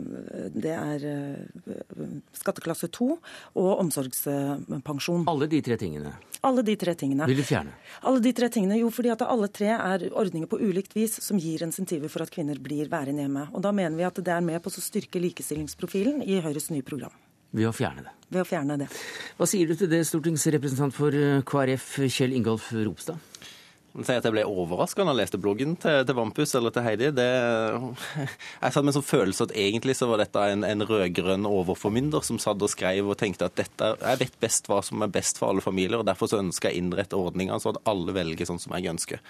det 0.55 0.77
er 0.77 1.09
eh, 1.11 2.15
skatteklasse 2.37 2.91
2 2.95 3.11
og 3.15 3.73
omsorgspensjon. 3.85 5.27
Alle 5.31 5.51
de 5.51 5.63
tre 5.65 5.79
tingene? 5.81 6.15
Alle 6.45 6.61
de 6.63 6.75
tre 6.77 6.93
tingene. 6.99 7.25
Vil 7.31 7.41
du 7.41 7.47
fjerne? 7.47 7.73
Alle 8.05 8.21
de 8.21 8.33
tre 8.37 8.51
tingene 8.53 8.77
Jo, 8.85 8.91
fordi 8.93 9.09
at 9.15 9.23
alle 9.25 9.49
tre 9.49 9.71
er 9.73 10.03
ordninger 10.13 10.49
på 10.51 10.59
ulikt 10.61 10.93
vis 10.93 11.17
som 11.25 11.39
gir 11.41 11.63
insentiver 11.65 12.11
for 12.13 12.25
at 12.25 12.33
kvinner 12.33 12.59
blir 12.61 12.91
værende 12.93 13.25
hjemme. 13.25 13.47
Og 13.57 13.63
da 13.65 13.73
mener 13.73 13.97
vi 13.97 14.05
at 14.05 14.19
det 14.21 14.33
er 14.35 14.45
med 14.45 14.61
på 14.61 14.69
å 14.69 14.85
styrke 14.85 15.23
likestillingsprofilen 15.25 16.21
i 16.21 16.43
Høyres 16.45 16.69
nye 16.75 16.85
program. 16.85 17.15
Ved 17.55 17.71
å 17.71 17.73
fjerne 17.73 18.05
det. 18.05 18.13
Ved 18.35 18.43
å 18.43 18.49
fjerne 18.49 18.77
det. 18.83 18.91
Hva 19.39 19.49
sier 19.49 19.71
du 19.71 19.79
til 19.79 19.89
det, 19.89 20.03
stortingsrepresentant 20.05 20.93
for 20.93 21.17
KrF 21.49 21.89
Kjell 22.11 22.37
Ingolf 22.37 22.69
Ropstad? 22.77 23.34
Si 23.95 24.11
at 24.11 24.25
jeg 24.27 24.35
ble 24.35 24.43
overraska 24.43 25.05
da 25.07 25.13
jeg 25.13 25.21
leste 25.21 25.39
bloggen 25.39 25.77
til, 25.79 26.01
til 26.03 26.17
Vampus 26.19 26.51
eller 26.59 26.73
til 26.75 26.83
Heidi. 26.83 27.13
Det, 27.15 27.27
jeg 28.19 28.75
satt 28.75 28.83
med 28.83 28.91
en 28.91 28.97
sånn 28.97 29.07
følelse 29.07 29.47
at 29.47 29.53
egentlig 29.55 29.95
så 29.95 30.09
var 30.11 30.19
dette 30.19 30.47
en, 30.51 30.65
en 30.67 30.83
rød-grønn 30.89 31.47
overformynder 31.47 32.25
som 32.27 32.41
satt 32.43 32.59
og 32.59 32.73
skrev 32.73 33.07
og 33.07 33.15
tenkte 33.21 33.47
at 33.47 33.55
dette, 33.61 33.93
jeg 34.01 34.21
vet 34.25 34.35
best 34.43 34.67
hva 34.67 34.81
som 34.83 35.05
er 35.07 35.13
best 35.15 35.39
for 35.39 35.53
alle 35.53 35.63
familier, 35.63 36.01
og 36.03 36.09
derfor 36.09 36.27
så 36.27 36.41
ønsker 36.43 36.73
jeg 36.73 36.83
innrette 36.83 37.15
ordninga 37.15 37.61
så 37.63 37.71
at 37.71 37.79
alle 37.93 38.17
velger 38.17 38.51
sånn 38.51 38.59
som 38.65 38.75
jeg 38.75 38.91
ønsker. 38.97 39.23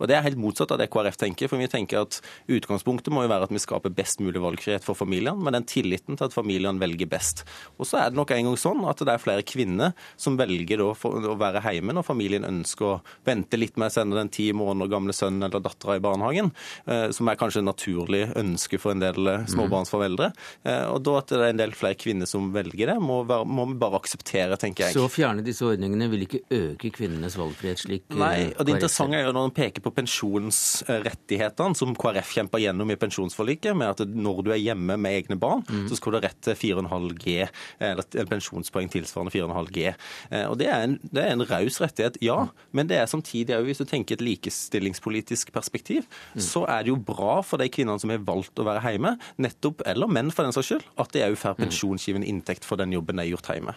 Og 0.00 0.10
Det 0.10 0.18
er 0.18 0.26
helt 0.26 0.42
motsatt 0.42 0.74
av 0.74 0.82
det 0.82 0.90
KrF 0.90 1.20
tenker. 1.22 1.46
for 1.46 1.62
vi 1.62 1.70
tenker 1.70 2.02
at 2.02 2.18
Utgangspunktet 2.50 3.14
må 3.14 3.22
jo 3.22 3.30
være 3.30 3.46
at 3.46 3.54
vi 3.54 3.62
skaper 3.62 3.94
best 3.94 4.18
mulig 4.18 4.42
valgfrihet 4.42 4.82
for 4.82 4.98
familiene, 4.98 5.38
med 5.38 5.54
den 5.54 5.68
tilliten 5.68 6.18
til 6.18 6.26
at 6.26 6.34
familiene 6.34 6.82
velger 6.82 7.06
best. 7.06 7.44
Og 7.78 7.86
så 7.86 8.02
er 8.02 8.10
det 8.10 8.18
nok 8.18 8.34
en 8.34 8.50
gang 8.50 8.58
sånn 8.58 8.82
at 8.90 8.98
det 8.98 9.14
er 9.14 9.22
flere 9.22 9.46
kvinner 9.46 9.94
som 10.18 10.34
velger 10.40 10.82
å 10.82 10.92
være 11.38 11.62
hjemme 11.68 11.94
når 11.94 12.10
familien 12.10 12.50
ønsker 12.50 12.90
å 12.96 13.00
vente 13.28 13.60
litt 13.60 13.78
med 13.78 13.94
sende 13.94 14.07
den 14.16 14.30
ti 14.32 14.48
måneder 14.56 14.90
gamle 14.90 15.14
sønnen 15.16 15.44
eller 15.46 15.62
dattera 15.62 15.98
i 15.98 16.02
barnehagen, 16.02 16.50
eh, 16.86 17.08
som 17.14 17.28
er 17.28 17.38
kanskje 17.40 17.62
et 17.62 17.68
naturlig 17.68 18.22
ønske 18.38 18.80
for 18.80 18.94
en 18.94 19.02
del 19.02 19.30
eh, 19.30 19.46
småbarnsforeldre. 19.52 20.30
Eh, 20.64 20.84
og 20.88 21.02
da 21.06 21.16
at 21.20 21.32
det 21.32 21.40
er 21.40 21.52
en 21.52 21.60
del 21.60 21.74
flere 21.76 21.98
kvinner 21.98 22.28
som 22.30 22.50
velger 22.54 22.92
det, 22.92 22.98
må, 23.02 23.20
være, 23.28 23.46
må 23.48 23.66
vi 23.72 23.78
bare 23.80 24.00
akseptere, 24.00 24.58
tenker 24.60 24.86
jeg. 24.86 24.96
Så 24.96 25.06
å 25.06 25.12
fjerne 25.12 25.44
disse 25.46 25.66
ordningene 25.66 26.08
vil 26.12 26.24
ikke 26.26 26.42
øke 26.54 26.92
kvinnenes 26.94 27.38
valgfrihet, 27.38 27.84
slik 27.84 28.06
Nei, 28.18 28.50
og 28.54 28.66
det 28.66 28.76
interessante 28.78 29.18
er 29.18 29.26
jo 29.26 29.34
når 29.34 29.48
man 29.48 29.56
peker 29.56 29.84
på 29.84 29.92
pensjonsrettighetene, 29.98 31.78
som 31.78 31.94
KrF 31.98 32.34
kjempa 32.38 32.60
gjennom 32.62 32.94
i 32.94 32.98
pensjonsforliket, 33.00 33.76
med 33.78 33.92
at 33.94 34.04
når 34.08 34.42
du 34.46 34.52
er 34.54 34.62
hjemme 34.62 34.98
med 35.00 35.20
egne 35.20 35.38
barn, 35.40 35.64
mm. 35.68 35.86
så 35.90 35.98
skal 35.98 36.14
du 36.14 36.20
ha 36.20 36.24
rett 36.28 36.40
til 36.44 36.58
4,5 36.58 37.10
G, 37.18 37.36
eller 37.90 38.20
en 38.22 38.30
pensjonspoeng 38.30 38.90
tilsvarende 38.92 39.34
4,5 39.34 39.72
G. 39.74 39.92
Og 40.48 40.56
det 40.60 40.68
er 40.70 40.86
en, 40.86 40.96
det 41.02 41.24
er 41.24 41.34
en 41.34 41.46
raus 41.48 41.80
rettighet, 41.82 42.18
ja, 42.24 42.38
men 42.76 42.88
det 42.90 42.98
er 43.00 43.10
samtidig 43.10 43.56
òg, 43.56 43.68
hvis 43.68 43.82
du 43.82 43.86
tenker 43.88 43.97
et 44.06 44.22
likestillingspolitisk 44.24 45.52
perspektiv, 45.54 46.06
mm. 46.34 46.42
så 46.44 46.64
er 46.70 46.84
det 46.84 46.92
jo 46.92 46.98
bra 47.00 47.38
for 47.46 47.60
de 47.60 47.68
kvinnene 47.72 48.00
som 48.00 48.12
har 48.12 48.22
valgt 48.26 48.58
å 48.58 48.66
være 48.66 48.94
hjemme, 48.94 49.14
nettopp, 49.40 49.82
eller 49.88 50.10
menn 50.10 50.32
for 50.34 50.46
den 50.46 50.54
saks 50.56 50.70
skyld, 50.70 50.86
at 51.00 51.14
de 51.14 51.24
òg 51.26 51.38
får 51.38 51.56
mm. 51.56 51.62
pensjonsgivende 51.64 52.28
inntekt 52.30 52.66
for 52.68 52.80
den 52.80 52.94
jobben 52.94 53.18
de 53.18 53.26
har 53.26 53.32
gjort 53.34 53.52
hjemme. 53.54 53.74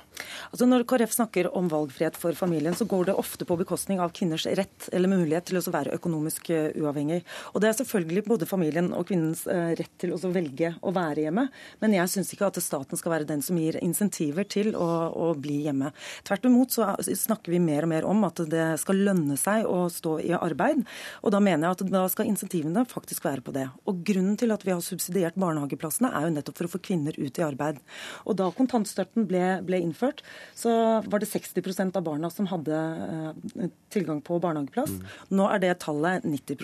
Altså 0.51 0.67
Når 0.69 0.85
KrF 0.89 1.15
snakker 1.15 1.51
om 1.57 1.69
valgfrihet 1.71 2.19
for 2.19 2.37
familien, 2.37 2.75
så 2.77 2.87
går 2.89 3.09
det 3.09 3.17
ofte 3.19 3.47
på 3.47 3.57
bekostning 3.59 4.01
av 4.03 4.13
kvinners 4.15 4.45
rett 4.45 4.89
eller 4.91 5.11
mulighet 5.11 5.49
til 5.49 5.59
å 5.59 5.65
være 5.71 5.95
økonomisk 5.97 6.51
eh, 6.53 6.71
uavhengig. 6.81 7.21
Og 7.53 7.61
Det 7.63 7.71
er 7.71 7.77
selvfølgelig 7.81 8.25
både 8.27 8.49
familien 8.49 8.91
og 8.97 9.07
kvinnens 9.09 9.45
eh, 9.49 9.73
rett 9.79 9.93
til 10.01 10.15
å 10.15 10.19
velge 10.31 10.73
å 10.81 10.93
være 10.95 11.27
hjemme, 11.27 11.47
men 11.81 11.97
jeg 11.97 12.11
syns 12.13 12.31
ikke 12.33 12.49
at 12.51 12.59
staten 12.63 12.99
skal 12.99 13.15
være 13.15 13.29
den 13.29 13.43
som 13.45 13.57
gir 13.59 13.79
insentiver 13.81 14.47
til 14.49 14.75
å, 14.77 14.89
å 15.11 15.31
bli 15.37 15.61
hjemme. 15.67 15.91
Tvert 16.27 16.47
imot 16.49 16.75
så 16.75 16.91
snakker 17.01 17.53
vi 17.53 17.61
mer 17.63 17.87
og 17.87 17.91
mer 17.93 18.07
om 18.07 18.23
at 18.27 18.43
det 18.51 18.67
skal 18.81 19.01
lønne 19.07 19.37
seg 19.39 19.67
å 19.69 19.85
stå 19.91 20.10
i 20.19 20.33
arbeid. 20.35 20.83
Og 21.23 21.33
da 21.33 21.41
mener 21.43 21.67
jeg 21.67 21.77
at 21.77 21.93
da 21.93 22.03
skal 22.11 22.29
insentivene 22.29 22.83
faktisk 22.89 23.25
være 23.27 23.43
på 23.45 23.53
det. 23.55 23.67
Og 23.89 24.03
grunnen 24.07 24.37
til 24.39 24.53
at 24.53 24.65
vi 24.65 24.73
har 24.73 24.83
subsidiert 24.85 25.39
barnehageplassene, 25.39 26.11
er 26.11 26.27
jo 26.27 26.35
nettopp 26.35 26.59
for 26.59 26.69
å 26.69 26.73
få 26.75 26.81
kvinner 26.83 27.15
ut 27.17 27.39
i 27.39 27.45
arbeid. 27.45 27.81
Og 28.25 28.37
da 28.39 28.49
kontantstøtten 28.55 29.27
ble, 29.29 29.43
ble 29.67 29.81
innført, 29.83 30.23
så 30.57 30.73
var 31.07 31.23
det 31.23 31.29
60% 31.31 31.97
av 31.97 32.05
barna 32.05 32.31
som 32.33 32.49
hadde 32.51 32.77
uh, 32.77 33.67
tilgang 33.93 34.21
på 34.25 34.39
barnehageplass. 34.43 34.93
Mm. 34.97 35.07
Nå 35.39 35.47
er 35.51 35.63
det 35.63 35.73
tallet 35.85 36.27
90 36.27 36.57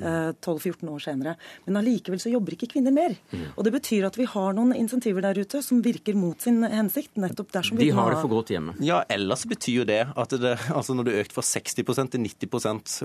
uh, 0.00 0.32
12-14 0.36 0.90
år 0.90 1.04
senere. 1.04 1.36
Men 1.66 1.80
allikevel 1.80 2.22
så 2.22 2.32
jobber 2.32 2.56
ikke 2.56 2.70
kvinner 2.74 2.94
mer. 2.94 3.16
Mm. 3.32 3.46
Og 3.54 3.66
det 3.66 3.74
betyr 3.76 4.08
at 4.08 4.18
vi 4.18 4.28
har 4.30 4.56
noen 4.56 4.74
insentiver 4.76 5.24
der 5.24 5.40
ute 5.40 5.62
som 5.64 5.82
virker 5.84 6.18
mot 6.18 6.40
sin 6.40 6.62
hensikt. 6.64 7.16
nettopp 7.20 7.52
dersom 7.54 7.78
vi 7.78 7.88
De 7.88 7.96
har 7.96 8.12
det 8.12 8.20
for 8.20 8.32
godt 8.32 8.52
hjemme. 8.54 8.76
Ja, 8.84 9.02
ellers 9.08 9.46
betyr 9.48 9.82
jo 9.82 9.88
det 9.88 10.02
at 10.08 10.36
det, 10.40 10.56
altså 10.76 10.96
når 10.96 11.08
du 11.08 11.12
økt 11.20 11.34
fra 11.36 11.44
60% 11.46 12.14
til 12.14 12.24
90 12.26 12.50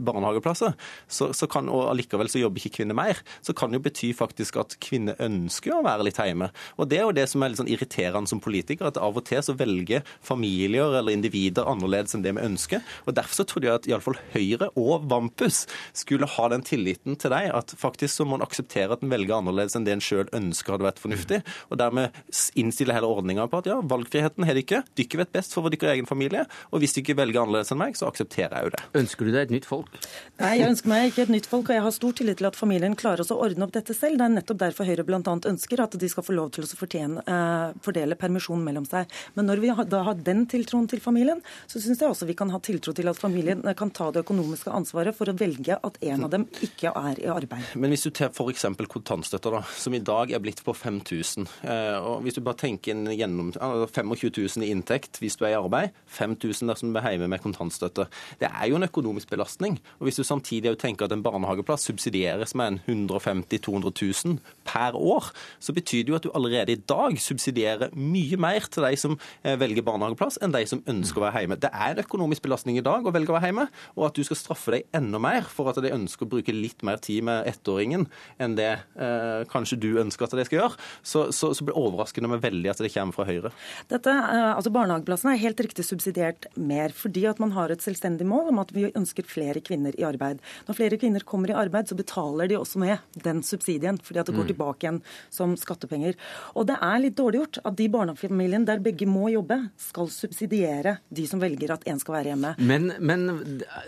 barnehageplasser, 0.06 0.76
så, 1.08 1.30
så 1.36 1.50
kan, 1.52 1.69
og 1.71 1.89
allikevel 1.91 2.30
så 2.32 2.41
jobber 2.41 2.62
ikke 2.62 2.82
kvinner 2.82 2.98
mer, 2.98 3.21
så 3.45 3.56
kan 3.58 3.71
det 3.71 3.80
jo 3.80 3.86
bety 3.88 4.12
faktisk 4.17 4.60
at 4.62 4.78
kvinner 4.84 5.19
ønsker 5.21 5.76
å 5.76 5.84
være 5.86 6.08
litt 6.08 6.19
hjemme. 6.21 6.52
Og 6.80 6.89
Det 6.91 7.00
er 7.00 7.08
jo 7.08 7.15
det 7.15 7.28
som 7.32 7.43
er 7.43 7.52
litt 7.52 7.62
sånn 7.62 7.71
irriterende 7.71 8.32
som 8.32 8.41
politiker, 8.43 8.89
at 8.89 9.00
av 9.02 9.17
og 9.17 9.26
til 9.28 9.43
så 9.45 9.56
velger 9.58 10.06
familier 10.26 10.95
eller 11.00 11.15
individer 11.15 11.67
annerledes 11.69 12.15
enn 12.15 12.26
det 12.26 12.36
vi 12.38 12.45
ønsker. 12.45 12.84
Og 13.06 13.15
Derfor 13.17 13.41
så 13.41 13.48
trodde 13.50 13.69
jeg 13.69 13.82
at 13.82 13.89
iallfall 13.89 14.19
Høyre 14.36 14.71
og 14.80 15.08
Vampus 15.12 15.65
skulle 15.95 16.30
ha 16.30 16.50
den 16.52 16.65
tilliten 16.65 17.17
til 17.19 17.34
deg, 17.34 17.52
at 17.56 17.74
faktisk 17.80 18.13
så 18.17 18.28
må 18.28 18.39
en 18.39 18.45
akseptere 18.45 18.95
at 18.95 19.04
en 19.06 19.12
velger 19.12 19.38
annerledes 19.38 19.78
enn 19.78 19.88
det 19.88 19.95
en 19.95 20.04
sjøl 20.04 20.30
ønsker 20.36 20.76
hadde 20.76 20.88
vært 20.88 21.02
fornuftig, 21.02 21.41
og 21.69 21.80
dermed 21.82 22.15
innstille 22.60 22.95
hele 22.95 23.10
ordninga 23.10 23.48
på 23.52 23.62
at 23.62 23.69
ja, 23.69 23.80
valgfriheten 23.86 24.48
har 24.48 24.58
de 24.58 24.63
ikke, 24.65 24.82
dere 24.98 25.21
vet 25.21 25.34
best 25.36 25.56
for 25.56 25.65
vår 25.65 25.78
egen 25.93 26.10
familie, 26.10 26.45
og 26.71 26.82
hvis 26.82 26.95
de 26.95 27.04
ikke 27.04 27.17
velger 27.19 27.43
annerledes 27.43 27.74
enn 27.74 27.82
meg, 27.82 27.98
så 27.98 28.10
aksepterer 28.10 28.58
jeg 28.58 28.67
jo 28.67 28.74
det. 28.76 28.84
Ønsker 29.02 29.28
du 29.28 29.34
deg 29.34 29.48
et 29.48 29.56
nytt 29.65 29.69
folk? 29.69 29.97
Nei, 30.39 30.58
jeg 30.60 30.69
ønsker 30.69 30.89
meg 30.89 31.10
ikke 31.10 31.23
et 31.25 31.32
nytt 31.32 31.47
folk, 31.49 31.69
og 31.69 31.75
jeg 31.75 31.84
har 31.86 31.93
stor 31.95 32.13
tillit 32.13 32.38
til 32.39 32.47
at 32.47 32.58
familien 32.58 32.95
klarer 32.95 33.25
å 33.25 33.38
ordne 33.39 33.65
opp 33.65 33.73
dette 33.73 33.93
selv. 33.95 34.19
Det 34.19 34.25
er 34.25 34.34
nettopp 34.36 34.60
derfor 34.60 34.86
Høyre 34.86 35.06
bl.a. 35.06 35.21
ønsker 35.21 35.82
at 35.82 35.95
de 35.95 36.10
skal 36.12 36.25
få 36.25 36.36
lov 36.36 36.51
til 36.56 36.65
å 36.65 36.69
fortjene, 36.75 37.23
eh, 37.25 37.75
fordele 37.84 38.17
permisjon 38.19 38.63
mellom 38.63 38.86
seg. 38.86 39.10
Men 39.36 39.47
når 39.49 39.62
vi 39.63 39.71
da 39.89 40.01
har 40.04 40.15
den 40.15 40.45
tiltroen 40.45 40.88
til 40.89 40.99
familien, 40.99 41.41
så 41.67 41.80
syns 41.82 42.01
jeg 42.01 42.10
også 42.10 42.28
vi 42.28 42.36
kan 42.38 42.51
ha 42.54 42.60
tiltro 42.60 42.93
til 42.95 43.10
at 43.10 43.19
familien 43.19 43.63
eh, 43.65 43.78
kan 43.78 43.91
ta 43.95 44.12
det 44.12 44.25
økonomiske 44.25 44.71
ansvaret 44.71 45.15
for 45.15 45.32
å 45.32 45.38
velge 45.38 45.80
at 45.80 45.99
en 46.01 46.28
av 46.28 46.34
dem 46.34 46.47
ikke 46.65 46.91
er 46.91 47.23
i 47.23 47.30
arbeid. 47.32 47.75
Men 47.75 47.93
hvis 47.93 48.06
du 48.08 48.12
tar 48.12 48.34
f.eks. 48.34 48.67
kontantstøtta, 48.91 49.54
da, 49.56 49.63
som 49.80 49.95
i 49.95 50.04
dag 50.04 50.36
er 50.36 50.43
blitt 50.43 50.63
på 50.65 50.75
5000. 50.75 51.47
Uh, 51.63 51.97
og 52.12 52.25
hvis 52.25 52.38
du 52.38 52.43
bare 52.43 52.60
tenker 52.60 52.93
en 52.93 53.08
gjennom, 53.12 53.51
uh, 53.62 53.86
25 53.88 54.32
000 54.36 54.65
i 54.65 54.71
inntekt 54.73 55.19
hvis 55.21 55.38
du 55.39 55.45
er 55.45 55.56
i 55.56 55.58
arbeid, 55.60 55.95
5000 56.12 56.71
dersom 56.71 56.91
du 56.93 56.99
er 56.99 57.15
hjemme 57.15 57.30
med 57.32 57.43
kontantstøtte. 57.43 58.08
Det 58.41 58.49
er 58.49 58.69
jo 58.69 58.80
en 58.80 58.88
økonomisk 58.88 59.32
belastning. 59.32 59.55
Og 59.63 60.08
hvis 60.08 60.20
du 60.20 60.24
samtidig 60.28 60.76
tenker 60.82 61.08
at 61.08 61.13
en 61.15 61.24
barnehageplass 61.26 61.88
subsidieres 61.88 62.56
med 62.56 62.68
en 62.68 62.80
150 62.86 63.62
000-200 63.65 64.26
000 64.26 64.39
per 64.65 64.96
år, 64.96 65.32
så 65.60 65.74
betyr 65.74 66.04
det 66.04 66.13
jo 66.13 66.18
at 66.20 66.26
du 66.26 66.32
allerede 66.36 66.76
i 66.76 66.82
dag 66.89 67.18
subsidierer 67.22 67.94
mye 67.96 68.38
mer 68.41 68.68
til 68.72 68.86
de 68.88 68.96
som 69.00 69.18
eh, 69.44 69.56
velger 69.60 69.86
barnehageplass, 69.86 70.39
enn 70.44 70.54
de 70.56 70.63
som 70.70 70.84
ønsker 70.89 71.22
å 71.22 71.26
være 71.28 71.46
hjemme. 71.46 71.60
Det 71.62 71.72
er 71.72 71.96
en 71.96 72.04
økonomisk 72.04 72.46
belastning 72.46 72.80
i 72.80 72.86
dag 72.86 73.06
å 73.06 73.13
velge 73.15 73.34
å 73.34 73.38
være 73.38 73.52
hjemme, 73.52 73.68
og 73.96 74.08
at 74.10 74.18
du 74.18 74.24
skal 74.28 74.39
straffe 74.39 74.76
deg 74.76 74.89
enda 74.96 75.22
mer 75.22 75.48
for 75.50 75.72
at 75.72 75.80
de 75.84 75.94
ønsker 75.94 76.28
å 76.28 76.32
bruke 76.36 76.56
litt 76.56 76.86
mer 76.86 77.02
tid 77.04 77.26
med 77.28 77.48
ettåringen 77.50 78.08
enn 78.41 78.58
det 78.58 78.72
eh, 78.74 79.46
kanskje 79.52 79.80
du 79.82 79.89
ønsker 80.02 80.28
at 80.28 80.36
de 80.38 80.48
skal 80.48 80.62
gjøre, 80.62 80.80
så, 81.06 81.28
så, 81.36 81.52
så 81.56 81.65
blir 81.65 81.78
overraskende 81.80 82.32
med 82.32 82.44
veldig 82.44 82.72
at 82.72 82.84
det 82.84 82.94
kommer 82.94 83.15
fra 83.15 83.28
Høyre. 83.30 83.52
Dette, 83.91 84.12
eh, 84.12 84.52
altså 84.52 84.74
Barnehageplassene 84.76 85.36
er 85.36 85.44
helt 85.46 85.62
riktig 85.63 85.86
subsidiert 85.88 86.50
mer 86.56 86.94
fordi 86.96 87.26
at 87.30 87.41
man 87.41 87.54
har 87.56 87.74
et 87.74 87.84
selvstendig 87.84 88.28
mål 88.28 88.52
om 88.54 88.62
at 88.63 88.74
vi 88.76 88.88
ønsker 88.91 89.28
flere 89.28 89.44
kvinner 89.65 89.95
i 89.99 90.05
arbeid. 90.08 90.41
Når 90.67 90.77
flere 90.77 90.99
kvinner 91.01 91.23
kommer 91.27 91.51
i 91.51 91.58
arbeid, 91.58 91.89
så 91.89 91.97
betaler 91.97 92.49
de 92.49 92.58
også 92.60 92.81
med 92.81 93.21
den 93.23 93.43
subsidien, 93.45 93.99
fordi 94.01 94.21
at 94.21 94.29
det 94.29 94.36
går 94.36 94.47
mm. 94.47 94.51
tilbake 94.53 94.86
igjen 94.88 95.01
som 95.34 95.55
skattepenger. 95.60 96.17
Og 96.55 96.67
det 96.69 96.77
er 96.81 97.01
litt 97.03 97.17
dårlig 97.17 97.43
gjort 97.43 97.62
at 97.63 97.77
de 97.77 97.89
barnefamiliene 97.91 98.67
der 98.67 98.84
begge 98.84 99.08
må 99.10 99.29
jobbe, 99.34 99.60
skal 99.79 100.10
subsidiere 100.12 100.97
de 101.10 101.27
som 101.29 101.41
velger 101.41 101.75
at 101.75 101.86
én 101.89 101.99
skal 102.01 102.17
være 102.17 102.34
hjemme. 102.34 102.55
Men, 102.60 102.91
men, 102.99 103.27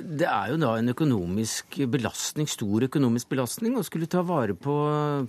det 0.02 0.28
er 0.30 0.54
jo 0.54 0.60
da 0.62 0.76
en 0.78 0.94
økonomisk 0.94 1.80
belastning, 1.90 2.50
stor 2.50 2.88
økonomisk 2.88 3.32
belastning, 3.34 3.78
å 3.78 3.86
skulle 3.86 4.10
ta 4.12 4.24
vare 4.28 4.56
på, 4.58 4.78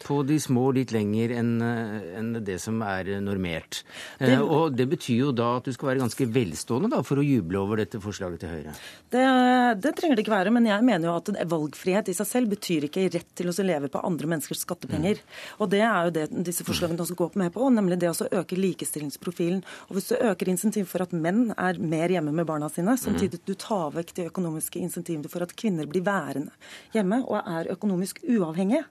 på 0.04 0.20
de 0.28 0.38
små 0.42 0.68
litt 0.76 0.92
lenger 0.94 1.34
enn 1.38 1.54
en 1.62 2.32
det 2.44 2.58
som 2.62 2.80
er 2.84 3.10
normert. 3.24 3.82
Det, 4.18 4.32
eh, 4.34 4.42
og 4.42 4.76
det 4.76 4.88
betyr 4.90 5.28
jo 5.28 5.32
da 5.36 5.54
at 5.58 5.68
du 5.68 5.74
skal 5.74 5.92
være 5.92 6.02
ganske 6.04 6.28
velstående 6.34 6.90
da, 6.92 7.02
for 7.06 7.20
å 7.20 7.26
juble 7.26 7.60
over 7.60 7.82
dette 7.82 8.00
forslaget 8.02 8.42
til 8.42 8.52
Høyre? 8.52 8.74
Det, 9.12 9.24
det 9.84 9.94
trenger 9.98 10.17
det 10.18 10.26
ikke 10.26 10.34
være, 10.34 10.52
men 10.54 10.66
jeg 10.68 10.84
mener 10.84 11.08
jo 11.08 11.16
at 11.16 11.30
valgfrihet 11.50 12.10
i 12.10 12.16
seg 12.16 12.28
selv 12.28 12.52
betyr 12.52 12.88
ikke 12.88 13.06
rett 13.14 13.30
til 13.38 13.50
å 13.50 13.54
leve 13.64 13.90
på 13.92 14.02
andre 14.04 14.30
menneskers 14.34 14.64
skattepenger. 14.66 15.20
Mm. 15.20 15.36
Og 15.62 15.70
det 15.72 15.82
er 15.86 16.08
jo 16.08 16.14
det 16.16 16.26
disse 16.48 16.66
forslagene 16.66 17.04
også 17.04 17.16
går 17.18 17.38
med 17.40 17.52
på, 17.54 17.68
nemlig 17.74 18.00
det 18.02 18.10
å 18.10 18.28
øke 18.40 18.58
likestillingsprofilen. 18.58 19.62
Og 19.88 19.98
hvis 19.98 20.10
du 20.10 20.16
øker 20.18 20.50
insentiv 20.52 20.88
for 20.90 21.04
at 21.04 21.14
menn 21.14 21.52
er 21.54 21.80
mer 21.80 22.12
hjemme 22.12 22.34
med 22.34 22.48
barna 22.48 22.70
sine, 22.72 22.96
samtidig 23.00 23.40
du 23.46 23.54
tar 23.58 23.94
vekk 23.94 24.14
de 24.16 24.28
økonomiske 24.32 24.82
insentivene 24.82 25.30
for 25.30 25.46
at 25.46 25.54
kvinner 25.58 25.88
blir 25.88 26.04
værende 26.06 26.54
hjemme 26.94 27.22
og 27.26 27.40
er 27.40 27.72
økonomisk 27.74 28.20
uavhengige, 28.26 28.84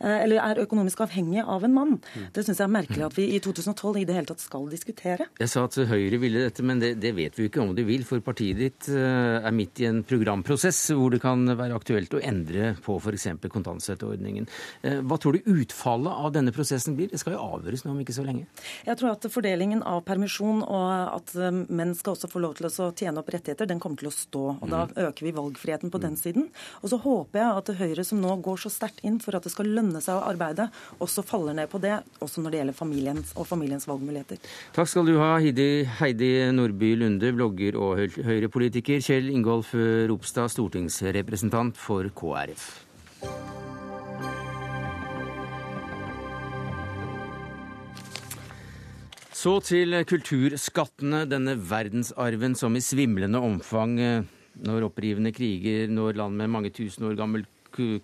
eller 0.00 0.40
er 0.42 0.62
økonomisk 0.64 1.02
avhengig 1.04 1.42
av 1.42 1.64
en 1.66 1.74
mann. 1.74 1.94
Det 2.34 2.44
syns 2.44 2.60
jeg 2.60 2.66
er 2.66 2.74
merkelig 2.74 3.06
at 3.06 3.16
vi 3.16 3.28
i 3.34 3.40
2012 3.42 4.00
i 4.02 4.06
det 4.08 4.16
hele 4.16 4.30
tatt 4.30 4.42
skal 4.42 4.68
diskutere. 4.70 5.28
Jeg 5.40 5.50
sa 5.50 5.64
at 5.66 5.78
Høyre 5.88 6.20
ville 6.22 6.44
dette, 6.46 6.64
men 6.66 6.82
det, 6.82 6.94
det 7.02 7.14
vet 7.16 7.36
vi 7.38 7.46
jo 7.46 7.50
ikke 7.50 7.62
om 7.62 7.74
de 7.76 7.84
vil. 7.86 8.04
For 8.08 8.22
partiet 8.24 8.60
ditt 8.60 8.88
eh, 8.92 9.38
er 9.38 9.54
midt 9.54 9.82
i 9.82 9.88
en 9.88 10.02
programprosess 10.06 10.80
hvor 10.96 11.12
det 11.14 11.20
kan 11.22 11.44
være 11.58 11.76
aktuelt 11.76 12.14
å 12.16 12.22
endre 12.24 12.72
på 12.84 12.98
f.eks. 13.00 13.28
kontantstøtteordningen. 13.48 14.48
Eh, 14.82 15.00
hva 15.02 15.18
tror 15.20 15.38
du 15.38 15.50
utfallet 15.58 16.22
av 16.26 16.34
denne 16.36 16.54
prosessen 16.54 16.96
blir? 16.98 17.10
Det 17.12 17.20
skal 17.22 17.36
jo 17.36 17.44
avgjøres 17.58 17.84
nå 17.84 17.94
om 17.94 18.02
ikke 18.02 18.16
så 18.16 18.26
lenge. 18.26 18.46
Jeg 18.86 19.00
tror 19.00 19.14
at 19.14 19.28
fordelingen 19.32 19.84
av 19.86 20.04
permisjon 20.08 20.62
og 20.64 20.86
at 21.18 21.34
menn 21.68 21.94
skal 21.98 22.14
også 22.14 22.30
få 22.30 22.42
lov 22.42 22.58
til 22.58 22.68
å 22.68 22.90
tjene 22.92 23.22
opp 23.22 23.32
rettigheter, 23.32 23.68
den 23.68 23.80
kommer 23.82 24.00
til 24.00 24.10
å 24.10 24.14
stå. 24.14 24.44
og 24.58 24.66
Da 24.68 24.84
mm. 24.88 24.94
øker 25.08 25.28
vi 25.28 25.34
valgfriheten 25.36 25.92
på 25.94 26.02
den 26.02 26.16
mm. 26.16 26.20
siden. 26.20 26.48
Og 26.82 26.92
så 26.92 27.00
håper 27.02 27.42
jeg 27.42 27.62
at 27.62 27.72
Høyre, 27.78 28.04
som 28.06 28.22
nå 28.22 28.36
går 28.44 28.62
så 28.64 28.72
sterkt 28.72 29.04
inn 29.06 29.18
for 29.22 29.36
at 29.38 29.46
det 29.46 29.52
skal 29.54 29.68
lønne 29.70 29.87
lønne 29.88 30.04
seg 30.04 30.18
å 30.18 30.26
arbeide, 30.28 30.68
også 31.02 31.24
faller 31.26 31.56
ned 31.56 31.70
på 31.72 31.80
det, 31.82 31.96
også 32.24 32.44
når 32.44 32.54
det 32.54 32.60
gjelder 32.62 32.78
familiens 32.78 33.32
og 33.36 33.48
familiens 33.48 33.88
valgmuligheter. 33.88 34.40
Takk 34.76 34.90
skal 34.90 35.08
du 35.08 35.16
ha, 35.18 35.36
Heidi, 35.40 35.86
Heidi 35.98 36.32
Nordby 36.54 36.94
Lunde, 37.00 37.32
blogger 37.34 37.78
og 37.80 38.18
Høyre-politiker. 38.24 39.00
Kjell 39.04 39.30
Ingolf 39.32 39.72
Ropstad, 39.74 40.52
stortingsrepresentant 40.52 41.78
for 41.78 42.08
KrF. 42.14 42.68
Så 49.38 49.52
til 49.62 49.94
kulturskattene, 50.02 51.22
denne 51.30 51.54
verdensarven 51.54 52.56
som 52.58 52.74
i 52.74 52.82
svimlende 52.82 53.38
omfang 53.38 53.92
eh, 54.02 54.24
når 54.66 54.88
opprivende 54.88 55.30
kriger 55.30 55.86
når 55.92 56.18
land 56.18 56.34
med 56.40 56.50
mange 56.50 56.72
tusen 56.74 57.06
år 57.06 57.14
gammelt 57.20 57.46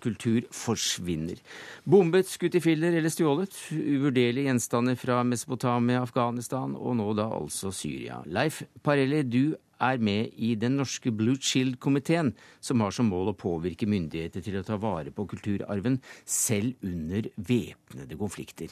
kultur 0.01 0.45
forsvinner. 0.53 1.41
Bombet, 1.83 2.29
skutt 2.31 2.57
i 2.57 2.63
filler 2.63 2.95
eller 2.95 3.13
stjålet. 3.13 3.53
Uvurderlige 3.75 4.49
gjenstander 4.49 4.97
fra 4.99 5.21
Mesopotamia, 5.27 6.01
Afghanistan 6.05 6.75
og 6.75 6.97
nå 6.99 7.11
da 7.17 7.27
altså 7.37 7.73
Syria. 7.75 8.21
Leif 8.25 8.63
Parelli, 8.85 9.23
du 9.23 9.55
er 9.83 9.99
med 9.99 10.31
i 10.37 10.53
den 10.59 10.77
norske 10.79 11.11
Blue 11.11 11.35
Shield-komiteen, 11.41 12.31
som 12.63 12.81
har 12.83 12.95
som 12.95 13.09
mål 13.11 13.33
å 13.33 13.37
påvirke 13.37 13.87
myndigheter 13.89 14.43
til 14.43 14.59
å 14.59 14.63
ta 14.65 14.79
vare 14.79 15.11
på 15.11 15.27
kulturarven, 15.35 15.99
selv 16.23 16.79
under 16.85 17.27
væpnede 17.35 18.17
konflikter. 18.19 18.71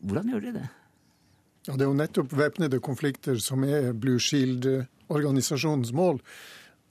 Hvordan 0.00 0.32
gjør 0.32 0.46
dere 0.46 0.58
det? 0.58 0.68
Ja, 1.68 1.76
Det 1.76 1.84
er 1.84 1.90
jo 1.90 1.96
nettopp 1.96 2.32
væpnede 2.32 2.80
konflikter 2.80 3.36
som 3.40 3.64
er 3.64 3.92
Blue 3.92 4.18
Shield-organisasjonens 4.18 5.92
mål. 5.92 6.20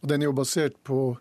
Og 0.01 0.09
Den 0.09 0.21
er 0.21 0.29
jo 0.29 0.37
basert 0.37 0.77
på 0.83 1.17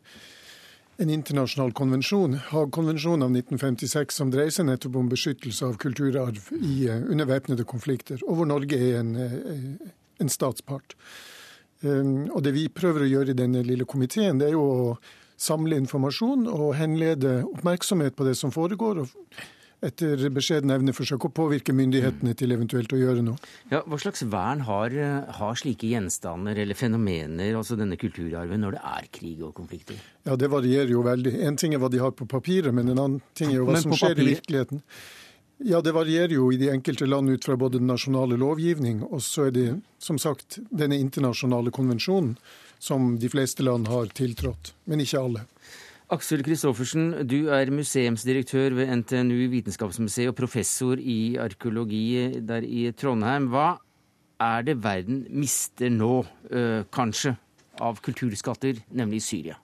en 0.98 1.10
internasjonal 1.10 1.72
konvensjon, 1.78 2.34
Haagkonvensjonen 2.50 3.22
av 3.22 3.34
1956, 3.36 4.16
som 4.18 4.32
dreier 4.34 4.50
seg 4.54 4.66
nettopp 4.66 4.96
om 4.98 5.10
beskyttelse 5.10 5.66
av 5.68 5.76
kulturarv 5.78 6.48
i, 6.58 6.88
undervæpnede 6.90 7.66
konflikter, 7.70 8.18
og 8.26 8.40
hvor 8.40 8.48
Norge 8.50 8.78
er 8.78 8.98
en, 8.98 9.14
eh, 9.16 9.92
en 10.18 10.32
statspart. 10.32 10.96
Um, 11.82 12.26
og 12.34 12.42
Det 12.42 12.52
vi 12.52 12.66
prøver 12.68 13.04
å 13.04 13.12
gjøre 13.12 13.30
i 13.30 13.38
denne 13.38 13.62
lille 13.62 13.84
komiteen, 13.84 14.38
det 14.38 14.48
er 14.48 14.56
jo 14.58 14.64
å 14.66 14.98
samle 15.38 15.78
informasjon 15.78 16.48
og 16.50 16.74
henlede 16.74 17.44
oppmerksomhet 17.46 18.16
på 18.16 18.26
det 18.26 18.36
som 18.36 18.50
foregår. 18.50 18.98
og 18.98 19.08
etter 19.84 20.24
beskjeden 20.34 20.72
evne 20.74 20.94
forsøke 20.96 21.28
å 21.28 21.34
påvirke 21.34 21.74
myndighetene 21.76 22.34
til 22.38 22.54
eventuelt 22.54 22.92
å 22.94 22.98
gjøre 22.98 23.22
noe. 23.22 23.38
Ja, 23.70 23.84
hva 23.86 23.98
slags 24.00 24.24
vern 24.26 24.64
har, 24.66 24.94
har, 25.38 25.60
slike 25.60 25.90
gjenstander 25.90 26.58
eller 26.58 26.78
fenomener, 26.78 27.54
altså 27.58 27.78
denne 27.78 27.98
kulturarven, 28.00 28.64
når 28.64 28.78
det 28.78 28.82
er 28.94 29.08
krig 29.20 29.44
og 29.46 29.54
konflikter? 29.58 30.00
Ja, 30.26 30.36
Det 30.36 30.50
varierer 30.50 30.90
jo 30.90 31.04
veldig. 31.06 31.36
En 31.46 31.56
ting 31.56 31.74
er 31.74 31.82
hva 31.82 31.90
de 31.92 32.02
har 32.02 32.12
på 32.16 32.26
papiret, 32.26 32.74
men 32.74 32.90
en 32.90 32.98
annen 32.98 33.22
ting 33.38 33.52
er 33.52 33.60
jo 33.60 33.68
hva 33.70 33.78
som 33.80 33.94
skjer 33.94 34.16
papir... 34.16 34.24
i 34.24 34.34
virkeligheten. 34.34 34.84
Ja, 35.66 35.80
det 35.82 35.90
varierer 35.90 36.30
jo 36.30 36.52
i 36.54 36.58
de 36.58 36.68
enkelte 36.70 37.06
land 37.06 37.30
ut 37.30 37.44
fra 37.44 37.56
både 37.58 37.80
den 37.80 37.90
nasjonale 37.90 38.36
lovgivning, 38.38 39.02
og 39.02 39.22
så 39.26 39.48
er 39.48 39.54
det 39.56 39.68
som 39.98 40.18
sagt 40.22 40.60
denne 40.70 40.98
internasjonale 40.98 41.72
konvensjonen 41.74 42.36
som 42.78 43.16
de 43.18 43.30
fleste 43.30 43.66
land 43.66 43.88
har 43.90 44.06
tiltrådt, 44.14 44.72
men 44.86 45.02
ikke 45.02 45.18
alle. 45.18 45.42
Aksel 46.08 46.40
Kristoffersen, 46.40 47.10
du 47.28 47.50
er 47.52 47.68
museumsdirektør 47.68 48.72
ved 48.78 48.88
NTNU 48.96 49.50
Vitenskapsmuseet 49.52 50.30
og 50.30 50.38
professor 50.38 50.96
i 50.96 51.36
arkeologi 51.36 52.40
der 52.48 52.64
i 52.64 52.86
Trondheim. 52.96 53.50
Hva 53.52 53.74
er 54.40 54.64
det 54.64 54.78
verden 54.80 55.26
mister 55.28 55.92
nå, 55.92 56.22
øh, 56.48 56.86
kanskje, 56.88 57.34
av 57.76 58.00
kulturskatter, 58.00 58.80
nemlig 58.88 59.20
Syria? 59.26 59.58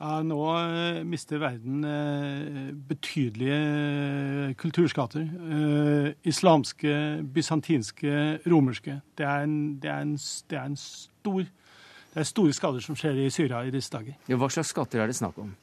Ja, 0.00 0.18
nå 0.26 0.40
øh, 0.58 1.06
mister 1.06 1.38
verden 1.38 1.84
øh, 1.86 2.74
betydelige 2.90 4.54
kulturskatter. 4.58 6.16
islamske, 6.24 7.22
bysantinske, 7.34 8.40
romerske. 8.42 9.00
Det 9.14 9.26
er 9.26 9.46
en, 9.46 9.78
det 9.78 9.90
er 9.90 10.02
en, 10.02 10.18
det 10.50 10.58
er 10.58 10.66
en 10.66 10.76
stor 10.76 11.46
det 12.10 12.18
er 12.18 12.26
store 12.26 12.50
skader 12.50 12.82
som 12.82 12.96
skjer 12.98 13.14
i 13.22 13.30
Syria 13.30 13.60
i 13.62 13.70
disse 13.70 13.86
dager. 13.92 14.16
Ja, 14.26 14.34
hva 14.40 14.48
slags 14.50 14.72
skatter 14.74 14.98
er 14.98 15.06
det 15.06 15.14
snakk 15.14 15.36
om? 15.38 15.54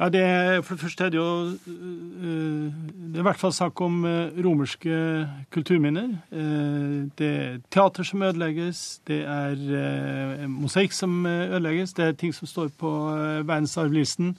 Ja, 0.00 0.08
det, 0.08 0.64
For 0.64 0.72
det 0.74 0.82
første 0.86 1.04
er 1.04 1.10
det 1.12 1.18
jo 1.18 1.52
øh, 1.52 2.72
Det 3.12 3.16
er 3.16 3.20
i 3.20 3.28
hvert 3.28 3.40
fall 3.40 3.52
snakk 3.52 3.80
om 3.84 4.04
øh, 4.08 4.44
romerske 4.44 4.92
kulturminner. 5.52 6.08
Øh, 6.32 7.08
det 7.18 7.28
er 7.28 7.58
teater 7.70 8.02
som 8.02 8.22
ødelegges, 8.22 9.00
det 9.06 9.20
er 9.20 9.56
mosaikk 10.48 10.92
som 10.96 11.26
ødelegges, 11.26 11.92
det 11.92 12.04
er 12.04 12.12
ting 12.12 12.34
som 12.34 12.46
står 12.46 12.68
på 12.78 13.10
verdensarvlisten. 13.44 14.36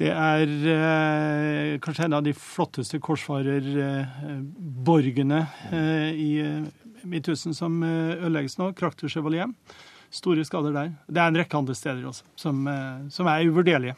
Det 0.00 0.08
er 0.08 0.48
eh, 0.48 1.80
kanskje 1.84 2.04
en 2.08 2.12
av 2.16 2.24
de 2.24 2.32
flotteste 2.32 2.98
korsfarerborgene 2.98 5.46
eh, 5.68 6.12
i 6.16 6.42
Midtøsten 7.04 7.54
som 7.54 7.82
ødelegges 7.82 8.58
nå, 8.58 8.72
Krakter 8.72 9.08
Chevalier 9.08 9.46
store 10.12 10.44
skader 10.46 10.74
der. 10.74 10.94
Det 11.08 11.20
er 11.20 11.32
en 11.32 11.42
rekke 11.42 11.58
andre 11.58 11.74
steder 11.74 12.06
også 12.08 12.24
som, 12.36 12.66
eh, 12.68 13.10
som 13.10 13.26
er 13.26 13.48
uvurderlige. 13.48 13.96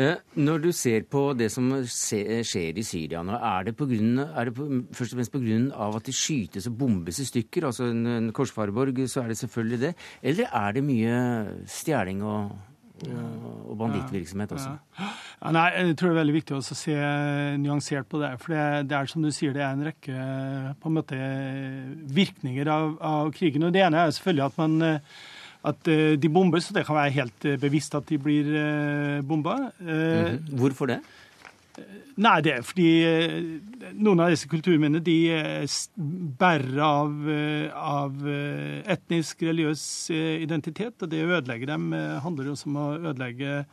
Eh, 0.00 0.16
når 0.38 0.58
du 0.62 0.70
ser 0.72 1.02
på 1.10 1.32
det 1.36 1.50
som 1.52 1.66
skjer 1.84 2.78
i 2.78 2.84
Syria 2.86 3.24
nå, 3.26 3.34
er 3.34 3.66
det, 3.66 3.74
på 3.76 3.88
grunn, 3.90 4.22
er 4.22 4.48
det 4.48 4.54
på, 4.56 4.68
først 4.96 5.12
og 5.12 5.18
fremst 5.18 5.34
pga. 5.34 5.88
at 5.96 6.06
de 6.06 6.14
skytes 6.14 6.68
og 6.70 6.78
bombes 6.78 7.18
i 7.18 7.26
stykker? 7.28 7.66
Altså 7.66 7.90
en, 7.90 8.06
en 8.06 8.32
korsfarerborg, 8.32 9.02
så 9.10 9.24
er 9.24 9.28
det 9.28 9.38
selvfølgelig 9.38 9.80
det. 9.80 9.94
Eller 10.22 10.46
er 10.46 10.72
det 10.72 10.84
mye 10.84 11.18
stjeling 11.66 12.22
og 12.22 12.56
og 13.08 13.74
bandittvirksomhet 13.80 14.52
også. 14.56 14.72
Ja. 14.98 15.08
Ja, 15.40 15.52
nei, 15.56 15.66
Jeg 15.76 15.96
tror 15.96 16.10
det 16.10 16.14
er 16.14 16.20
veldig 16.20 16.36
viktig 16.36 16.56
å 16.56 16.62
se 16.62 16.96
nyansert 17.62 18.08
på 18.10 18.20
det. 18.20 18.34
For 18.42 18.54
det, 18.54 18.64
det, 18.90 18.96
er 18.98 19.10
som 19.10 19.24
du 19.24 19.30
sier, 19.32 19.54
det 19.56 19.64
er 19.64 19.72
en 19.72 19.86
rekke 19.88 20.24
på 20.80 20.90
en 20.90 20.98
måte, 20.98 21.20
virkninger 22.20 22.68
av, 22.68 22.96
av 23.00 23.32
krigen. 23.36 23.64
Og 23.68 23.72
Det 23.72 23.84
ene 23.86 24.04
er 24.04 24.16
selvfølgelig 24.16 24.46
at 24.50 24.60
man 24.60 24.96
at 25.70 25.88
de 26.16 26.28
bombes, 26.32 26.70
og 26.70 26.76
det 26.78 26.86
kan 26.88 26.96
være 26.96 27.12
helt 27.12 27.46
bevisst 27.60 27.94
at 27.94 28.06
de 28.08 28.16
blir 28.18 28.46
bomba. 29.28 29.72
-hmm. 29.80 30.56
Hvorfor 30.56 30.86
det? 30.86 31.00
Nei, 32.20 32.40
det 32.44 32.52
er 32.52 32.64
fordi 32.66 32.88
eh, 33.06 33.36
noen 33.96 34.20
av 34.20 34.32
disse 34.32 34.48
kulturminnene 34.50 35.00
de 35.04 35.16
eh, 35.32 35.78
bærer 36.40 36.82
av, 36.84 37.14
eh, 37.32 37.70
av 37.72 38.26
etnisk, 38.90 39.44
religiøs 39.48 39.82
identitet. 40.12 40.98
Og 41.00 41.10
det 41.10 41.22
å 41.24 41.32
ødelegge 41.38 41.70
dem 41.70 41.90
handler 42.24 42.52
også 42.52 42.70
om 42.70 42.80
å 42.80 42.92
ødelegge 43.12 43.64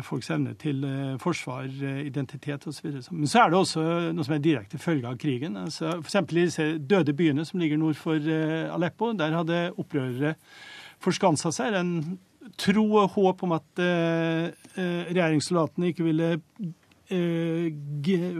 folks 0.00 0.30
evne 0.32 0.54
til 0.56 0.80
forsvar, 1.20 1.66
identitet 2.00 2.62
osv. 2.70 2.86
Men 3.12 3.28
så 3.28 3.42
er 3.42 3.50
det 3.52 3.58
også 3.58 3.82
noe 4.16 4.24
som 4.24 4.38
er 4.38 4.40
direkte 4.40 4.80
følge 4.80 5.10
av 5.10 5.18
krigen. 5.20 5.58
Altså, 5.60 5.90
F.eks. 5.98 6.16
i 6.22 6.38
disse 6.38 6.66
døde 6.80 7.12
byene 7.12 7.44
som 7.44 7.60
ligger 7.60 7.76
nord 7.76 7.98
for 8.00 8.30
Aleppo. 8.72 9.10
Der 9.12 9.36
hadde 9.36 9.60
opprørere 9.76 10.32
forskansa 11.04 11.52
seg. 11.52 11.76
En 11.76 11.92
tro 12.56 12.86
og 13.02 13.12
håp 13.18 13.44
om 13.44 13.52
at 13.58 13.84
regjeringssoldatene 14.72 15.92
ikke 15.92 16.08
ville 16.08 16.32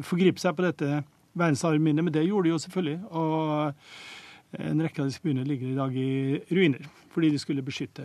forgripe 0.05 0.43
seg 0.43 0.57
på 0.57 0.65
dette 0.67 1.03
verdensarvminnet, 1.39 2.05
men 2.05 2.13
det 2.15 2.27
gjorde 2.27 2.49
de 2.49 2.55
jo 2.55 2.59
selvfølgelig. 2.63 2.99
Og 3.11 4.63
en 4.65 4.83
rekke 4.85 5.03
av 5.03 5.11
disse 5.11 5.23
byene 5.25 5.47
ligger 5.47 5.71
i 5.71 5.77
dag 5.77 5.97
i 5.97 6.11
ruiner 6.57 6.87
fordi 7.13 7.31
de 7.35 7.41
skulle 7.41 7.65
beskytte 7.67 8.05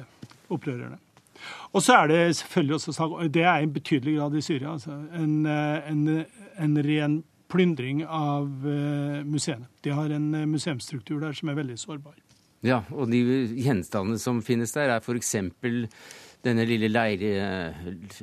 opprørerne. 0.51 0.97
Og 1.75 1.83
så 1.83 1.99
er 1.99 2.07
det 2.07 2.35
selvfølgelig 2.39 2.75
også 2.75 2.93
snakk 2.95 3.13
Det 3.33 3.43
er 3.43 3.61
en 3.61 3.73
betydelig 3.73 4.15
grad 4.17 4.35
i 4.35 4.41
Syria. 4.41 4.73
Altså 4.73 4.95
en, 5.13 5.45
en, 5.45 6.25
en 6.57 6.77
ren 6.87 7.23
plyndring 7.51 8.03
av 8.05 8.47
museene. 9.25 9.67
De 9.83 9.93
har 9.93 10.09
en 10.09 10.29
museumsstruktur 10.49 11.19
der 11.19 11.35
som 11.37 11.49
er 11.49 11.59
veldig 11.59 11.77
sårbar. 11.79 12.15
Ja, 12.63 12.79
og 12.95 13.11
de 13.11 13.19
gjenstandene 13.59 14.17
som 14.21 14.39
finnes 14.41 14.71
der, 14.71 14.89
er 14.89 15.03
f.eks 15.03 15.35
denne 16.43 16.65
lille 16.67 16.89
leire... 16.91 17.73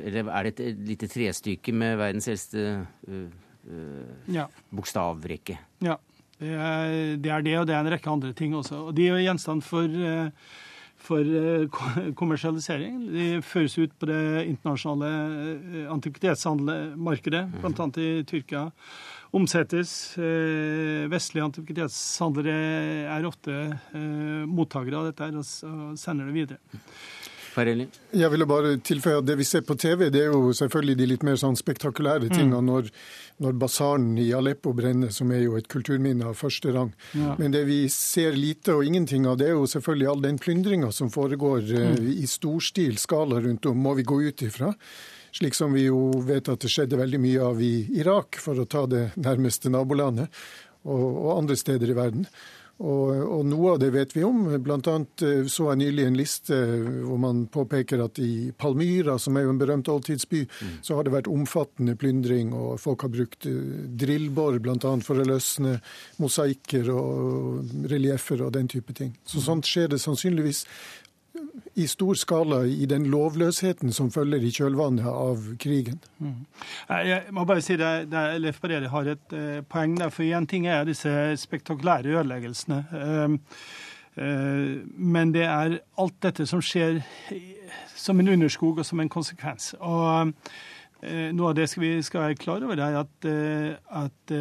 Eller 0.03 0.29
er 0.29 0.49
det 0.49 0.55
et 0.61 0.81
lite 0.93 1.09
trestykke 1.11 1.75
med 1.77 1.99
verdens 2.01 2.29
eldste 2.31 2.65
uh, 3.09 3.29
uh, 3.71 4.33
ja. 4.33 4.47
bokstavrekke? 4.71 5.59
Ja. 5.87 5.99
Det 6.41 6.57
er, 6.57 6.91
det 7.21 7.31
er, 7.31 7.43
det 7.45 7.55
og 7.61 7.67
det 7.69 7.77
er 7.77 7.85
en 7.85 7.93
rekke 7.93 8.09
andre 8.09 8.33
ting 8.33 8.55
også. 8.57 8.87
Og 8.89 8.95
de 8.97 9.11
er 9.11 9.19
gjenstand 9.21 9.61
for, 9.61 9.85
for 10.97 11.33
kommersialisering. 12.17 13.03
De 13.13 13.27
føres 13.45 13.77
ut 13.77 13.93
på 14.01 14.09
det 14.09 14.47
internasjonale 14.47 15.11
antikvitetshandlermarkedet, 15.93 17.43
bl.a. 17.61 17.89
i 18.01 18.25
Tyrkia 18.25 18.71
omsettes. 19.37 19.93
Vestlige 21.13 21.45
antikvitetshandlere 21.51 22.57
er 23.19 23.29
ofte 23.29 23.61
mottakere 24.49 24.97
av 24.97 25.11
dette 25.11 25.29
og 25.45 26.01
sender 26.01 26.33
det 26.33 26.39
videre. 26.41 26.81
Farelli? 27.61 27.87
Jeg 28.17 28.31
ville 28.33 28.47
bare 28.49 28.77
tilføye 28.85 29.21
at 29.21 29.27
Det 29.29 29.37
vi 29.39 29.47
ser 29.47 29.65
på 29.67 29.77
TV, 29.79 30.09
det 30.13 30.25
er 30.25 30.33
jo 30.33 30.53
selvfølgelig 30.57 30.97
de 30.99 31.09
litt 31.13 31.27
mer 31.27 31.37
sånn 31.41 31.59
spektakulære 31.59 32.31
mm. 32.31 32.33
tingene. 32.33 32.61
Mm. 32.63 32.71
Når, 32.71 32.91
når 33.45 33.59
basaren 33.61 34.11
i 34.21 34.31
Aleppo 34.37 34.73
brenner, 34.77 35.13
som 35.15 35.33
er 35.35 35.45
jo 35.45 35.57
et 35.59 35.69
kulturminne 35.71 36.31
av 36.31 36.39
første 36.41 36.73
rang. 36.75 36.93
Ja. 37.13 37.37
Men 37.41 37.55
det 37.55 37.65
vi 37.69 37.83
ser 37.93 38.37
lite 38.39 38.79
og 38.79 38.87
ingenting 38.87 39.29
av, 39.29 39.39
det 39.41 39.51
er 39.51 39.59
jo 39.59 39.69
selvfølgelig 39.71 40.11
all 40.13 40.25
den 40.25 40.41
plyndringa 40.41 40.93
som 40.97 41.13
foregår 41.13 41.65
eh, 41.69 41.91
mm. 41.97 42.13
i 42.25 42.29
storstil 42.31 42.99
skala 43.01 43.43
rundt 43.45 43.69
om, 43.71 43.81
må 43.81 43.97
vi 43.99 44.07
gå 44.09 44.23
ut 44.29 44.47
ifra. 44.47 44.73
Slik 45.37 45.55
som 45.55 45.75
vi 45.77 45.87
jo 45.87 46.09
vet 46.27 46.49
at 46.51 46.65
det 46.65 46.71
skjedde 46.73 46.99
veldig 46.99 47.21
mye 47.23 47.51
av 47.53 47.61
i 47.63 47.75
Irak, 48.01 48.41
for 48.43 48.59
å 48.59 48.67
ta 48.67 48.87
det 48.91 49.11
nærmeste 49.21 49.71
nabolandet, 49.71 50.33
og, 50.89 51.05
og 51.05 51.37
andre 51.37 51.59
steder 51.61 51.93
i 51.93 51.95
verden. 51.99 52.25
Og, 52.81 53.11
og, 53.13 53.43
noe 53.45 53.75
av 53.75 53.81
det 53.83 53.91
vet 53.93 54.15
vi 54.17 54.23
om. 54.25 54.47
Blant 54.65 54.89
annet 54.89 55.25
eh, 55.27 55.43
så 55.53 55.69
jeg 55.71 55.81
nylig 55.83 56.07
en 56.09 56.17
liste 56.17 56.57
hvor 57.05 57.21
man 57.21 57.43
påpeker 57.53 58.01
at 58.01 58.21
i 58.25 58.51
Palmyra, 58.57 59.19
som 59.21 59.37
er 59.37 59.45
jo 59.45 59.53
en 59.53 59.61
berømt 59.61 59.91
oldtidsby, 59.93 60.47
mm. 60.49 60.79
så 60.87 60.97
har 60.97 61.05
det 61.05 61.13
vært 61.13 61.29
omfattende 61.31 61.97
plyndring, 62.01 62.55
og 62.57 62.81
folk 62.81 63.05
har 63.05 63.13
brukt 63.13 63.49
eh, 63.51 63.85
drillbor 64.01 64.57
bl.a. 64.65 64.95
for 65.05 65.21
å 65.21 65.29
løsne 65.29 65.77
mosaikker 66.23 66.89
og 66.95 67.85
relieffer 67.93 68.47
og 68.47 68.55
den 68.57 68.71
type 68.73 68.97
ting. 68.97 69.13
Så 69.29 69.45
sånt 69.45 69.69
skjer 69.69 69.93
det 69.93 70.01
sannsynligvis 70.01 70.65
i 71.75 71.87
stor 71.89 72.15
skala 72.15 72.63
i 72.67 72.87
den 72.87 73.07
lovløsheten 73.11 73.93
som 73.95 74.11
følger 74.13 74.43
i 74.43 74.53
kjølvannet 74.55 75.07
av 75.07 75.45
krigen. 75.63 76.01
Mm. 76.19 76.41
Jeg 77.07 77.35
må 77.37 77.45
bare 77.49 77.63
si 77.65 77.77
det, 77.81 77.91
det 78.11 78.25
Leif 78.43 78.59
Barreri 78.63 78.91
har 78.91 79.13
et 79.13 79.37
eh, 79.37 79.61
poeng 79.71 79.97
der. 80.01 80.11
For 80.15 80.27
én 80.27 80.49
ting 80.51 80.67
er 80.67 80.89
disse 80.89 81.13
spektakulære 81.41 82.17
ødeleggelsene. 82.17 82.81
Eh, 83.01 83.37
eh, 84.17 84.75
men 85.15 85.33
det 85.37 85.47
er 85.47 85.79
alt 86.03 86.19
dette 86.27 86.49
som 86.51 86.63
skjer 86.65 87.01
som 87.95 88.21
en 88.21 88.35
underskog 88.35 88.83
og 88.83 88.89
som 88.89 89.01
en 89.01 89.13
konsekvens. 89.13 89.75
Og 89.81 90.35
noe 91.01 91.49
av 91.49 91.55
det 91.57 91.65
skal 91.71 91.81
vi 91.81 91.91
skal 92.05 92.27
være 92.27 92.37
klar 92.37 92.65
over, 92.67 92.77
er 92.77 92.99
at, 93.01 93.29
at, 93.97 94.33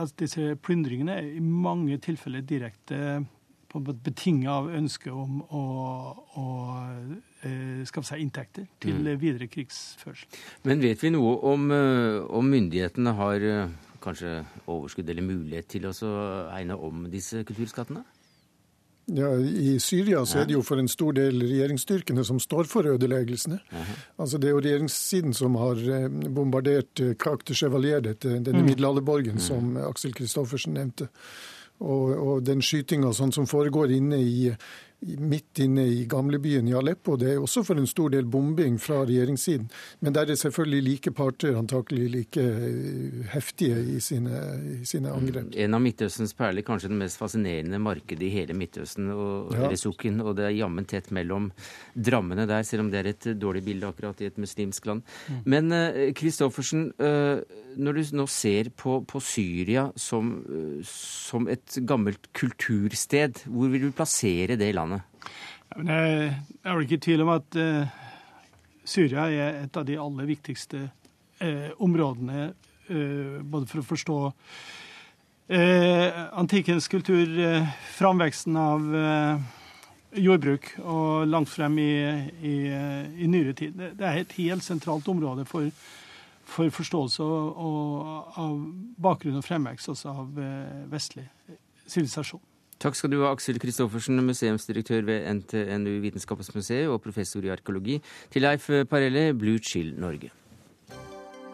at 0.00 0.14
disse 0.16 0.54
plyndringene 0.64 1.18
i 1.34 1.42
mange 1.44 1.98
tilfeller 2.00 2.46
direkte 2.48 3.26
på 3.68 3.80
en 3.80 4.00
betinga 4.04 4.52
av 4.52 4.68
ønsket 4.72 5.12
om 5.12 5.42
å, 5.42 5.62
å 6.40 6.44
eh, 7.44 7.84
skaffe 7.88 8.08
seg 8.08 8.22
inntekter 8.24 8.68
til 8.80 9.00
mm. 9.02 9.10
videre 9.20 9.48
krigsførsel. 9.52 10.38
Men 10.64 10.80
vet 10.84 11.02
vi 11.04 11.12
noe 11.12 11.34
om, 11.50 11.68
eh, 11.74 12.20
om 12.24 12.48
myndighetene 12.48 13.16
har 13.18 13.44
eh, 13.44 13.74
kanskje 14.04 14.38
overskudd 14.64 15.10
eller 15.10 15.26
mulighet 15.26 15.68
til 15.74 15.88
å 15.90 15.92
egne 16.54 16.78
om 16.78 17.04
disse 17.12 17.44
kulturskattene? 17.48 18.06
Ja, 19.08 19.30
I 19.40 19.78
Syria 19.80 20.20
så 20.28 20.42
er 20.42 20.48
det 20.48 20.52
jo 20.52 20.64
for 20.64 20.80
en 20.80 20.90
stor 20.92 21.14
del 21.16 21.40
regjeringsstyrkene 21.40 22.24
som 22.28 22.40
står 22.44 22.68
for 22.68 22.84
ødeleggelsene. 22.90 23.56
Altså 24.20 24.36
Det 24.36 24.50
er 24.50 24.52
jo 24.52 24.60
regjeringssiden 24.60 25.32
som 25.36 25.56
har 25.56 25.80
bombardert 26.28 26.92
de 26.92 27.56
Chevalier, 27.56 28.04
denne 28.04 28.52
mm. 28.52 28.66
middelalderborgen 28.66 29.40
mm. 29.40 29.44
som 29.46 29.78
Aksel 29.80 30.12
Kristoffersen 30.12 30.76
nevnte. 30.76 31.08
Og, 31.78 32.06
og 32.10 32.42
den 32.42 32.62
skytinga 32.64 33.12
sånn 33.14 33.32
som 33.34 33.46
foregår 33.46 33.92
inne 33.94 34.18
i 34.18 34.48
midt 35.00 35.58
inne 35.62 35.84
i 35.86 36.04
gamlebyen 36.10 36.68
i 36.68 36.74
Aleppo. 36.74 37.16
Det 37.16 37.30
er 37.32 37.42
også 37.42 37.62
for 37.66 37.78
en 37.78 37.86
stor 37.86 38.10
del 38.10 38.26
bombing 38.26 38.80
fra 38.82 39.04
regjeringssiden. 39.06 39.68
Men 40.02 40.14
der 40.16 40.30
er 40.30 40.38
selvfølgelig 40.40 40.82
like 40.82 41.12
parter 41.14 41.58
antakelig 41.58 42.08
like 42.10 42.42
eh, 42.42 43.22
heftige 43.32 43.78
i 43.94 44.00
sine, 44.02 44.40
i 44.82 44.86
sine 44.88 45.12
angrep. 45.14 45.54
En 45.54 45.78
av 45.78 45.84
Midtøstens 45.84 46.34
perler, 46.38 46.66
kanskje 46.66 46.90
den 46.90 46.98
mest 46.98 47.20
fascinerende 47.20 47.78
markedet 47.82 48.26
i 48.26 48.32
hele 48.34 48.56
Midtøsten, 48.58 49.12
og, 49.14 49.54
ja. 49.54 49.70
Og 49.70 50.34
det 50.36 50.48
er 50.48 50.56
jammen 50.56 50.86
tett 50.88 51.12
mellom 51.14 51.50
drammene 51.94 52.48
der, 52.50 52.66
selv 52.66 52.86
om 52.86 52.90
det 52.90 53.00
er 53.00 53.12
et 53.12 53.30
dårlig 53.38 53.62
bilde 53.66 53.86
akkurat 53.86 54.18
i 54.22 54.28
et 54.28 54.38
muslimsk 54.40 54.86
land. 54.90 55.04
Mm. 55.28 55.40
Men 55.54 55.76
Kristoffersen, 56.18 56.88
uh, 56.98 57.06
uh, 57.38 57.62
når 57.78 57.98
du 57.98 58.16
nå 58.18 58.26
ser 58.30 58.72
på, 58.74 58.98
på 59.06 59.20
Syria 59.22 59.88
som, 59.98 60.32
som 60.82 61.46
et 61.50 61.78
gammelt 61.86 62.30
kultursted, 62.36 63.44
hvor 63.46 63.70
vil 63.70 63.88
du 63.88 63.94
plassere 63.94 64.58
det 64.58 64.72
landet? 64.74 64.87
Jeg 65.76 66.32
er 66.64 66.74
vel 66.74 66.86
ikke 66.86 66.96
i 66.96 67.04
tvil 67.04 67.22
om 67.26 67.34
at 67.34 67.58
uh, 67.60 67.98
Syria 68.88 69.28
er 69.28 69.60
et 69.64 69.76
av 69.76 69.84
de 69.86 69.98
aller 70.00 70.28
viktigste 70.30 70.80
uh, 70.88 71.68
områdene 71.84 72.48
uh, 72.48 73.38
både 73.42 73.68
for 73.68 73.82
å 73.82 73.88
forstå 73.94 74.20
antikkens 75.48 76.90
kultur, 76.92 77.30
framveksten 77.96 78.56
av 78.60 78.82
jordbruk 80.20 80.66
og 80.82 81.22
langt 81.24 81.48
frem 81.48 81.78
i, 81.80 81.94
i, 82.44 82.52
i 82.68 83.28
nyere 83.32 83.54
tid. 83.56 83.78
Det, 83.96 84.04
er 84.04 84.18
et 84.20 84.34
helt 84.36 84.66
sentralt 84.66 85.08
område 85.08 85.46
for, 85.48 85.70
for 86.44 86.68
forståelse 86.68 87.24
og, 87.24 87.64
og, 87.64 88.36
av 88.44 88.60
bakgrunn 89.08 89.40
og 89.40 89.48
fremvekst 89.48 89.88
også 89.94 90.12
av 90.12 90.44
vestlig 90.92 91.24
sivilisasjon. 91.86 92.44
Takk 92.78 92.94
skal 92.94 93.10
du 93.10 93.16
ha, 93.24 93.32
Aksel 93.34 93.58
Kristoffersen, 93.58 94.20
museumsdirektør 94.22 95.02
ved 95.08 95.24
NTNU 95.40 95.96
Vitenskapsmuseet 96.04 96.86
og 96.86 97.00
professor 97.02 97.42
i 97.42 97.50
arkeologi, 97.50 97.96
til 98.30 98.46
Leif 98.46 98.68
Parelle, 98.90 99.32
Blue 99.34 99.58
Chill 99.58 99.96
Norge. 99.98 100.30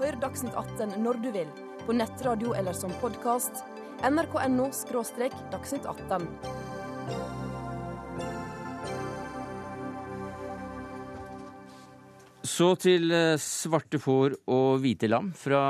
Hør 0.03 0.19
Dagsnytt 0.21 0.53
18 0.53 0.99
når 1.01 1.23
du 1.25 1.31
vil, 1.33 1.49
på 1.87 1.97
nettradio 1.97 2.53
eller 2.59 2.77
som 2.77 2.93
podkast. 3.01 3.65
nrk.no– 4.05 4.69
dagsnytt 5.55 5.89
18. 5.89 7.44
Så 12.45 12.75
til 12.77 13.09
eh, 13.09 13.39
svarte 13.41 13.97
får 13.97 14.35
og 14.53 14.83
hvite 14.83 15.09
lam 15.09 15.31
fra 15.33 15.61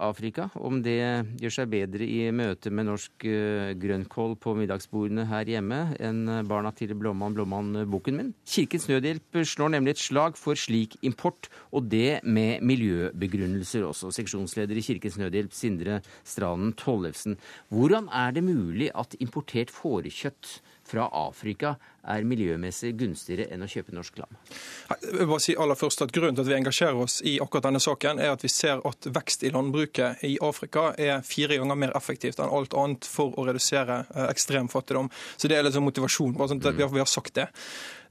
Afrika. 0.00 0.46
Om 0.56 0.78
det 0.80 0.96
gjør 1.42 1.52
seg 1.58 1.68
bedre 1.74 2.06
i 2.08 2.30
møte 2.32 2.72
med 2.72 2.88
norsk 2.88 3.26
eh, 3.28 3.74
grønnkål 3.76 4.38
på 4.40 4.54
middagsbordene 4.56 5.26
her 5.28 5.50
hjemme 5.52 5.82
enn 6.00 6.24
barna 6.48 6.72
til 6.72 6.94
Blåmann 6.96 7.36
Blåmann 7.36 7.82
boken 7.92 8.16
min. 8.16 8.32
Kirkens 8.48 8.88
Nødhjelp 8.88 9.42
slår 9.44 9.74
nemlig 9.76 9.98
et 9.98 10.04
slag 10.06 10.40
for 10.40 10.56
slik 10.56 10.96
import, 11.04 11.50
og 11.68 11.92
det 11.92 12.22
med 12.24 12.64
miljøbegrunnelser 12.64 13.84
også. 13.90 14.08
Seksjonsleder 14.16 14.80
i 14.80 14.86
Kirkens 14.88 15.20
Nødhjelp, 15.20 15.52
Sindre 15.52 16.00
Stranden 16.24 16.72
Tollefsen. 16.80 17.36
Hvordan 17.68 18.08
er 18.08 18.32
det 18.32 18.48
mulig 18.48 18.88
at 18.96 19.20
importert 19.20 19.68
fårekjøtt 19.68 20.62
fra 20.92 21.08
Afrika 21.16 21.74
er 22.02 22.26
miljømessig 22.26 22.92
gunstigere 22.98 23.48
enn 23.54 23.64
å 23.64 23.68
kjøpe 23.70 23.94
norsk 23.96 24.18
lam? 24.20 24.36
Jeg 24.90 25.14
vil 25.16 25.30
bare 25.30 25.44
si 25.44 25.56
aller 25.56 25.78
først 25.78 26.04
at 26.04 26.12
Grunnen 26.12 26.36
til 26.36 26.44
at 26.44 26.50
vi 26.50 26.58
engasjerer 26.58 27.00
oss 27.04 27.20
i 27.28 27.38
akkurat 27.42 27.68
denne 27.68 27.80
saken, 27.82 28.20
er 28.20 28.34
at 28.34 28.44
vi 28.44 28.50
ser 28.52 28.82
at 28.88 29.08
vekst 29.14 29.46
i 29.46 29.52
landbruket 29.54 30.24
i 30.28 30.34
Afrika 30.44 30.90
er 31.00 31.24
fire 31.26 31.58
ganger 31.60 31.80
mer 31.84 31.96
effektivt 31.98 32.42
enn 32.42 32.52
alt 32.52 32.76
annet 32.76 33.08
for 33.08 33.32
å 33.38 33.46
redusere 33.48 34.02
eh, 34.10 34.28
ekstrem 34.28 34.68
fattigdom. 34.72 35.10
Så 35.36 35.48
det 35.48 35.58
er 35.58 35.70
sånn 35.72 35.88
motivasjon. 35.88 36.36
bare 36.36 36.52
sånn 36.52 36.64
at 36.66 36.78
vi 36.82 37.04
har 37.04 37.10
sagt 37.10 37.38
det. 37.38 37.48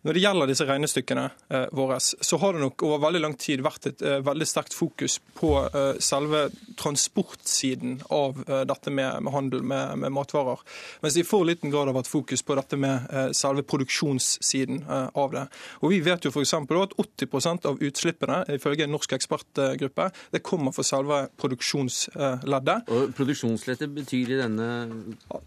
Når 0.02 0.18
det 0.18 0.22
gjelder 0.24 0.49
disse 0.49 0.66
regnestykkene 0.66 1.24
eh, 1.54 1.68
våre, 1.78 1.99
så 2.02 2.38
har 2.41 2.56
det 2.56 2.64
nok 2.64 2.82
over 2.88 3.04
veldig 3.04 3.20
lang 3.22 3.36
tid 3.38 3.62
vært 3.62 3.86
et 3.91 3.99
eh, 4.02 4.18
veldig 4.26 4.47
sterkt 4.49 4.74
fokus 4.74 5.20
på 5.38 5.52
eh, 5.68 5.99
selve 6.02 6.47
transportsiden 6.80 7.99
av 8.10 8.39
dette 8.66 8.89
med, 8.89 9.22
med 9.22 9.34
handel 9.34 9.62
med, 9.62 9.99
med, 10.02 10.14
matvarer. 10.16 10.64
Mens 11.04 11.14
det 11.14 11.22
i 11.22 11.28
for 11.28 11.45
liten 11.45 11.70
grad 11.70 11.91
har 11.91 11.97
vært 11.99 12.10
fokus 12.10 12.41
på 12.41 12.58
dette 12.58 12.80
med 12.82 13.12
eh, 13.14 13.30
selve 13.38 13.62
produksjonssiden 13.68 14.82
av 14.89 15.36
det. 15.36 15.45
Og 15.86 15.93
Vi 15.93 15.99
vet 16.02 16.26
jo 16.26 16.32
f.eks. 16.34 16.56
at 16.58 16.97
80% 17.06 17.70
av 17.70 17.86
utslippene 17.86 18.39
ifølge 18.58 18.88
en 18.88 18.95
norsk 18.95 19.14
ekspertgruppe 19.20 20.10
det 20.34 20.41
kommer 20.45 20.74
fra 20.74 20.86
selve 20.88 21.22
produksjonsleddet. 21.41 22.89
Og 22.89 23.14
Produksjonsleddet 23.18 23.93
betyr 23.93 24.34
i 24.34 24.41
denne 24.41 24.70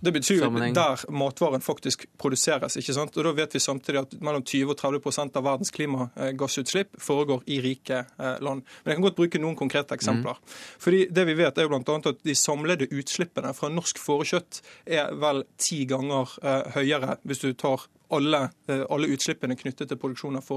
det 0.05 0.15
betyr 0.15 0.45
sammenheng? 0.45 0.77
Der 0.77 1.03
matvaren 1.11 1.65
faktisk 1.65 2.07
produseres. 2.21 2.79
ikke 2.79 2.95
sant? 2.95 3.17
Og 3.19 3.27
da 3.27 3.35
vet 3.41 3.55
vi 3.57 3.63
samtidig 3.63 4.05
at 4.05 4.17
mellom 4.21 4.44
20 4.45 4.73
og 4.75 4.79
30 4.81 5.37
av 5.39 5.47
verdens 5.47 5.73
klimagassutslipp 5.75 7.01
foregår 7.01 7.43
i 7.51 7.61
rike 7.65 8.05
eh, 8.05 8.37
land. 8.45 8.65
Men 8.85 8.93
jeg 8.93 8.99
kan 8.99 9.07
godt 9.09 9.19
bruke 9.19 9.41
noen 9.43 9.59
konkrete 9.59 9.97
eksempler. 9.97 10.39
Mm. 10.39 10.55
Fordi 10.87 11.03
det 11.11 11.27
vi 11.31 11.39
vet 11.41 11.59
er 11.59 11.67
jo 11.67 11.73
blant 11.75 11.91
annet 11.93 12.13
at 12.13 12.23
De 12.25 12.37
samlede 12.39 12.89
utslippene 12.93 13.53
fra 13.57 13.71
norsk 13.73 14.01
fårekjøtt 14.01 14.63
er 14.87 15.13
vel 15.21 15.45
ti 15.61 15.85
ganger 15.91 16.39
eh, 16.43 16.73
høyere 16.79 17.19
hvis 17.25 17.45
du 17.45 17.53
tar 17.59 17.87
alle, 18.15 18.49
eh, 18.69 18.85
alle, 18.91 19.11
utslippene 19.15 19.57
knyttet 19.59 19.91
til 19.91 20.01
produksjon 20.01 20.39
av, 20.39 20.49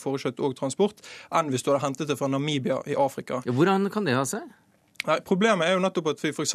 fårekjøtt 0.00 0.40
og 0.44 0.56
transport, 0.58 1.02
enn 1.34 1.50
hvis 1.52 1.64
du 1.64 1.72
hadde 1.72 1.84
hentet 1.84 2.10
det 2.10 2.18
fra 2.20 2.30
Namibia 2.30 2.80
i 2.86 2.96
Afrika. 2.98 3.42
Hvordan 3.44 3.90
kan 3.92 4.06
det 4.08 4.16
ha 4.16 4.24
seg? 4.28 4.46
Nei, 5.04 5.18
Problemet 5.26 5.68
er 5.68 5.76
jo 5.76 5.82
nettopp 5.84 6.12
at 6.14 6.22
vi 6.24 6.32
for 6.32 6.48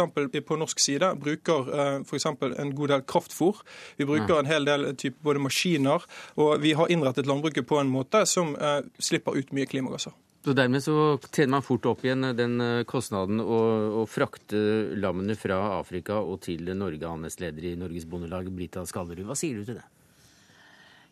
på 0.50 0.58
norsk 0.58 0.80
side 0.82 1.12
bruker 1.22 1.70
eh, 1.70 1.98
for 2.08 2.46
en 2.50 2.74
god 2.76 2.90
del 2.94 3.04
kraftfôr. 3.06 3.62
Vi 3.98 4.08
bruker 4.10 4.40
en 4.40 4.50
hel 4.50 4.66
del 4.66 4.96
type 4.96 5.22
både 5.24 5.40
maskiner, 5.40 6.06
og 6.36 6.62
vi 6.62 6.74
har 6.74 6.90
innrettet 6.90 7.28
landbruket 7.30 7.68
på 7.68 7.78
en 7.80 7.92
måte 7.92 8.26
som 8.26 8.56
eh, 8.56 8.82
slipper 8.98 9.38
ut 9.38 9.54
mye 9.54 9.70
klimagasser. 9.70 10.16
Så 10.46 10.54
Dermed 10.56 10.82
så 10.82 11.20
tjener 11.36 11.58
man 11.58 11.66
fort 11.68 11.86
opp 11.86 12.04
igjen 12.06 12.32
den 12.34 12.62
eh, 12.64 12.84
kostnaden 12.90 13.42
å, 13.44 13.60
å 14.02 14.06
frakte 14.10 14.96
lammene 14.98 15.36
fra 15.38 15.60
Afrika 15.78 16.22
og 16.24 16.42
til 16.48 16.72
Norge. 16.74 17.06
Hans 17.06 17.42
leder 17.44 17.70
i 17.70 17.78
Norges 17.78 18.08
Bondelag, 18.10 18.50
Brita 18.56 18.86
Skallerud. 18.88 19.28
Hva 19.28 19.38
sier 19.38 19.60
du 19.60 19.68
til 19.68 19.82
det? 19.82 19.86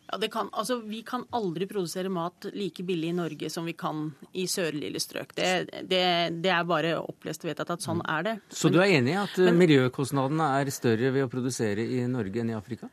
Ja, 0.08 0.28
kan, 0.32 0.48
altså, 0.52 0.78
Vi 0.80 1.02
kan 1.06 1.26
aldri 1.36 1.66
produsere 1.68 2.08
mat 2.08 2.48
like 2.54 2.82
billig 2.82 3.10
i 3.12 3.16
Norge 3.16 3.50
som 3.52 3.66
vi 3.68 3.74
kan 3.76 4.06
i 4.32 4.46
sørlige 4.48 5.00
strøk. 5.04 5.34
Det, 5.36 5.50
det, 5.90 6.04
det 6.42 6.52
er 6.54 6.68
bare 6.68 6.94
opplest 7.00 7.44
vedtatt 7.44 7.74
at 7.76 7.84
sånn 7.84 8.00
er 8.08 8.24
det. 8.24 8.36
Så 8.48 8.72
du 8.72 8.80
er 8.80 8.94
enig 8.98 9.12
i 9.12 9.18
at 9.20 9.36
men, 9.42 9.58
miljøkostnadene 9.60 10.52
er 10.60 10.72
større 10.72 11.12
ved 11.12 11.26
å 11.26 11.32
produsere 11.32 11.84
i 11.84 12.06
Norge 12.08 12.40
enn 12.40 12.54
i 12.54 12.56
Afrika? 12.56 12.88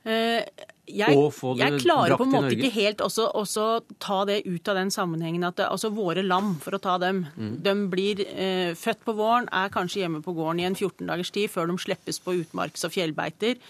Eh, 0.00 0.46
jeg, 0.90 1.12
jeg, 1.60 1.76
klarer 1.82 2.16
på 2.16 2.24
en 2.24 2.32
måte 2.32 2.54
ikke 2.56 2.70
helt 2.72 3.02
også, 3.04 3.26
også, 3.36 3.64
ta 4.02 4.22
det 4.26 4.40
ut 4.46 4.70
av 4.72 4.78
den 4.78 4.88
sammenhengen 4.90 5.44
at 5.46 5.58
det, 5.60 5.68
altså 5.68 5.90
våre 5.94 6.24
lam, 6.24 6.54
for 6.62 6.74
å 6.74 6.80
ta 6.82 6.96
dem, 7.02 7.26
mm. 7.36 7.52
de 7.66 7.74
blir 7.92 8.24
eh, 8.30 8.72
født 8.78 9.04
på 9.06 9.14
våren, 9.18 9.50
er 9.52 9.70
kanskje 9.74 10.04
hjemme 10.04 10.22
på 10.24 10.34
gården 10.38 10.62
i 10.62 10.66
en 10.70 10.78
14 10.78 11.04
dagers 11.10 11.30
tid 11.34 11.52
før 11.52 11.70
de 11.70 11.78
slippes 11.82 12.22
på 12.24 12.38
utmarks- 12.40 12.86
og 12.88 12.94
fjellbeiter 12.96 13.60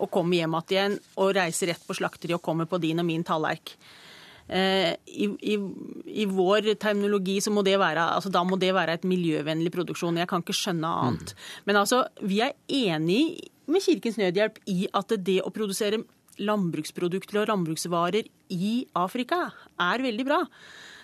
og 0.00 0.10
kommer 0.12 0.40
hjem 0.40 0.56
igjen 0.62 1.00
og 1.20 1.34
reiser 1.36 1.72
rett 1.72 1.86
på 1.86 1.96
slakteri 1.98 2.36
og 2.36 2.44
kommer 2.44 2.68
på 2.70 2.80
din 2.82 3.02
og 3.02 3.06
min 3.08 3.24
tallerk. 3.26 3.74
Eh, 4.50 4.96
I, 5.06 5.28
i, 5.46 5.56
I, 6.10 6.26
vår 6.26 6.72
terminologi 6.82 7.36
så 7.44 7.52
må 7.54 7.62
det 7.62 7.76
være 7.78 8.02
altså 8.16 8.32
da 8.34 8.42
må 8.42 8.58
det 8.58 8.72
være 8.74 8.96
et 8.98 9.06
miljøvennlig 9.06 9.70
produksjon. 9.74 10.18
Jeg 10.18 10.30
kan 10.30 10.42
ikke 10.42 10.56
skjønne 10.56 10.90
annet. 11.04 11.34
Mm. 11.34 11.50
Men 11.70 11.82
altså, 11.84 12.02
vi 12.26 12.40
er 12.42 12.56
enig 12.66 13.22
med 13.70 13.84
Kirkens 13.84 14.18
Nødhjelp 14.18 14.58
i 14.72 14.88
at 14.90 15.14
det 15.22 15.38
å 15.46 15.54
produsere 15.54 16.02
landbruksprodukter 16.40 17.42
og 17.42 17.50
landbruksvarer 17.52 18.26
i 18.56 18.74
Afrika 18.98 19.44
er 19.78 20.02
veldig 20.02 20.26
bra. 20.26 20.40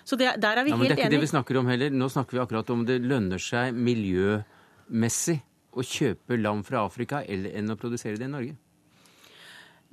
Så 0.07 0.19
det, 0.19 0.33
der 0.43 0.59
er 0.59 0.65
vi 0.65 0.73
ja, 0.73 0.79
helt 0.81 0.83
enige. 0.83 0.89
Det 0.89 0.91
er 0.91 0.97
ikke 0.97 1.07
enige. 1.07 1.15
det 1.15 1.25
vi 1.27 1.33
snakker 1.33 1.59
om 1.61 1.71
heller. 1.71 1.95
Nå 2.03 2.07
snakker 2.11 2.37
vi 2.37 2.43
akkurat 2.43 2.69
om 2.73 2.85
det 2.87 2.99
lønner 3.03 3.41
seg 3.43 3.75
miljømessig 3.75 5.39
å 5.77 5.83
kjøpe 5.85 6.39
lam 6.41 6.63
fra 6.67 6.83
Afrika 6.87 7.21
eller 7.23 7.53
enn 7.55 7.71
å 7.71 7.79
produsere 7.79 8.19
det 8.19 8.27
i 8.27 8.33
Norge. 8.33 8.55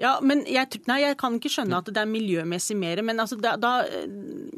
Ja, 0.01 0.17
men 0.27 0.41
jeg, 0.51 0.81
nei, 0.91 0.97
jeg, 1.05 1.17
kan 1.21 1.37
ikke 1.39 1.53
skjønne 1.53 1.79
at 1.79 1.87
det 1.87 2.01
er 2.01 2.09
miljømessig 2.11 2.75
mer. 2.79 2.99
Men, 3.07 3.23
altså, 3.23 3.39
da, 3.39 3.55
da, 3.61 3.87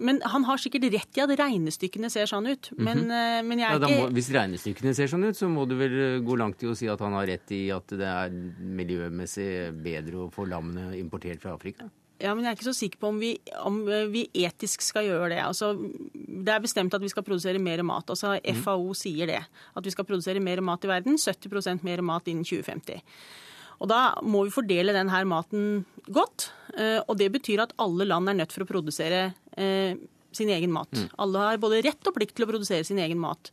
men 0.00 0.22
han 0.24 0.46
har 0.48 0.60
sikkert 0.62 0.88
rett 0.94 1.20
i 1.20 1.24
at 1.24 1.34
regnestykkene 1.40 2.08
ser 2.12 2.30
sånn 2.30 2.48
ut. 2.48 2.70
Men, 2.78 3.04
mm 3.04 3.12
-hmm. 3.12 3.50
men 3.50 3.60
jeg 3.60 3.68
er 3.68 3.80
ja, 3.80 3.90
ikke 3.90 4.14
Hvis 4.16 4.32
regnestykkene 4.32 4.94
ser 4.94 5.12
sånn 5.12 5.28
ut, 5.28 5.36
så 5.36 5.48
må 5.48 5.68
du 5.68 5.76
vel 5.76 6.24
gå 6.24 6.36
langt 6.40 6.62
i 6.62 6.70
å 6.72 6.74
si 6.74 6.88
at 6.88 7.00
han 7.00 7.12
har 7.12 7.26
rett 7.26 7.52
i 7.52 7.70
at 7.70 7.86
det 7.88 8.08
er 8.08 8.32
miljømessig 8.80 9.72
bedre 9.76 10.24
å 10.24 10.32
få 10.32 10.48
lammene 10.48 10.96
importert 10.96 11.40
fra 11.42 11.52
Afrika? 11.52 11.90
Ja, 12.16 12.32
men 12.32 12.46
jeg 12.46 12.54
er 12.54 12.56
ikke 12.56 12.72
så 12.72 12.72
sikker 12.72 12.98
på 12.98 13.08
om 13.12 13.18
vi, 13.20 13.34
om 13.60 13.82
vi 14.08 14.24
etisk 14.32 14.80
skal 14.80 15.04
gjøre 15.04 15.34
det. 15.34 15.42
Altså, 15.44 15.74
det 16.16 16.48
er 16.48 16.62
bestemt 16.64 16.94
at 16.96 17.02
vi 17.02 17.10
skal 17.12 17.22
produsere 17.22 17.60
mer 17.60 17.82
mat. 17.84 18.08
Altså, 18.08 18.38
FAO 18.64 18.94
sier 18.96 19.28
det. 19.28 19.42
At 19.76 19.84
vi 19.84 19.92
skal 19.92 20.06
produsere 20.08 20.40
mer 20.40 20.62
mat 20.64 20.84
i 20.84 20.88
verden. 20.88 21.18
70% 21.20 21.84
mer 21.84 22.00
mat 22.00 22.24
innen 22.32 22.46
2050. 22.46 23.02
Og 23.80 23.90
Da 23.90 24.16
må 24.24 24.44
vi 24.46 24.54
fordele 24.54 24.94
denne 24.96 25.22
maten 25.28 25.84
godt. 26.08 26.50
Eh, 26.76 27.00
og 27.06 27.16
Det 27.18 27.30
betyr 27.32 27.64
at 27.66 27.74
alle 27.82 28.06
land 28.08 28.28
er 28.28 28.38
nødt 28.40 28.54
for 28.54 28.64
å 28.64 28.70
produsere 28.70 29.34
eh, 29.56 29.96
sin 30.36 30.52
egen 30.52 30.72
mat. 30.72 30.92
Mm. 30.92 31.08
Alle 31.24 31.44
har 31.44 31.62
både 31.62 31.82
rett 31.84 32.08
og 32.08 32.16
plikt 32.16 32.36
til 32.36 32.46
å 32.46 32.50
produsere 32.50 32.84
sin 32.84 33.00
egen 33.02 33.20
mat. 33.20 33.50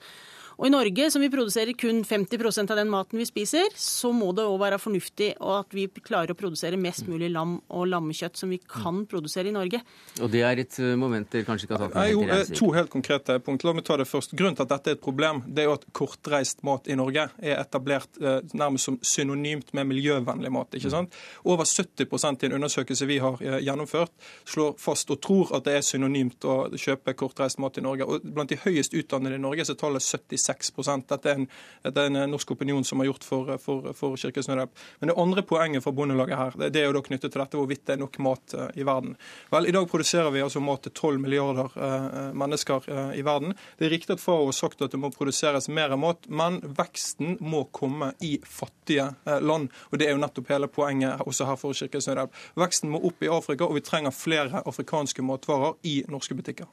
Og 0.58 0.68
i 0.68 0.72
Norge, 0.74 1.10
som 1.12 1.24
vi 1.24 1.30
produserer 1.34 1.74
kun 1.78 2.04
50% 2.06 2.72
av 2.72 2.78
den 2.78 2.92
maten 2.92 3.20
vi 3.20 3.26
spiser, 3.26 3.74
så 3.80 4.12
må 4.14 4.30
det 4.38 4.46
òg 4.46 4.60
være 4.62 4.80
fornuftig 4.82 5.32
at 5.42 5.74
vi 5.74 5.88
klarer 6.04 6.34
å 6.34 6.38
produsere 6.38 6.78
mest 6.80 7.08
mulig 7.10 7.32
lam 7.34 7.56
og 7.74 7.88
lammekjøtt 7.90 8.38
som 8.38 8.54
vi 8.54 8.60
kan 8.62 9.04
produsere 9.10 9.50
i 9.50 9.56
Norge. 9.56 9.82
Og 10.22 10.30
det 10.34 10.44
er 10.46 10.62
et 10.62 10.78
eh, 10.82 10.94
moment 11.00 11.30
dere 11.34 11.48
kanskje 11.48 11.68
ikke 11.68 11.78
har 11.78 11.86
tatt 11.88 11.98
med? 11.98 12.12
Jo, 12.14 12.26
eh, 12.28 12.54
to 12.54 12.70
helt 12.76 12.92
konkrete 12.94 13.40
punkt. 13.44 13.66
La 13.66 13.74
meg 13.74 13.88
ta 13.88 13.98
det 13.98 14.08
først. 14.10 14.36
Grunnen 14.38 14.58
til 14.60 14.68
at 14.68 14.74
dette 14.76 14.94
er 14.94 15.00
et 15.00 15.04
problem, 15.04 15.42
det 15.48 15.66
er 15.66 15.70
jo 15.72 15.78
at 15.80 15.88
kortreist 15.96 16.62
mat 16.68 16.90
i 16.92 16.98
Norge 17.00 17.26
er 17.42 17.58
etablert 17.58 18.22
eh, 18.22 18.40
nærmest 18.54 18.92
som 18.92 19.00
synonymt 19.02 19.74
med 19.74 19.90
miljøvennlig 19.90 20.54
mat. 20.54 20.78
ikke 20.78 20.94
sant? 20.94 21.18
Over 21.50 21.66
70% 21.70 22.46
i 22.46 22.52
en 22.52 22.58
undersøkelse 22.60 23.10
vi 23.10 23.20
har 23.24 23.42
gjennomført, 23.42 24.14
slår 24.50 24.78
fast 24.82 25.10
og 25.14 25.22
tror 25.24 25.56
at 25.58 25.66
det 25.66 25.78
er 25.80 25.86
synonymt 25.86 26.46
å 26.46 26.58
kjøpe 26.78 27.16
kortreist 27.18 27.62
mat 27.64 27.80
i 27.82 27.86
Norge. 27.86 28.06
Og 28.06 28.30
Blant 28.34 28.52
de 28.54 28.60
høyest 28.62 28.94
utdannede 28.98 29.40
i 29.40 29.42
Norge 29.42 29.66
så 29.66 29.74
er 29.76 29.82
tallet 29.82 30.06
76 30.06 30.43
6 30.44 30.74
Dette 31.10 31.32
er 31.32 31.42
en, 31.42 31.48
dette 31.84 32.04
er 32.04 32.12
en 32.12 32.32
norsk 32.32 32.52
opinion 32.56 32.84
som 32.84 33.02
har 33.02 33.10
gjort 33.12 33.28
for, 33.28 33.54
for, 33.62 33.92
for 33.98 34.18
Kirkens 34.20 34.50
Nødhjelp. 34.52 34.74
Men 35.00 35.12
det 35.12 35.18
andre 35.24 35.44
poenget 35.48 35.84
fra 35.84 35.92
Bondelaget 35.96 36.38
her, 36.38 36.58
det, 36.70 36.82
er 36.82 36.90
jo 36.90 36.98
da 36.98 37.04
knyttet 37.06 37.32
til 37.34 37.42
dette 37.42 37.60
hvorvidt 37.60 37.86
det 37.88 37.96
er 37.96 38.02
nok 38.04 38.20
mat 38.24 38.56
i 38.76 38.86
verden. 38.88 39.16
Vel, 39.54 39.70
I 39.70 39.76
dag 39.76 39.88
produserer 39.92 40.32
vi 40.34 40.44
altså 40.44 40.62
mat 40.64 40.84
til 40.86 40.94
12 40.94 41.22
milliarder 41.24 42.34
mennesker 42.38 42.90
i 43.16 43.24
verden. 43.26 43.56
Det 43.80 43.88
er 43.88 43.94
riktig 43.96 44.18
at 44.18 44.24
FAO 44.24 44.46
har 44.46 44.58
sagt 44.58 44.82
at 44.84 44.94
det 44.94 45.00
må 45.02 45.12
produseres 45.14 45.70
mer 45.70 45.96
mat, 46.00 46.28
men 46.30 46.60
veksten 46.78 47.38
må 47.42 47.66
komme 47.76 48.14
i 48.22 48.36
fattige 48.44 49.10
land. 49.26 49.70
Og 49.92 50.00
Det 50.00 50.08
er 50.08 50.16
jo 50.16 50.22
nettopp 50.24 50.52
hele 50.54 50.68
poenget 50.68 51.22
også 51.26 51.48
her 51.50 51.60
for 51.60 51.78
Kirkens 51.78 52.08
Nødhjelp. 52.08 52.40
Veksten 52.60 52.94
må 52.94 53.02
opp 53.08 53.24
i 53.24 53.32
Afrika, 53.32 53.68
og 53.68 53.78
vi 53.78 53.86
trenger 53.86 54.16
flere 54.16 54.64
afrikanske 54.66 55.26
matvarer 55.26 55.78
i 55.84 56.02
norske 56.10 56.36
butikker. 56.36 56.70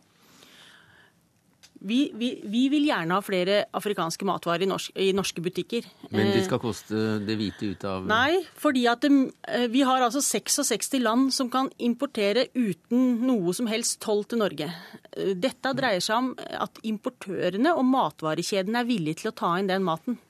Vi, 1.81 2.11
vi, 2.15 2.29
vi, 2.45 2.67
vil 2.69 2.85
gjerne 2.91 3.17
ha 3.17 3.25
flere 3.25 3.63
afrikanske 3.77 4.27
matvarer 4.29 4.67
i, 4.67 4.69
norsk, 4.69 4.93
i, 5.01 5.11
norske 5.17 5.41
butikker. 5.41 5.87
Men 6.13 6.29
de 6.35 6.43
skal 6.45 6.61
koste 6.61 7.17
det 7.25 7.37
hvite 7.41 7.71
ut 7.73 7.87
av 7.89 8.09
Nei, 8.11 8.43
fordi 8.61 8.85
at 8.91 9.01
det, 9.07 9.11
eh, 9.49 9.65
vi 9.73 9.81
har 9.89 10.05
altså 10.05 10.21
66 10.25 10.99
land 11.01 11.33
som 11.33 11.49
kan 11.53 11.71
importere 11.81 12.51
uten 12.53 13.25
noe 13.25 13.55
som 13.57 13.71
helst 13.71 14.01
toll 14.05 14.27
til 14.29 14.43
Norge. 14.43 14.69
Eh, 15.15 15.33
dette 15.41 15.73
dreier 15.79 16.05
seg 16.05 16.19
om 16.19 16.31
at 16.37 16.83
importørene 16.85 17.73
og 17.73 17.87
matvarekjedene 17.89 18.85
er 18.85 18.91
villige 18.91 19.23
til 19.23 19.33
å 19.33 19.37
ta 19.41 19.57
inn 19.57 19.73
den 19.73 19.87
maten. 19.87 20.21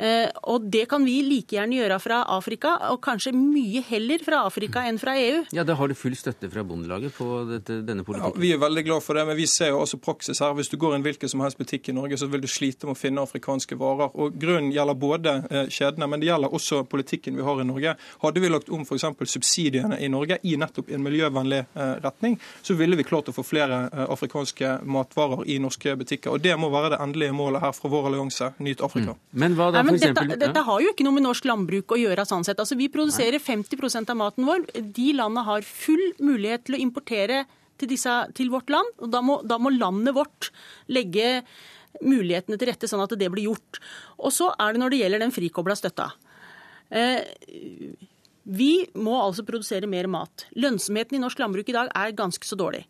Eh, 0.00 0.30
og 0.48 0.64
det 0.72 0.86
kan 0.88 1.04
vi 1.04 1.18
like 1.26 1.56
gjerne 1.56 1.76
gjøre 1.76 1.98
fra 2.00 2.22
Afrika, 2.32 2.72
og 2.88 3.02
kanskje 3.04 3.34
mye 3.36 3.82
heller 3.84 4.22
fra 4.24 4.44
Afrika 4.48 4.86
enn 4.88 4.98
fra 5.00 5.16
EU. 5.20 5.42
Ja, 5.52 5.64
Da 5.64 5.76
har 5.76 5.88
du 5.88 5.94
full 5.94 6.16
støtte 6.16 6.48
fra 6.50 6.64
Bondelaget 6.64 7.12
på 7.14 7.26
dette, 7.50 7.80
denne 7.84 8.04
politikken? 8.04 8.32
Ja, 8.34 8.40
Vi 8.40 8.52
er 8.54 8.58
veldig 8.58 8.84
glad 8.86 9.02
for 9.04 9.14
det, 9.14 9.26
men 9.26 9.36
vi 9.36 9.46
ser 9.46 9.74
jo 9.74 9.82
også 9.84 10.00
praksis 10.00 10.40
her. 10.40 10.54
Hvis 10.56 10.70
du 10.70 10.78
går 10.80 10.94
i 10.94 11.00
en 11.00 11.04
hvilken 11.04 11.28
som 11.28 11.40
helst 11.44 11.58
butikk 11.58 11.88
i 11.88 11.92
Norge, 11.92 12.16
så 12.16 12.30
vil 12.30 12.40
du 12.40 12.48
slite 12.48 12.88
med 12.88 12.96
å 12.96 13.00
finne 13.00 13.20
afrikanske 13.20 13.76
varer. 13.76 14.10
Og 14.14 14.38
Grunnen 14.40 14.72
gjelder 14.72 14.94
både 14.94 15.34
eh, 15.50 15.68
kjedene, 15.68 16.08
men 16.08 16.20
det 16.20 16.30
gjelder 16.30 16.56
også 16.56 16.84
politikken 16.88 17.36
vi 17.36 17.44
har 17.44 17.60
i 17.60 17.68
Norge. 17.68 17.94
Hadde 18.24 18.40
vi 18.40 18.48
lagt 18.48 18.72
om 18.72 18.86
f.eks. 18.86 19.04
subsidiene 19.34 20.00
i 20.00 20.08
Norge 20.08 20.40
i 20.42 20.56
nettopp 20.56 20.88
en 20.90 21.04
miljøvennlig 21.04 21.60
eh, 21.74 21.94
retning, 22.00 22.38
så 22.62 22.74
ville 22.74 22.96
vi 22.96 23.04
klart 23.04 23.28
å 23.28 23.36
få 23.36 23.44
flere 23.44 23.82
afrikanske 24.08 24.80
matvarer 24.88 25.44
i 25.46 25.58
norske 25.60 25.92
butikker. 25.96 26.32
Og 26.32 26.40
Det 26.40 26.56
må 26.56 26.70
være 26.72 26.94
det 26.94 27.02
endelige 27.04 27.36
målet 27.36 27.60
her 27.60 27.76
fra 27.76 27.90
vår 27.92 28.10
allianse 28.10 28.52
Nyt 28.58 28.80
Afrika. 28.80 29.12
Mm. 29.12 29.38
Men 29.44 29.56
hva 29.58 29.70
da 29.74 29.82
men 29.90 30.02
dette, 30.02 30.38
dette, 30.40 30.64
har 30.66 30.82
jo 30.82 30.92
ikke 30.92 31.06
noe 31.06 31.16
med 31.16 31.26
norsk 31.26 31.46
landbruk 31.48 31.94
å 31.94 31.98
gjøre. 32.00 32.26
sånn 32.28 32.44
sett. 32.46 32.60
Altså, 32.62 32.78
Vi 32.78 32.88
produserer 32.92 33.38
50% 33.38 34.10
av 34.10 34.16
maten 34.16 34.46
vår. 34.46 34.66
De 34.80 35.12
landene 35.12 35.44
har 35.46 35.66
full 35.66 36.12
mulighet 36.18 36.64
til 36.66 36.78
å 36.78 36.82
importere 36.82 37.44
til, 37.80 37.88
disse, 37.88 38.14
til 38.36 38.50
vårt 38.52 38.70
land. 38.70 38.88
og 38.98 39.10
da 39.10 39.20
må, 39.20 39.40
da 39.42 39.58
må 39.58 39.72
landet 39.72 40.14
vårt 40.14 40.50
legge 40.88 41.42
mulighetene 42.04 42.58
til 42.58 42.70
rette 42.70 42.88
sånn 42.88 43.02
at 43.02 43.16
det 43.18 43.30
blir 43.32 43.48
gjort. 43.50 43.80
Og 44.18 44.32
så 44.32 44.52
er 44.58 44.72
det 44.72 44.82
når 44.82 44.90
det 44.90 45.00
gjelder 45.02 45.24
den 45.24 45.34
frikobla 45.34 45.76
støtta. 45.78 46.10
Eh, 46.90 47.22
vi 48.50 48.72
må 48.98 49.16
altså 49.20 49.44
produsere 49.46 49.90
mer 49.90 50.08
mat. 50.10 50.46
Lønnsomheten 50.56 51.18
i 51.18 51.22
norsk 51.22 51.38
landbruk 51.42 51.68
i 51.70 51.76
dag 51.76 51.90
er 51.94 52.16
ganske 52.16 52.46
så 52.46 52.58
dårlig. 52.58 52.84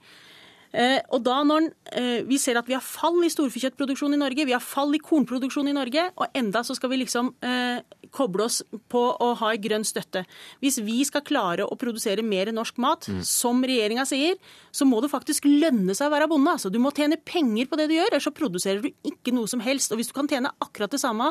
Eh, 0.70 1.00
og 1.10 1.24
da 1.26 1.40
når 1.42 1.64
eh, 1.98 2.20
Vi 2.28 2.36
ser 2.38 2.54
at 2.60 2.68
vi 2.68 2.76
har 2.76 2.84
fall 2.84 3.18
i 3.26 3.30
storfekjøttproduksjon 3.32 4.14
i 4.14 4.20
Norge, 4.20 4.46
vi 4.46 4.54
har 4.54 4.62
fall 4.62 4.94
i 4.94 5.02
kornproduksjon 5.02 5.70
i 5.70 5.74
Norge, 5.74 6.04
og 6.14 6.36
enda 6.36 6.62
så 6.66 6.76
skal 6.78 6.92
vi 6.92 7.00
liksom 7.02 7.32
eh, 7.42 7.82
koble 8.14 8.46
oss 8.46 8.60
på 8.90 9.02
å 9.22 9.30
ha 9.40 9.52
en 9.54 9.62
grønn 9.62 9.86
støtte. 9.86 10.24
Hvis 10.62 10.80
vi 10.84 11.00
skal 11.06 11.24
klare 11.26 11.66
å 11.66 11.78
produsere 11.78 12.24
mer 12.26 12.50
norsk 12.54 12.78
mat, 12.82 13.08
mm. 13.10 13.22
som 13.26 13.62
regjeringa 13.66 14.06
sier, 14.08 14.38
så 14.74 14.86
må 14.86 15.00
det 15.02 15.12
faktisk 15.12 15.46
lønne 15.48 15.94
seg 15.96 16.10
å 16.10 16.14
være 16.14 16.28
bonde. 16.30 16.54
Altså, 16.56 16.72
du 16.72 16.78
må 16.82 16.92
tjene 16.94 17.18
penger 17.18 17.70
på 17.70 17.78
det 17.78 17.88
du 17.90 17.96
gjør, 17.96 18.10
ellers 18.12 18.28
så 18.28 18.34
produserer 18.34 18.82
du 18.84 18.90
ikke 19.06 19.34
noe 19.34 19.50
som 19.50 19.62
helst. 19.64 19.92
Og 19.94 20.00
hvis 20.00 20.10
du 20.10 20.14
kan 20.16 20.30
tjene 20.30 20.52
akkurat 20.62 20.92
det 20.92 21.02
samme 21.02 21.30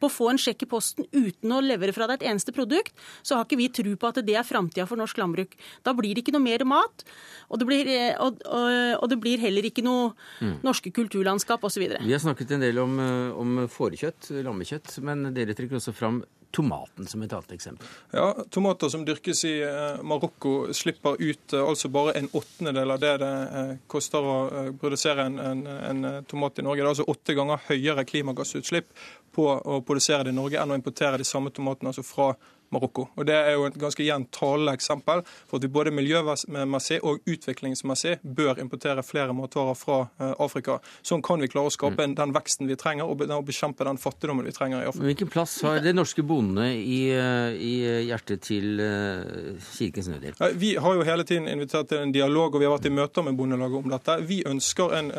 på 0.00 0.10
å 0.10 0.12
få 0.12 0.30
en 0.32 0.40
sjekk 0.40 0.66
i 0.66 0.70
posten 0.70 1.08
uten 1.14 1.54
å 1.54 1.62
levere 1.64 1.94
fra 1.96 2.08
deg 2.10 2.20
et 2.20 2.30
eneste 2.32 2.54
produkt, 2.56 2.94
så 3.22 3.38
har 3.38 3.46
ikke 3.46 3.60
vi 3.60 3.70
tro 3.80 3.94
på 3.94 4.10
at 4.10 4.22
det 4.26 4.38
er 4.38 4.46
framtida 4.46 4.86
for 4.90 5.00
norsk 5.00 5.18
landbruk. 5.20 5.56
Da 5.86 5.94
blir 5.96 6.14
det 6.14 6.24
ikke 6.24 6.34
noe 6.36 6.46
mer 6.46 6.66
mat, 6.68 7.06
og 7.50 7.60
det 7.60 7.68
blir, 7.68 7.90
og, 8.22 8.38
og, 8.46 8.79
og 8.98 9.06
det 9.12 9.20
blir 9.22 9.42
heller 9.42 9.66
ikke 9.68 9.84
noe 9.86 10.10
mm. 10.40 10.60
norske 10.66 10.92
kulturlandskap 10.94 11.64
osv. 11.66 11.86
Vi 12.00 12.12
har 12.14 12.22
snakket 12.22 12.56
en 12.56 12.64
del 12.64 12.80
om, 12.82 12.98
om 13.36 13.64
fårekjøtt, 13.70 14.32
lammekjøtt, 14.46 14.98
men 15.06 15.30
dere 15.36 15.56
trekker 15.56 15.80
også 15.80 15.96
fram 15.96 16.22
tomaten 16.50 17.06
som 17.06 17.22
et 17.22 17.32
annet 17.32 17.52
eksempel. 17.54 17.86
Ja, 18.12 18.32
Tomater 18.50 18.90
som 18.90 19.04
dyrkes 19.06 19.44
i 19.46 19.54
eh, 19.62 20.02
Marokko 20.02 20.72
slipper 20.74 21.20
ut 21.20 21.54
eh, 21.54 21.62
altså 21.62 21.90
bare 21.92 22.16
en 22.18 22.28
åttendedel 22.32 22.90
av 22.90 23.02
det 23.02 23.12
det 23.22 23.32
eh, 23.60 23.72
koster 23.90 24.26
å 24.26 24.36
produsere 24.80 25.28
en, 25.30 25.38
en, 25.38 25.64
en 25.66 26.24
tomat 26.30 26.58
i 26.58 26.66
Norge. 26.66 26.82
Det 26.82 26.86
er 26.86 26.94
altså 26.94 27.10
åtte 27.10 27.36
ganger 27.38 27.66
høyere 27.68 28.06
klimagassutslipp 28.08 28.90
på 29.34 29.46
å 29.46 29.82
produsere 29.86 30.26
det 30.26 30.34
i 30.34 30.40
Norge 30.40 30.58
enn 30.62 30.74
å 30.74 30.78
importere 30.78 31.20
de 31.20 31.28
samme 31.28 31.54
tomatene 31.54 31.94
altså 31.94 32.06
fra 32.06 32.32
Marokko. 32.32 32.56
Og 32.70 33.26
Det 33.26 33.34
er 33.34 33.56
jo 33.56 33.66
et 33.66 33.78
ganske 33.80 34.04
gjentalende 34.04 34.72
eksempel 34.76 35.22
for 35.48 35.58
at 35.58 35.64
vi 35.64 35.70
både 35.72 35.92
miljømessig 35.94 37.00
og 37.02 37.24
utviklingsmessig 37.26 38.18
bør 38.22 38.60
importere 38.62 39.02
flere 39.02 39.34
matvarer 39.34 39.74
fra 39.78 39.98
eh, 40.20 40.34
Afrika. 40.38 40.78
Sånn 41.02 41.22
kan 41.22 41.42
vi 41.42 41.50
klare 41.50 41.70
å 41.70 41.74
skape 41.74 42.06
mm. 42.06 42.14
den 42.20 42.34
veksten 42.36 42.70
vi 42.70 42.78
trenger 42.78 43.10
og 43.10 43.24
bekjempe 43.46 43.86
den 43.86 43.98
fattigdommen 43.98 44.46
vi 44.46 44.54
trenger 44.54 44.84
i 44.84 44.90
Afrika. 44.90 45.08
Hvilken 45.10 45.32
plass 45.32 45.56
har 45.66 45.80
de 45.82 45.94
norske 45.96 46.22
bondene 46.26 46.70
i, 46.78 47.00
eh, 47.10 47.58
i 47.58 47.74
hjertet 48.08 48.44
til 48.46 48.80
eh, 48.84 49.58
Kirkens 49.74 50.10
Nødhjelp? 50.12 50.44
Vi 50.60 50.76
har 50.80 50.98
jo 50.98 51.06
hele 51.06 51.26
tiden 51.26 51.50
invitert 51.50 51.90
til 51.90 52.04
en 52.04 52.14
dialog, 52.14 52.54
og 52.54 52.62
vi 52.62 52.68
har 52.68 52.76
vært 52.76 52.90
i 52.90 52.94
møter 52.94 53.26
med 53.26 53.38
Bondelaget 53.38 53.82
om 53.82 53.90
dette. 53.90 54.18
Vi 54.30 54.40
ønsker 54.46 54.94
en 55.00 55.10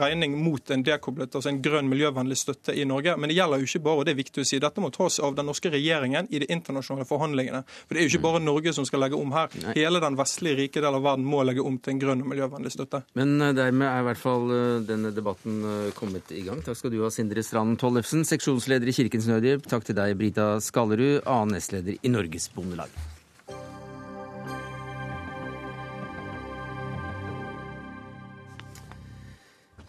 regning 0.00 0.36
mot 0.42 0.74
en 0.74 0.82
dekoblet, 0.86 1.34
altså 1.34 1.52
en 1.52 1.62
grønn, 1.62 1.90
miljøvennlig 1.90 2.38
støtte 2.40 2.74
i 2.74 2.84
Norge. 2.88 3.14
Men 3.16 3.30
det 3.30 3.38
gjelder 3.38 3.62
jo 3.62 3.70
ikke 3.70 3.84
bare, 3.86 4.02
og 4.02 4.08
det 4.08 4.16
er 4.16 4.20
viktig 4.24 4.42
å 4.42 4.48
si. 4.48 4.60
Dette 4.62 4.82
må 4.82 4.90
tas 4.94 5.20
av 5.22 5.36
den 5.38 5.48
norske 5.48 5.70
regjeringen 5.72 6.28
i 6.30 6.42
det 6.42 6.50
internasjonale 6.52 6.95
forhandlingene. 7.04 7.62
For 7.66 7.94
Det 7.94 8.00
er 8.00 8.06
jo 8.06 8.12
ikke 8.14 8.24
bare 8.24 8.40
Norge 8.40 8.72
som 8.72 8.86
skal 8.88 9.02
legge 9.04 9.18
om 9.18 9.34
her. 9.34 9.52
Hele 9.76 10.00
den 10.00 10.16
vestlige 10.16 10.60
rike 10.62 10.80
delen 10.80 11.00
av 11.00 11.04
verden 11.04 11.26
må 11.28 11.42
legge 11.44 11.64
om 11.64 11.76
til 11.78 11.94
en 11.94 12.02
grønn 12.02 12.24
og 12.24 12.30
miljøvennlig 12.32 12.72
støtte. 12.72 13.02
Men 13.18 13.36
eh, 13.40 13.54
dermed 13.56 13.88
er 13.88 14.04
i 14.04 14.08
hvert 14.10 14.22
fall 14.22 14.54
eh, 14.54 14.78
denne 14.86 15.12
debatten 15.16 15.60
eh, 15.64 15.90
kommet 15.98 16.32
i 16.32 16.46
gang. 16.46 16.62
Takk 16.66 16.80
skal 16.80 16.94
du 16.94 17.02
ha, 17.04 17.12
Sindre 17.12 17.44
Strand 17.46 17.80
Tollefsen, 17.82 18.24
seksjonsleder 18.28 18.88
i 18.88 18.96
Kirkens 18.96 19.28
Nødhjelp. 19.30 19.68
Takk 19.70 19.86
til 19.88 19.98
deg, 19.98 20.16
Brita 20.20 20.54
Skallerud, 20.64 21.20
annen 21.24 21.58
nestleder 21.58 22.00
i 22.00 22.12
Norges 22.12 22.50
Bondelag. 22.54 23.15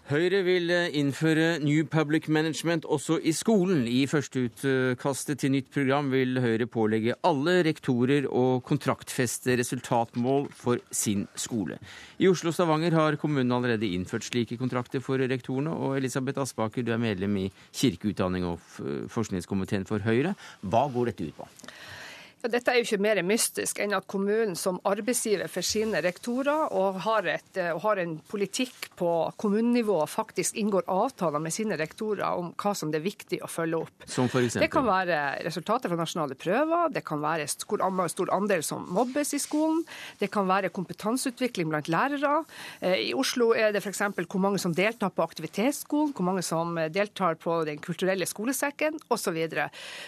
Høyre 0.08 0.40
vil 0.46 0.70
eh, 0.72 0.94
innføre 0.96 1.58
New 1.60 1.84
Public 1.92 2.30
Management 2.32 2.86
også 2.88 3.18
i 3.28 3.34
skolen. 3.36 3.82
I 3.92 4.06
førsteutkastet 4.08 5.42
til 5.42 5.52
nytt 5.52 5.68
program 5.74 6.08
vil 6.14 6.40
Høyre 6.40 6.64
pålegge 6.72 7.18
alle 7.28 7.58
rektorer 7.68 8.30
å 8.32 8.62
kontraktfeste 8.64 9.58
resultatmål 9.60 10.48
for 10.56 10.80
sin 10.96 11.26
skole. 11.36 11.76
I 12.24 12.32
Oslo 12.32 12.54
og 12.54 12.56
Stavanger 12.56 12.96
har 12.96 13.20
kommunen 13.20 13.52
allerede 13.52 13.92
innført 13.92 14.30
slike 14.30 14.56
kontrakter 14.56 15.04
for 15.04 15.20
rektorene. 15.20 15.76
Og 15.76 16.00
Elisabeth 16.00 16.40
Aspaker, 16.40 16.88
du 16.88 16.96
er 16.96 17.04
medlem 17.04 17.36
i 17.44 17.46
kirkeutdanning 17.76 18.48
og 18.48 18.64
forskningskomiteen 19.12 19.84
for 19.92 20.08
Høyre. 20.08 20.38
Hva 20.64 20.88
går 20.94 21.12
dette 21.12 21.28
ut 21.28 21.42
på? 21.44 21.52
Ja, 22.44 22.52
dette 22.54 22.70
er 22.70 22.78
jo 22.78 22.86
ikke 22.86 23.02
mer 23.02 23.20
mystisk 23.26 23.80
enn 23.82 23.96
at 23.98 24.06
kommunen 24.10 24.54
som 24.60 24.78
arbeidsgiver 24.86 25.50
for 25.50 25.66
sine 25.66 26.04
rektorer 26.06 26.70
og 26.78 27.00
har, 27.02 27.26
et, 27.34 27.58
og 27.74 27.80
har 27.82 28.02
en 28.04 28.14
politikk 28.30 28.92
på 29.00 29.10
kommunenivå 29.42 29.96
faktisk 30.10 30.60
inngår 30.62 30.86
avtaler 30.86 31.42
med 31.42 31.56
sine 31.56 31.80
rektorer 31.80 32.38
om 32.38 32.52
hva 32.54 32.74
som 32.78 32.92
det 32.94 33.00
er 33.02 33.08
viktig 33.08 33.40
å 33.42 33.50
følge 33.50 33.80
opp. 33.88 34.06
Som 34.06 34.30
for 34.30 34.46
eksempel? 34.46 34.68
Det 34.68 34.74
kan 34.76 34.86
være 34.86 35.22
resultater 35.48 35.90
fra 35.90 35.98
nasjonale 35.98 36.38
prøver, 36.38 36.92
det 36.94 37.04
kan 37.08 37.24
være 37.24 37.48
stor, 37.50 37.82
stor 38.14 38.34
andel 38.38 38.62
som 38.66 38.86
mobbes 38.94 39.34
i 39.34 39.42
skolen, 39.42 39.82
det 40.22 40.30
kan 40.34 40.46
være 40.50 40.72
kompetanseutvikling 40.78 41.74
blant 41.74 41.90
lærere. 41.90 42.44
Eh, 42.86 43.08
I 43.08 43.12
Oslo 43.18 43.50
er 43.58 43.74
det 43.74 43.82
f.eks. 43.82 44.04
hvor 44.20 44.46
mange 44.46 44.62
som 44.62 44.78
deltar 44.78 45.10
på 45.10 45.26
aktivitetsskolen, 45.26 46.14
hvor 46.14 46.30
mange 46.30 46.46
som 46.46 46.78
deltar 46.94 47.42
på 47.42 47.64
Den 47.66 47.82
kulturelle 47.82 48.30
skolesekken 48.30 49.02
osv. 49.10 49.26
Så, 49.28 49.34
videre. 49.36 49.66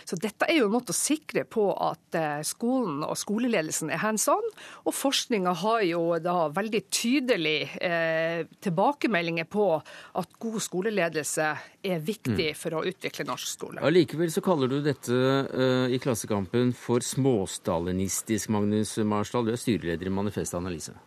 så 0.07 0.15
dette 0.15 0.47
er 0.47 0.61
jo 0.61 0.69
en 0.69 0.71
måte 0.77 0.93
å 0.93 0.95
sikre 0.95 1.41
på 1.43 1.65
at 1.73 2.18
Eh, 2.18 2.18
skolen 2.47 3.03
og 3.05 3.17
skoleledelsen 3.19 3.91
er 3.93 4.01
hands 4.03 4.27
on. 4.31 4.45
Og 4.85 4.95
forskninga 4.95 5.53
har 5.63 5.83
jo 5.87 6.03
da 6.23 6.37
veldig 6.55 6.83
tydelig 6.93 7.57
eh, 7.81 8.45
tilbakemeldinger 8.63 9.49
på 9.49 9.67
at 9.79 10.39
god 10.41 10.59
skoleledelse 10.63 11.49
er 11.83 12.01
viktig 12.03 12.53
mm. 12.53 12.59
for 12.59 12.79
å 12.79 12.85
utvikle 12.89 13.27
norsk 13.29 13.53
skole. 13.53 13.83
Allikevel 13.85 14.31
så 14.33 14.43
kaller 14.45 14.71
du 14.71 14.79
dette 14.85 15.15
eh, 15.15 15.95
i 15.95 16.01
Klassekampen 16.01 16.73
for 16.77 17.05
småstalinistisk, 17.05 18.51
Magnus 18.55 18.97
Marsdal. 19.03 19.47
Du 19.47 19.55
er 19.55 19.61
styreleder 19.61 20.09
i 20.09 20.13
Manifest 20.13 20.57
Analyse. 20.59 20.97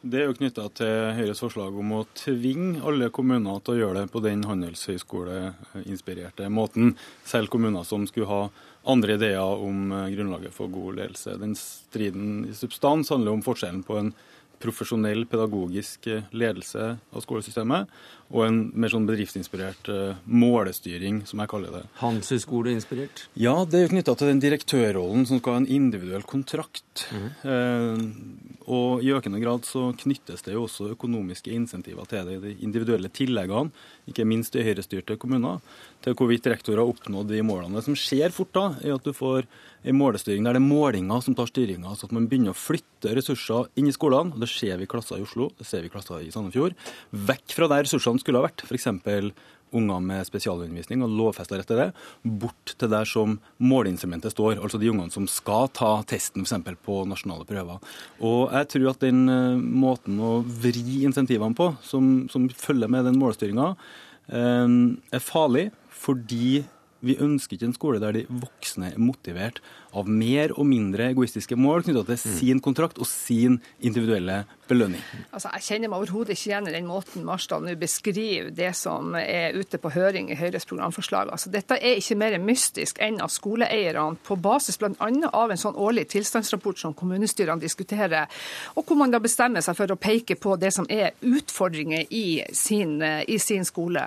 Det 0.00 0.16
er 0.16 0.30
jo 0.30 0.36
knytta 0.38 0.62
til 0.72 1.10
Høyres 1.12 1.42
forslag 1.42 1.74
om 1.76 1.90
å 1.92 2.06
tvinge 2.16 2.80
alle 2.88 3.10
kommuner 3.12 3.58
til 3.60 3.74
å 3.74 3.80
gjøre 3.82 3.98
det 3.98 4.12
på 4.14 4.22
den 4.24 4.46
handelshøyskoleinspirerte 4.48 6.48
måten. 6.48 6.94
Selv 7.28 7.52
kommuner 7.52 7.84
som 7.84 8.06
skulle 8.08 8.30
ha 8.30 8.48
andre 8.88 9.16
ideer 9.18 9.64
om 9.66 9.92
eh, 9.92 10.08
grunnlaget 10.14 10.54
for 10.56 10.72
god 10.72 11.00
ledelse. 11.02 11.36
Den 11.40 11.56
striden 11.58 12.46
i 12.50 12.54
substans 12.56 13.12
handler 13.12 13.36
om 13.36 13.44
forskjellen 13.44 13.82
på 13.86 13.98
en 14.00 14.12
profesjonell 14.60 15.24
pedagogisk 15.28 16.06
eh, 16.10 16.26
ledelse 16.36 16.94
av 17.00 17.24
skolesystemet 17.24 17.92
og 18.30 18.44
en 18.46 18.58
mer 18.78 18.92
sånn 18.92 19.08
bedriftsinspirert 19.08 19.88
uh, 19.90 20.18
målestyring, 20.30 21.24
som 21.26 21.40
jeg 21.42 21.50
kaller 21.50 21.72
det. 21.74 21.80
Handelshøyskoleinspirert? 21.98 23.24
Ja, 23.34 23.56
det 23.66 23.80
er 23.80 23.82
jo 23.82 23.92
knytta 23.96 24.14
til 24.14 24.30
den 24.30 24.42
direktørrollen 24.44 25.24
som 25.26 25.40
skal 25.40 25.56
ha 25.56 25.62
en 25.64 25.66
individuell 25.66 26.22
kontrakt. 26.30 27.08
Mm. 27.10 27.26
Uh, 27.42 28.49
og 28.70 29.02
i 29.02 29.10
økende 29.10 29.40
grad 29.42 29.66
så 29.66 29.88
knyttes 29.98 30.44
det 30.46 30.54
jo 30.54 30.64
også 30.68 30.92
økonomiske 30.94 31.50
insentiver 31.50 32.06
til 32.10 32.28
de 32.42 32.52
individuelle 32.62 33.10
tilleggene, 33.10 33.74
ikke 34.10 34.26
minst 34.28 34.54
i 34.54 34.62
høyrestyrte 34.66 35.16
kommuner, 35.20 35.58
til 36.04 36.14
hvorvidt 36.14 36.46
rektorer 36.52 36.84
har 36.84 36.92
oppnådd 36.92 37.32
de 37.32 37.42
målene. 37.46 37.80
Det 37.80 37.88
som 37.88 37.98
skjer 37.98 38.34
fort 38.34 38.52
da, 38.54 38.66
er 38.84 38.94
at 38.94 39.06
du 39.06 39.12
får 39.16 39.48
en 39.90 39.96
målestyring 39.96 40.44
der 40.44 40.54
det 40.56 40.62
er 40.62 40.68
målinga 40.68 41.18
som 41.24 41.34
tar 41.36 41.48
styringa. 41.50 41.88
Altså 41.90 42.06
at 42.06 42.14
man 42.14 42.28
begynner 42.30 42.54
å 42.54 42.58
flytte 42.58 43.14
ressurser 43.16 43.70
inn 43.80 43.88
i 43.90 43.96
skolene. 43.96 44.34
og 44.36 44.42
Det 44.44 44.50
ser 44.52 44.78
vi 44.78 44.86
i 44.86 44.90
klasser 44.90 45.18
i 45.18 45.24
Oslo, 45.24 45.50
det 45.58 45.66
ser 45.66 45.82
vi 45.82 45.90
i 45.90 45.94
klasser 45.94 46.22
i 46.22 46.30
Sandefjord. 46.34 46.76
Vekk 47.10 47.56
fra 47.56 47.70
der 47.72 47.86
ressursene 47.88 48.22
skulle 48.22 48.42
ha 48.42 48.46
vært, 48.46 48.66
f.eks. 48.68 48.90
unger 49.76 50.02
med 50.04 50.26
spesialundervisning 50.28 51.04
og 51.04 51.12
lovfesta 51.18 51.58
rett 51.58 51.68
til 51.70 51.80
det, 51.80 51.88
bort 52.42 52.74
til 52.80 52.90
der 52.92 53.08
som 53.08 53.38
måleinstrumentet 53.62 54.34
står, 54.34 54.58
altså 54.58 54.80
de 54.80 54.90
ungene 54.92 55.14
som 55.14 55.28
skal 55.30 55.70
ta 55.76 55.92
testen 56.10 56.46
f.eks. 56.46 56.76
på 56.84 57.02
nasjonale 57.08 57.46
prøver. 57.48 57.80
Og 58.20 58.54
jeg 58.56 58.70
tror 58.74 58.90
at 58.92 59.06
den 59.06 59.22
eh, 59.30 59.60
måten 59.60 60.20
å 60.20 60.40
vri 60.42 61.04
insentivene 61.06 61.56
på, 61.56 61.72
som, 61.86 62.28
som 62.32 62.48
følger 62.50 62.90
med 62.90 63.06
den 63.08 63.20
målstyringa, 63.20 63.72
eh, 64.30 64.76
er 65.14 65.24
farlig 65.24 65.70
fordi 66.00 66.62
vi 67.04 67.16
ønsker 67.20 67.56
ikke 67.56 67.70
en 67.70 67.76
skole 67.76 68.00
der 68.02 68.16
de 68.16 68.26
voksne 68.28 68.92
er 68.92 69.00
motivert 69.00 69.60
av 69.96 70.08
mer 70.08 70.54
og 70.56 70.66
mindre 70.68 71.10
egoistiske 71.10 71.56
mål 71.58 71.84
knytta 71.86 72.04
til 72.08 72.18
mm. 72.18 72.36
sin 72.38 72.62
kontrakt 72.64 73.00
og 73.00 73.08
sin 73.08 73.58
individuelle 73.80 74.44
belønning. 74.70 75.02
Altså, 75.34 75.50
jeg 75.56 75.66
kjenner 75.66 75.90
meg 75.90 76.04
overhodet 76.04 76.36
ikke 76.36 76.50
igjen 76.52 76.68
i 76.70 76.74
den 76.74 76.88
måten 76.88 77.24
Marsdal 77.26 77.64
nå 77.64 77.74
beskriver 77.80 78.50
det 78.54 78.70
som 78.78 79.14
er 79.18 79.56
ute 79.58 79.80
på 79.82 79.92
høring 79.94 80.30
i 80.30 80.38
Høyres 80.38 80.68
programforslag. 80.70 81.32
Altså, 81.34 81.50
dette 81.52 81.78
er 81.78 81.98
ikke 81.98 82.18
mer 82.20 82.36
mystisk 82.42 83.00
enn 83.02 83.20
at 83.22 83.34
skoleeierne, 83.34 84.18
på 84.26 84.36
basis 84.40 84.78
bl.a. 84.80 85.08
av 85.34 85.50
en 85.50 85.60
sånn 85.60 85.78
årlig 85.78 86.06
tilstandsrapport 86.12 86.78
som 86.80 86.94
kommunestyrene 86.96 87.62
diskuterer, 87.62 88.30
og 88.76 88.86
hvor 88.86 88.98
man 89.00 89.12
da 89.12 89.20
bestemmer 89.22 89.64
seg 89.64 89.76
for 89.78 89.92
å 89.92 89.98
peke 90.00 90.36
på 90.40 90.56
det 90.60 90.72
som 90.74 90.86
er 90.90 91.16
utfordringer 91.26 92.06
i 92.14 92.40
sin, 92.56 92.98
i 93.02 93.38
sin 93.42 93.66
skole. 93.66 94.06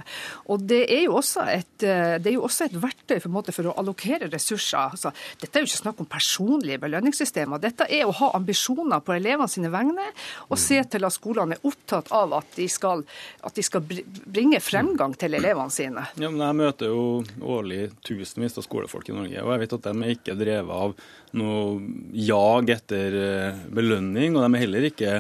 Og 0.54 0.64
det 0.70 0.84
er 0.88 1.06
jo 1.08 1.18
også 1.20 1.48
et, 1.52 1.74
det 1.84 2.30
er 2.30 2.36
jo 2.38 2.46
også 2.48 2.70
et 2.70 2.78
verktøy 2.80 3.20
for, 3.24 3.52
for 3.54 3.72
å 3.72 3.76
allokere 3.82 4.32
ressurser. 4.32 4.94
Altså, 4.96 5.14
dette 5.42 5.60
er 5.60 5.66
jo 5.66 5.72
ikke 5.72 5.73
snakk 5.80 6.02
om 6.04 6.10
personlige 6.10 6.82
belønningssystemer. 6.84 7.62
Dette 7.64 7.88
er 7.90 8.06
å 8.08 8.16
ha 8.20 8.32
ambisjoner 8.38 9.04
på 9.04 9.16
elevene 9.16 9.50
sine 9.52 9.72
vegne 9.74 10.06
og 10.48 10.60
se 10.62 10.80
til 10.90 11.08
at 11.08 11.16
skolene 11.16 11.58
er 11.58 11.68
opptatt 11.68 12.12
av 12.16 12.36
at 12.40 12.58
de 12.58 12.68
skal, 12.72 13.04
at 13.44 13.58
de 13.58 13.66
skal 13.66 13.84
bringe 13.86 14.62
fremgang 14.64 15.16
til 15.20 15.38
elevene 15.40 15.74
sine. 15.74 16.08
Ja, 16.18 16.30
men 16.30 16.44
Jeg 16.44 16.60
møter 16.60 16.92
jo 16.92 17.06
årlig 17.42 17.88
tusenvis 18.06 18.58
av 18.60 18.68
skolefolk 18.68 19.10
i 19.10 19.18
Norge, 19.18 19.44
og 19.44 19.54
jeg 19.54 19.64
vet 19.64 19.78
at 19.80 19.88
de 19.90 19.96
er 20.04 20.18
ikke 20.18 20.38
drevet 20.40 20.84
av 20.84 20.96
noe 21.40 21.80
jag 22.14 22.70
etter 22.70 23.18
eh, 23.18 23.64
belønning, 23.74 24.36
og 24.36 24.46
de 24.46 24.52
er 24.54 24.64
heller 24.66 24.90
ikke 24.90 25.16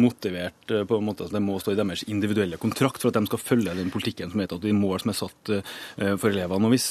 motivert 0.00 0.72
eh, 0.72 0.84
på 0.88 0.98
en 0.98 1.06
måte 1.08 1.26
at 1.26 1.34
det 1.34 1.42
må 1.44 1.58
stå 1.60 1.74
i 1.74 1.78
deres 1.78 2.04
individuelle 2.10 2.58
kontrakt 2.60 3.02
for 3.02 3.10
at 3.10 3.18
de 3.18 3.28
skal 3.28 3.42
følge 3.42 3.76
den 3.76 3.92
politikken 3.94 4.32
som 4.32 4.42
heter 4.42 4.60
at 4.60 4.66
de 4.66 4.74
mål 4.76 5.02
som 5.02 5.12
er 5.12 5.18
satt 5.18 5.54
eh, 5.54 6.14
for 6.20 6.30
elevene. 6.30 6.68
Og 6.68 6.74
Hvis 6.74 6.88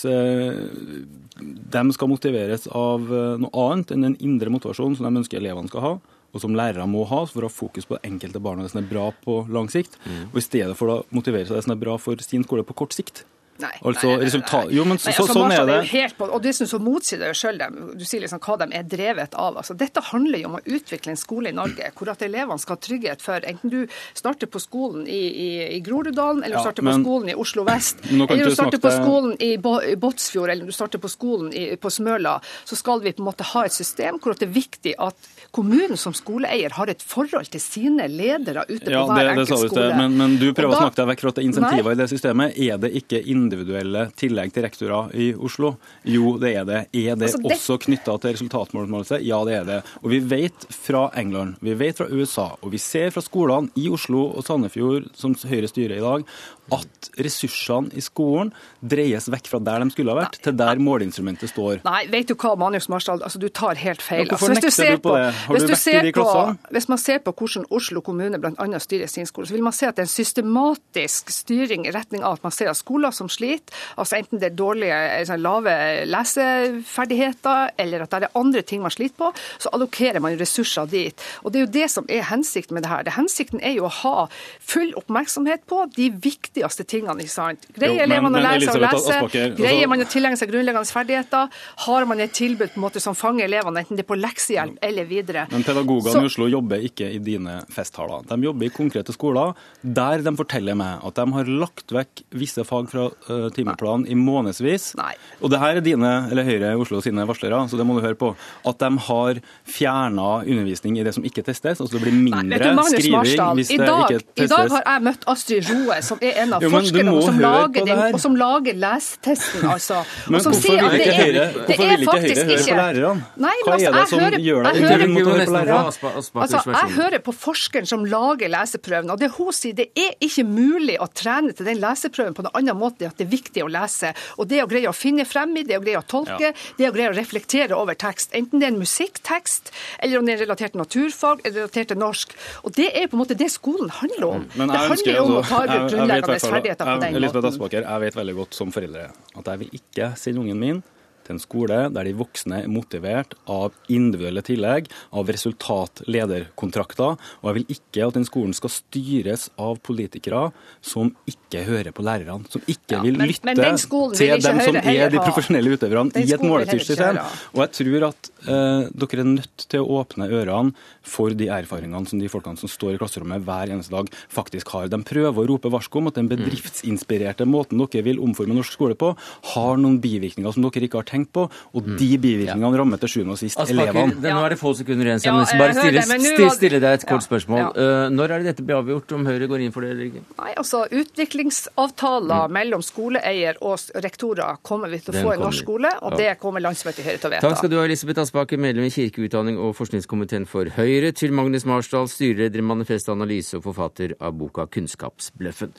de 1.73 1.83
skal 1.97 2.11
motiveres 2.11 2.67
av 2.69 3.07
noe 3.41 3.67
annet 3.67 3.93
enn 3.93 4.05
den 4.07 4.19
indre 4.23 4.53
motivasjonen 4.53 4.97
som 4.97 5.07
de 5.07 5.23
ønsker 5.23 5.41
elevene 5.41 5.71
skal 5.71 5.85
ha, 5.85 5.93
og 6.33 6.41
som 6.41 6.55
lærere 6.57 6.85
må 6.89 7.03
ha 7.09 7.23
for 7.29 7.45
å 7.45 7.49
ha 7.49 7.53
fokus 7.53 7.85
på 7.87 7.97
det 7.97 8.09
enkelte 8.09 8.41
barnet, 8.41 8.67
det 8.67 8.73
som 8.73 8.81
er 8.81 8.89
bra 8.89 9.09
på 9.25 9.43
lang 9.53 9.69
sikt, 9.71 9.99
mm. 10.01 10.31
og 10.31 10.39
i 10.39 10.45
stedet 10.45 10.77
for 10.77 10.89
å 10.89 11.01
motivere 11.13 11.45
seg 11.49 11.59
det 11.59 11.65
som 11.67 11.75
er 11.75 11.83
bra 11.83 11.97
for 12.01 12.25
sin 12.25 12.45
skole 12.45 12.65
på 12.65 12.77
kort 12.77 12.95
sikt, 12.95 13.23
Nei, 13.61 13.69
altså, 13.85 14.07
nei, 14.07 14.15
nei, 14.17 14.25
resultat... 14.25 14.71
Jo, 14.73 14.83
men 14.89 14.97
så, 14.97 15.11
Nei, 15.11 15.13
altså, 15.21 15.33
sånn 15.37 15.51
er 15.53 15.67
det. 15.69 15.75
Er 15.83 15.89
helt 15.91 16.15
på, 16.17 16.25
og 16.25 16.41
dessuten 16.41 16.69
så 16.71 16.79
motsier 16.81 17.19
det 17.21 17.29
sjøl. 17.37 17.59
Du 17.93 18.01
sier 18.07 18.23
liksom 18.23 18.41
hva 18.41 18.55
de 18.63 18.67
er 18.79 18.87
drevet 18.89 19.37
av. 19.37 19.59
Altså, 19.61 19.75
dette 19.77 20.01
handler 20.09 20.41
jo 20.41 20.49
om 20.49 20.57
å 20.57 20.61
utvikle 20.65 21.13
en 21.13 21.19
skole 21.21 21.51
i 21.51 21.55
Norge 21.55 21.91
hvor 21.93 22.09
at 22.13 22.25
elevene 22.25 22.57
skal 22.63 22.79
ha 22.79 22.81
trygghet 22.87 23.21
for 23.21 23.45
enten 23.45 23.69
du 23.69 23.79
starter 24.17 24.49
på 24.49 24.61
skolen 24.63 25.05
i, 25.05 25.21
i, 25.45 25.49
i 25.77 25.79
Groruddalen, 25.85 26.41
eller 26.41 26.57
Ja, 26.57 26.63
du 26.63 26.67
starter 26.67 26.87
men- 26.87 26.97
på 26.97 27.05
skolen 27.05 27.29
i 27.29 27.37
Oslo 27.45 27.65
vest, 27.69 28.01
eller 28.09 28.49
du 28.49 28.55
starter 28.57 28.81
på 28.81 28.93
skolen 28.97 29.37
i, 29.37 29.51
Bo, 29.61 29.75
i 29.85 29.95
Båtsfjord, 30.01 30.49
eller 30.55 30.65
du 30.65 30.73
starter 30.75 31.03
på 31.03 31.13
skolen 31.13 31.53
i, 31.53 31.67
på 31.77 31.93
Smøla, 31.93 32.39
så 32.65 32.79
skal 32.79 33.05
vi 33.05 33.13
på 33.13 33.21
en 33.21 33.29
måte 33.29 33.45
ha 33.53 33.65
et 33.69 33.75
system 33.77 34.17
hvor 34.17 34.33
det 34.33 34.47
er 34.49 34.53
viktig 34.57 34.95
at 34.97 35.29
kommunen 35.53 35.97
som 36.01 36.15
skoleeier 36.17 36.73
har 36.73 36.89
et 36.89 37.03
forhold 37.05 37.45
til 37.53 37.61
sine 37.61 38.07
ledere 38.09 38.63
ute 38.69 38.89
Ja, 38.89 39.03
på 39.05 39.13
det, 39.13 39.23
hver 39.23 39.35
det 39.37 39.47
sa 39.47 39.53
enkelt 39.53 39.61
det. 39.61 39.69
skole. 39.69 39.83
Det. 39.87 39.97
men, 40.01 40.17
men 40.17 40.31
du 40.41 40.47
prøver 40.49 40.55
prøver 40.63 40.73
å 40.73 40.81
snakke 40.81 40.97
deg 41.01 41.09
vekk 41.11 41.21
fra 41.23 41.29
at 41.29 41.35
det 41.37 41.43
er 41.43 41.47
insentiver 41.49 41.89
Nei. 41.89 41.93
i 41.93 41.99
det 42.01 42.07
systemet. 42.09 42.57
Er 42.67 42.77
det 42.81 42.91
ikke 42.99 43.21
individuelle 43.35 44.05
tillegg 44.17 44.53
til 44.55 44.65
rektorer 44.65 45.13
i 45.13 45.27
Oslo? 45.37 45.75
Jo, 46.09 46.33
det 46.41 46.55
er 46.57 46.65
det. 46.65 46.79
Er 46.93 47.15
det, 47.15 47.29
Altså, 47.29 47.41
det- 47.43 47.57
også 47.59 47.77
knytta 47.85 48.17
til 48.23 48.33
resultatmålelse? 48.33 49.21
Ja, 49.23 49.43
det 49.45 49.53
er 49.61 49.65
det. 49.69 49.79
Og 50.01 50.09
vi 50.09 50.19
vet 50.19 50.65
fra 50.73 51.09
England, 51.15 51.55
vi 51.61 51.73
vet 51.73 51.97
fra 52.01 52.07
USA, 52.09 52.49
og 52.61 52.71
vi 52.73 52.77
ser 52.81 53.11
fra 53.11 53.21
skolene 53.21 53.69
i 53.77 53.87
Oslo 53.93 54.25
og 54.33 54.43
Sandefjord, 54.43 55.11
som 55.15 55.35
Høyre 55.35 55.67
styrer 55.69 55.97
i 55.97 56.03
dag, 56.03 56.25
at 56.72 57.09
ressursene 57.20 57.91
i 57.97 58.01
skolen 58.03 58.53
dreies 58.80 59.28
vekk 59.32 59.49
fra 59.51 59.59
der 59.64 59.84
de 59.84 59.91
skulle 59.91 60.14
ha 60.14 60.22
vært, 60.22 60.38
til 60.43 60.55
der 60.57 60.80
måleinstrumentet 60.82 61.51
står. 61.51 61.82
Nei, 61.84 62.05
vet 62.11 62.32
du 62.32 62.36
hva, 62.39 62.53
Manus 62.59 62.88
Marsdal, 62.91 63.20
altså, 63.26 63.41
du 63.41 63.49
tar 63.51 63.80
helt 63.82 64.01
feil. 64.03 64.24
Ja, 64.24 64.32
hvorfor 64.32 64.53
altså, 64.53 64.61
nekter 64.61 64.76
ser 64.76 64.95
du 64.95 65.03
på 65.03 65.16
det? 65.18 65.26
Har 65.43 65.59
du 65.59 65.68
vært 65.68 65.88
i 65.91 66.05
de 66.07 66.14
klassene? 66.16 66.72
Hvis 66.78 66.89
man 66.91 67.01
ser 67.03 67.20
på 67.26 67.34
hvordan 67.36 67.68
Oslo 67.76 68.03
kommune 68.05 68.39
bl.a. 68.41 68.80
styrer 68.84 69.11
sin 69.11 69.28
skole, 69.30 69.49
så 69.49 69.57
vil 69.57 69.66
man 69.66 69.76
se 69.76 69.89
at 69.89 69.97
det 69.97 70.05
er 70.05 70.09
en 70.09 70.14
systematisk 70.14 71.34
styring 71.36 71.88
i 71.89 71.93
retning 71.95 72.24
av 72.24 72.39
at 72.39 72.47
man 72.47 72.55
ser 72.55 72.72
at 72.72 72.80
skoler 72.80 73.14
som 73.16 73.32
sliter, 73.32 73.76
altså 73.99 74.22
enten 74.22 74.41
det 74.41 74.51
er 74.53 74.57
dårlige, 74.57 75.38
lave 75.43 75.76
leseferdigheter, 76.07 77.76
eller 77.84 78.05
at 78.05 78.16
det 78.16 78.30
er 78.30 78.39
andre 78.39 78.64
ting 78.66 78.84
man 78.86 78.93
sliter 78.93 79.20
på, 79.20 79.34
så 79.59 79.72
allokerer 79.76 80.24
man 80.24 80.39
ressurser 80.39 80.88
dit. 80.89 81.28
Og 81.43 81.51
Det 81.51 81.59
er 81.59 81.68
jo 81.68 81.74
det 81.76 81.89
som 81.91 82.07
er 82.09 82.26
hensikten 82.32 82.78
med 82.78 82.86
det 82.86 82.91
her. 82.93 83.03
Det 83.05 83.18
hensikten 83.18 83.61
er 83.61 83.76
jo 83.78 83.88
å 83.89 83.93
ha 84.01 84.16
full 84.64 84.93
oppmerksomhet 84.99 85.68
på 85.70 85.84
de 85.97 86.09
viktigste 86.53 86.85
tingene. 86.85 87.19
ikke 87.23 87.33
sant? 87.33 87.65
Greier 87.75 88.05
elevene 88.05 88.39
å 88.39 88.43
lære 88.43 88.61
seg 88.61 88.75
å 88.75 88.81
lese? 88.83 89.13
Aspaker, 89.13 89.51
altså- 89.51 89.57
Greier 89.57 89.87
man 89.87 89.99
å 89.99 90.07
tilegne 90.09 90.37
seg 90.37 90.51
grunnleggende 90.51 90.91
ferdigheter? 90.91 91.49
Har 91.77 92.05
man 92.05 92.19
et 92.19 92.33
tilbud 92.33 92.73
på 92.73 92.77
en 92.77 92.83
måte 92.83 93.01
som 93.01 93.15
fanger 93.15 93.45
elevene, 93.45 93.83
enten 93.83 93.97
det 93.97 94.05
er 94.05 94.15
på 94.15 94.19
leksehjelp 94.19 94.77
eller 94.81 95.05
videre? 95.05 95.47
Men 95.51 95.63
pedagogene 95.63 96.23
i 96.23 96.25
Oslo 96.25 96.47
jobber 96.47 96.79
ikke 96.79 97.13
i 97.13 97.17
dine 97.19 97.65
festtaler. 97.69 98.25
De 98.27 98.41
jobber 98.41 98.65
i 98.65 98.69
konkrete 98.69 99.13
skoler 99.13 99.53
der 99.83 100.21
de 100.21 100.35
forteller 100.35 100.75
meg 100.75 101.03
at 101.03 101.15
de 101.15 101.31
har 101.33 101.45
lagt 101.45 101.87
vekk 101.87 102.23
visse 102.31 102.63
fag 102.63 102.89
fra 102.89 103.09
uh, 103.29 103.49
timeplanen 103.49 104.07
i 104.07 104.15
månedsvis. 104.15 104.95
Og 105.41 105.49
det 105.49 105.59
her 105.59 105.77
er 105.77 105.81
dine, 105.81 106.29
eller 106.31 106.43
Høyre 106.43 106.73
i 106.73 106.79
Oslo 106.79 107.01
sine 107.01 107.25
varslere, 107.25 107.69
så 107.69 107.77
det 107.77 107.85
må 107.85 107.95
du 107.97 108.05
høre 108.05 108.15
på. 108.15 108.35
At 108.65 108.79
de 108.79 108.97
har 108.97 109.39
fjerna 109.65 110.43
undervisning 110.43 110.99
i 110.99 111.03
det 111.03 111.13
som 111.13 111.23
ikke 111.23 111.43
testes. 111.43 111.79
Altså 111.79 111.97
det 111.97 112.03
blir 112.03 112.13
mindre 112.13 112.43
Nei, 112.43 112.59
du, 112.59 112.75
Magnus 112.75 112.91
skriving 112.93 113.17
Marsdal, 113.17 113.55
hvis 113.55 113.71
det 113.71 113.79
dag, 113.79 114.11
ikke 114.11 114.43
I 114.43 114.47
dag 114.47 114.71
har 114.73 114.83
jeg 114.87 115.05
møtt 115.07 115.27
Astrid 115.33 115.69
Roe, 115.69 115.99
som 116.05 116.21
er 116.21 116.42
en 116.43 116.53
av 116.57 116.63
Jo, 116.65 116.69
forskerne 116.73 117.13
som 117.25 117.39
lager, 117.43 117.85
den, 117.87 118.01
og 118.13 118.19
som 118.23 118.35
lager 118.39 118.77
lesetesten. 118.83 119.65
Altså, 119.73 120.01
Men 120.31 120.39
og 120.39 120.45
som 120.47 120.53
sier 120.57 120.83
at 120.85 120.95
det 120.97 121.07
er, 121.13 121.37
det 121.67 121.77
er 121.79 122.05
faktisk 122.07 122.53
ikke- 122.57 122.77
Hva 122.77 122.87
er 122.89 122.99
det 122.99 123.03
altså, 123.07 124.09
som 124.09 124.19
jeg 124.19 124.27
hører, 124.27 124.39
gjør 124.43 124.63
jeg 124.63 124.83
hører, 124.83 125.07
å 125.07 125.93
på? 126.03 126.39
Altså, 126.43 126.61
jeg 126.73 126.89
hører 126.97 127.19
på 127.25 127.33
forskeren 127.33 127.87
som 127.89 128.05
lager 128.05 128.51
leseprøven, 128.53 129.11
og 129.13 129.19
det 129.19 129.31
hun 129.37 129.51
sier, 129.55 129.73
det 129.77 129.89
er 129.97 130.13
ikke 130.23 130.45
mulig 130.47 130.97
å 131.01 131.07
trene 131.13 131.53
til 131.55 131.65
den 131.67 131.79
leseprøven 131.81 132.35
på 132.37 132.45
noen 132.45 132.55
annen 132.61 132.77
måte 132.79 133.03
enn 133.05 133.13
at 133.13 133.17
det 133.19 133.27
er 133.27 133.31
viktig 133.33 133.63
å 133.65 133.69
lese. 133.71 134.13
Og 134.37 134.47
det 134.51 134.61
å 134.63 134.67
greie 134.69 134.89
å 134.89 134.95
finne 134.95 135.25
frem 135.29 135.55
i, 135.57 135.63
det 135.67 135.77
å 135.79 135.83
greie 135.83 135.99
å 135.99 136.05
tolke, 136.05 136.53
det 136.77 136.89
å 136.89 136.93
greie 136.95 137.11
å 137.11 137.15
reflektere 137.15 137.75
over 137.77 137.97
tekst, 137.99 138.33
enten 138.37 138.59
det 138.61 138.69
er 138.69 138.73
en 138.75 138.81
musikktekst, 138.81 139.71
eller 140.03 140.19
om 140.19 140.25
det 140.27 140.35
er 140.37 140.43
relatert 140.45 140.73
til 140.75 140.81
naturfag, 140.83 141.43
eller 141.45 141.63
relatert 141.63 141.87
til 141.93 141.97
norsk. 142.01 142.35
Og 142.63 142.73
det 142.77 142.89
er 142.93 143.07
på 143.07 143.17
en 143.17 143.23
måte 143.23 143.37
det 143.37 143.49
skolen 143.53 143.89
handler 143.89 144.27
om. 144.29 144.47
Det 144.53 144.69
handler 144.69 145.19
om 145.21 145.31
å 145.31 145.41
altså- 145.41 145.49
ta 145.49 145.63
i 145.63 145.67
jeg- 145.67 145.73
bruk 145.73 145.73
jeg 145.73 145.79
vet 145.79 145.91
i 145.91 145.95
grunnleggende 145.95 146.32
hvert 146.39 146.53
ferdigheter 146.53 146.86
på 146.86 146.89
jeg- 146.91 146.99
måten. 147.01 147.15
Elisabeth. 147.21 147.47
Aspaker, 147.53 147.81
jeg 147.89 148.01
vet 148.01 148.15
veldig 148.15 148.36
godt 148.36 148.53
som 148.55 148.71
foreldre 148.71 149.05
at 149.38 149.45
jeg 149.53 149.59
vil 149.59 149.69
ikke 149.79 150.11
sende 150.17 150.39
ungen 150.39 150.59
min 150.59 150.84
til 151.26 151.36
en 151.38 151.41
skole 151.43 151.80
der 151.93 152.07
de 152.07 152.13
voksne 152.19 152.63
er 152.63 152.69
motivert 152.71 153.34
av 153.49 153.71
individuelle 153.91 154.43
tillegg, 154.45 154.89
av 155.13 155.30
resultat-lederkontrakter. 155.34 157.17
Og 157.41 157.49
jeg 157.49 157.57
vil 157.59 157.76
ikke 157.78 158.07
at 158.07 158.17
den 158.17 158.26
skolen 158.28 158.53
skal 158.57 158.71
styres 158.74 159.47
av 159.61 159.80
politikere 159.86 160.51
som 160.84 161.13
ikke 161.30 161.63
hører 161.67 161.91
på 161.95 162.03
lærerne, 162.05 162.47
som 162.51 162.61
ikke 162.67 162.97
Ja, 162.97 163.01
vil 163.01 163.17
men- 163.17 163.28
lytte 163.30 163.45
men 163.45 163.55
den 163.55 163.78
vil 163.78 164.15
til 164.15 164.28
dem 164.41 164.59
som 164.59 164.76
heller 164.76 165.05
er 165.07 165.09
de 165.09 165.17
profesjonelle 165.19 165.78
utøverne 165.78 166.11
i 166.15 166.32
et 166.34 166.41
ha. 166.41 167.30
Og 167.53 167.59
jeg 167.63 167.71
tror 167.80 168.07
at 168.09 168.30
eh, 168.47 168.89
dere 168.93 169.19
er 169.19 169.24
nødt 169.24 169.57
til 169.69 169.80
å 169.82 170.03
åpne 170.03 170.30
ørene 170.30 170.74
for 171.01 171.30
de 171.30 171.47
erfaringene 171.47 172.07
som 172.07 172.19
de 172.19 172.28
folkene 172.28 172.57
som 172.57 172.69
står 172.69 172.95
i 172.95 172.97
klasserommet 172.97 173.43
hver 173.43 173.69
eneste 173.71 173.91
dag, 173.91 174.07
faktisk 174.30 174.67
har. 174.69 174.88
De 174.88 174.97
prøver 175.03 175.34
å 175.43 175.47
rope 175.47 175.69
varsko 175.71 175.97
om 175.99 176.07
at 176.07 176.15
den 176.15 176.28
bedriftsinspirerte 176.30 177.45
måten 177.45 177.78
dere 177.80 178.03
vil 178.03 178.19
omforme 178.19 178.55
norsk 178.55 178.74
skole 178.74 178.95
på, 178.95 179.15
har 179.53 179.78
noen 179.78 179.99
bivirkninger 180.01 180.51
som 180.53 180.63
dere 180.63 180.88
ikke 180.88 180.97
har 181.01 181.03
tenkt 181.03 181.12
på, 181.34 181.45
og 181.74 181.82
de 181.97 182.09
bivirkningene 182.18 182.78
rammer 182.82 182.97
til 182.97 183.09
sjuende 183.14 183.36
og 183.36 183.38
sist 183.38 183.59
Aspaker, 183.61 183.93
elevene. 183.93 184.16
det, 184.22 184.32
nå 184.34 184.41
er 184.45 184.49
det 184.49 184.57
få 184.59 184.74
sekunder 184.76 185.05
igjen, 185.05 185.20
så 185.22 185.26
Ja, 185.30 185.32
jeg 185.32 185.38
må 185.38 185.59
bare 185.61 185.74
stille, 185.78 185.93
det, 185.93 186.03
stille, 186.09 186.47
var- 186.47 186.55
stille 186.57 186.80
deg 186.82 186.93
et 186.97 187.05
kort 187.05 187.22
Ja, 187.22 187.28
spørsmål. 187.30 187.59
ja. 187.61 187.70
Eh, 187.78 188.09
når 188.09 188.24
er 188.34 188.38
det 188.41 188.45
dette 188.57 188.66
blir 188.66 188.78
avgjort, 188.82 189.11
om 189.14 189.26
Høyre 189.30 189.47
går 189.47 189.59
inn 189.68 189.72
for 189.72 189.82
det 189.86 189.91
eller 189.93 190.05
ikke? 190.09 190.24
Nei, 190.41 190.53
altså 190.57 190.84
Utviklingsavtaler 190.89 192.49
mellom 192.49 192.82
skoleeier 192.82 193.55
og 193.61 193.78
rektorer 194.03 194.57
kommer 194.66 194.89
vi 194.89 194.99
til 194.99 195.14
å 195.14 195.18
Den 195.18 195.26
få 195.28 195.34
i 195.36 195.41
norsk 195.41 195.64
skole, 195.64 195.91
og 196.01 196.11
Ja. 196.11 196.18
det 196.18 196.39
kommer 196.39 196.59
landsmøtet 196.61 196.99
i 196.99 197.03
Høyre 197.03 197.20
til 197.20 197.30
å 197.30 197.34
vedta. 197.34 197.47
Takk 197.49 197.57
skal 197.57 197.70
du 197.70 197.78
ha, 197.78 197.84
Elisabeth 197.86 198.20
Aspaker, 198.20 198.57
medlem 198.57 198.86
i 198.86 198.89
kirke-, 198.89 199.24
utdanning 199.30 199.57
og 199.57 199.76
forskningskomiteen 199.76 200.47
for 200.47 200.66
Høyre, 200.66 201.11
til 201.14 201.32
Magnus 201.32 201.66
Marsdal, 201.66 202.07
styreleder 202.07 202.57
i 202.57 202.61
Manifest 202.61 203.09
Analyse 203.09 203.53
og 203.57 203.64
forfatter 203.64 204.14
av 204.20 204.34
boka 204.34 204.66
Kunnskapsbløffen. 204.68 205.74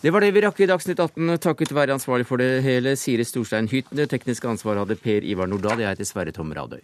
Det 0.00 0.10
var 0.10 0.24
det 0.24 0.30
vi 0.32 0.40
rakk 0.40 0.60
i 0.64 0.66
Dagsnytt 0.68 1.00
18. 1.02 1.34
Takket 1.44 1.74
være 1.76 1.92
ansvarlig 1.92 2.24
for 2.24 2.40
det 2.40 2.62
hele, 2.64 2.94
Siri 2.96 3.26
Storstein 3.28 3.68
Hytten. 3.68 3.98
Det 4.00 4.08
tekniske 4.08 4.48
ansvaret 4.48 4.80
hadde 4.80 4.96
Per 4.96 5.26
Ivar 5.28 5.50
Nordahl. 5.50 5.82
Jeg 5.84 5.92
heter 5.92 6.08
Sverre 6.08 6.32
Tom 6.32 6.54
Radøy. 6.56 6.80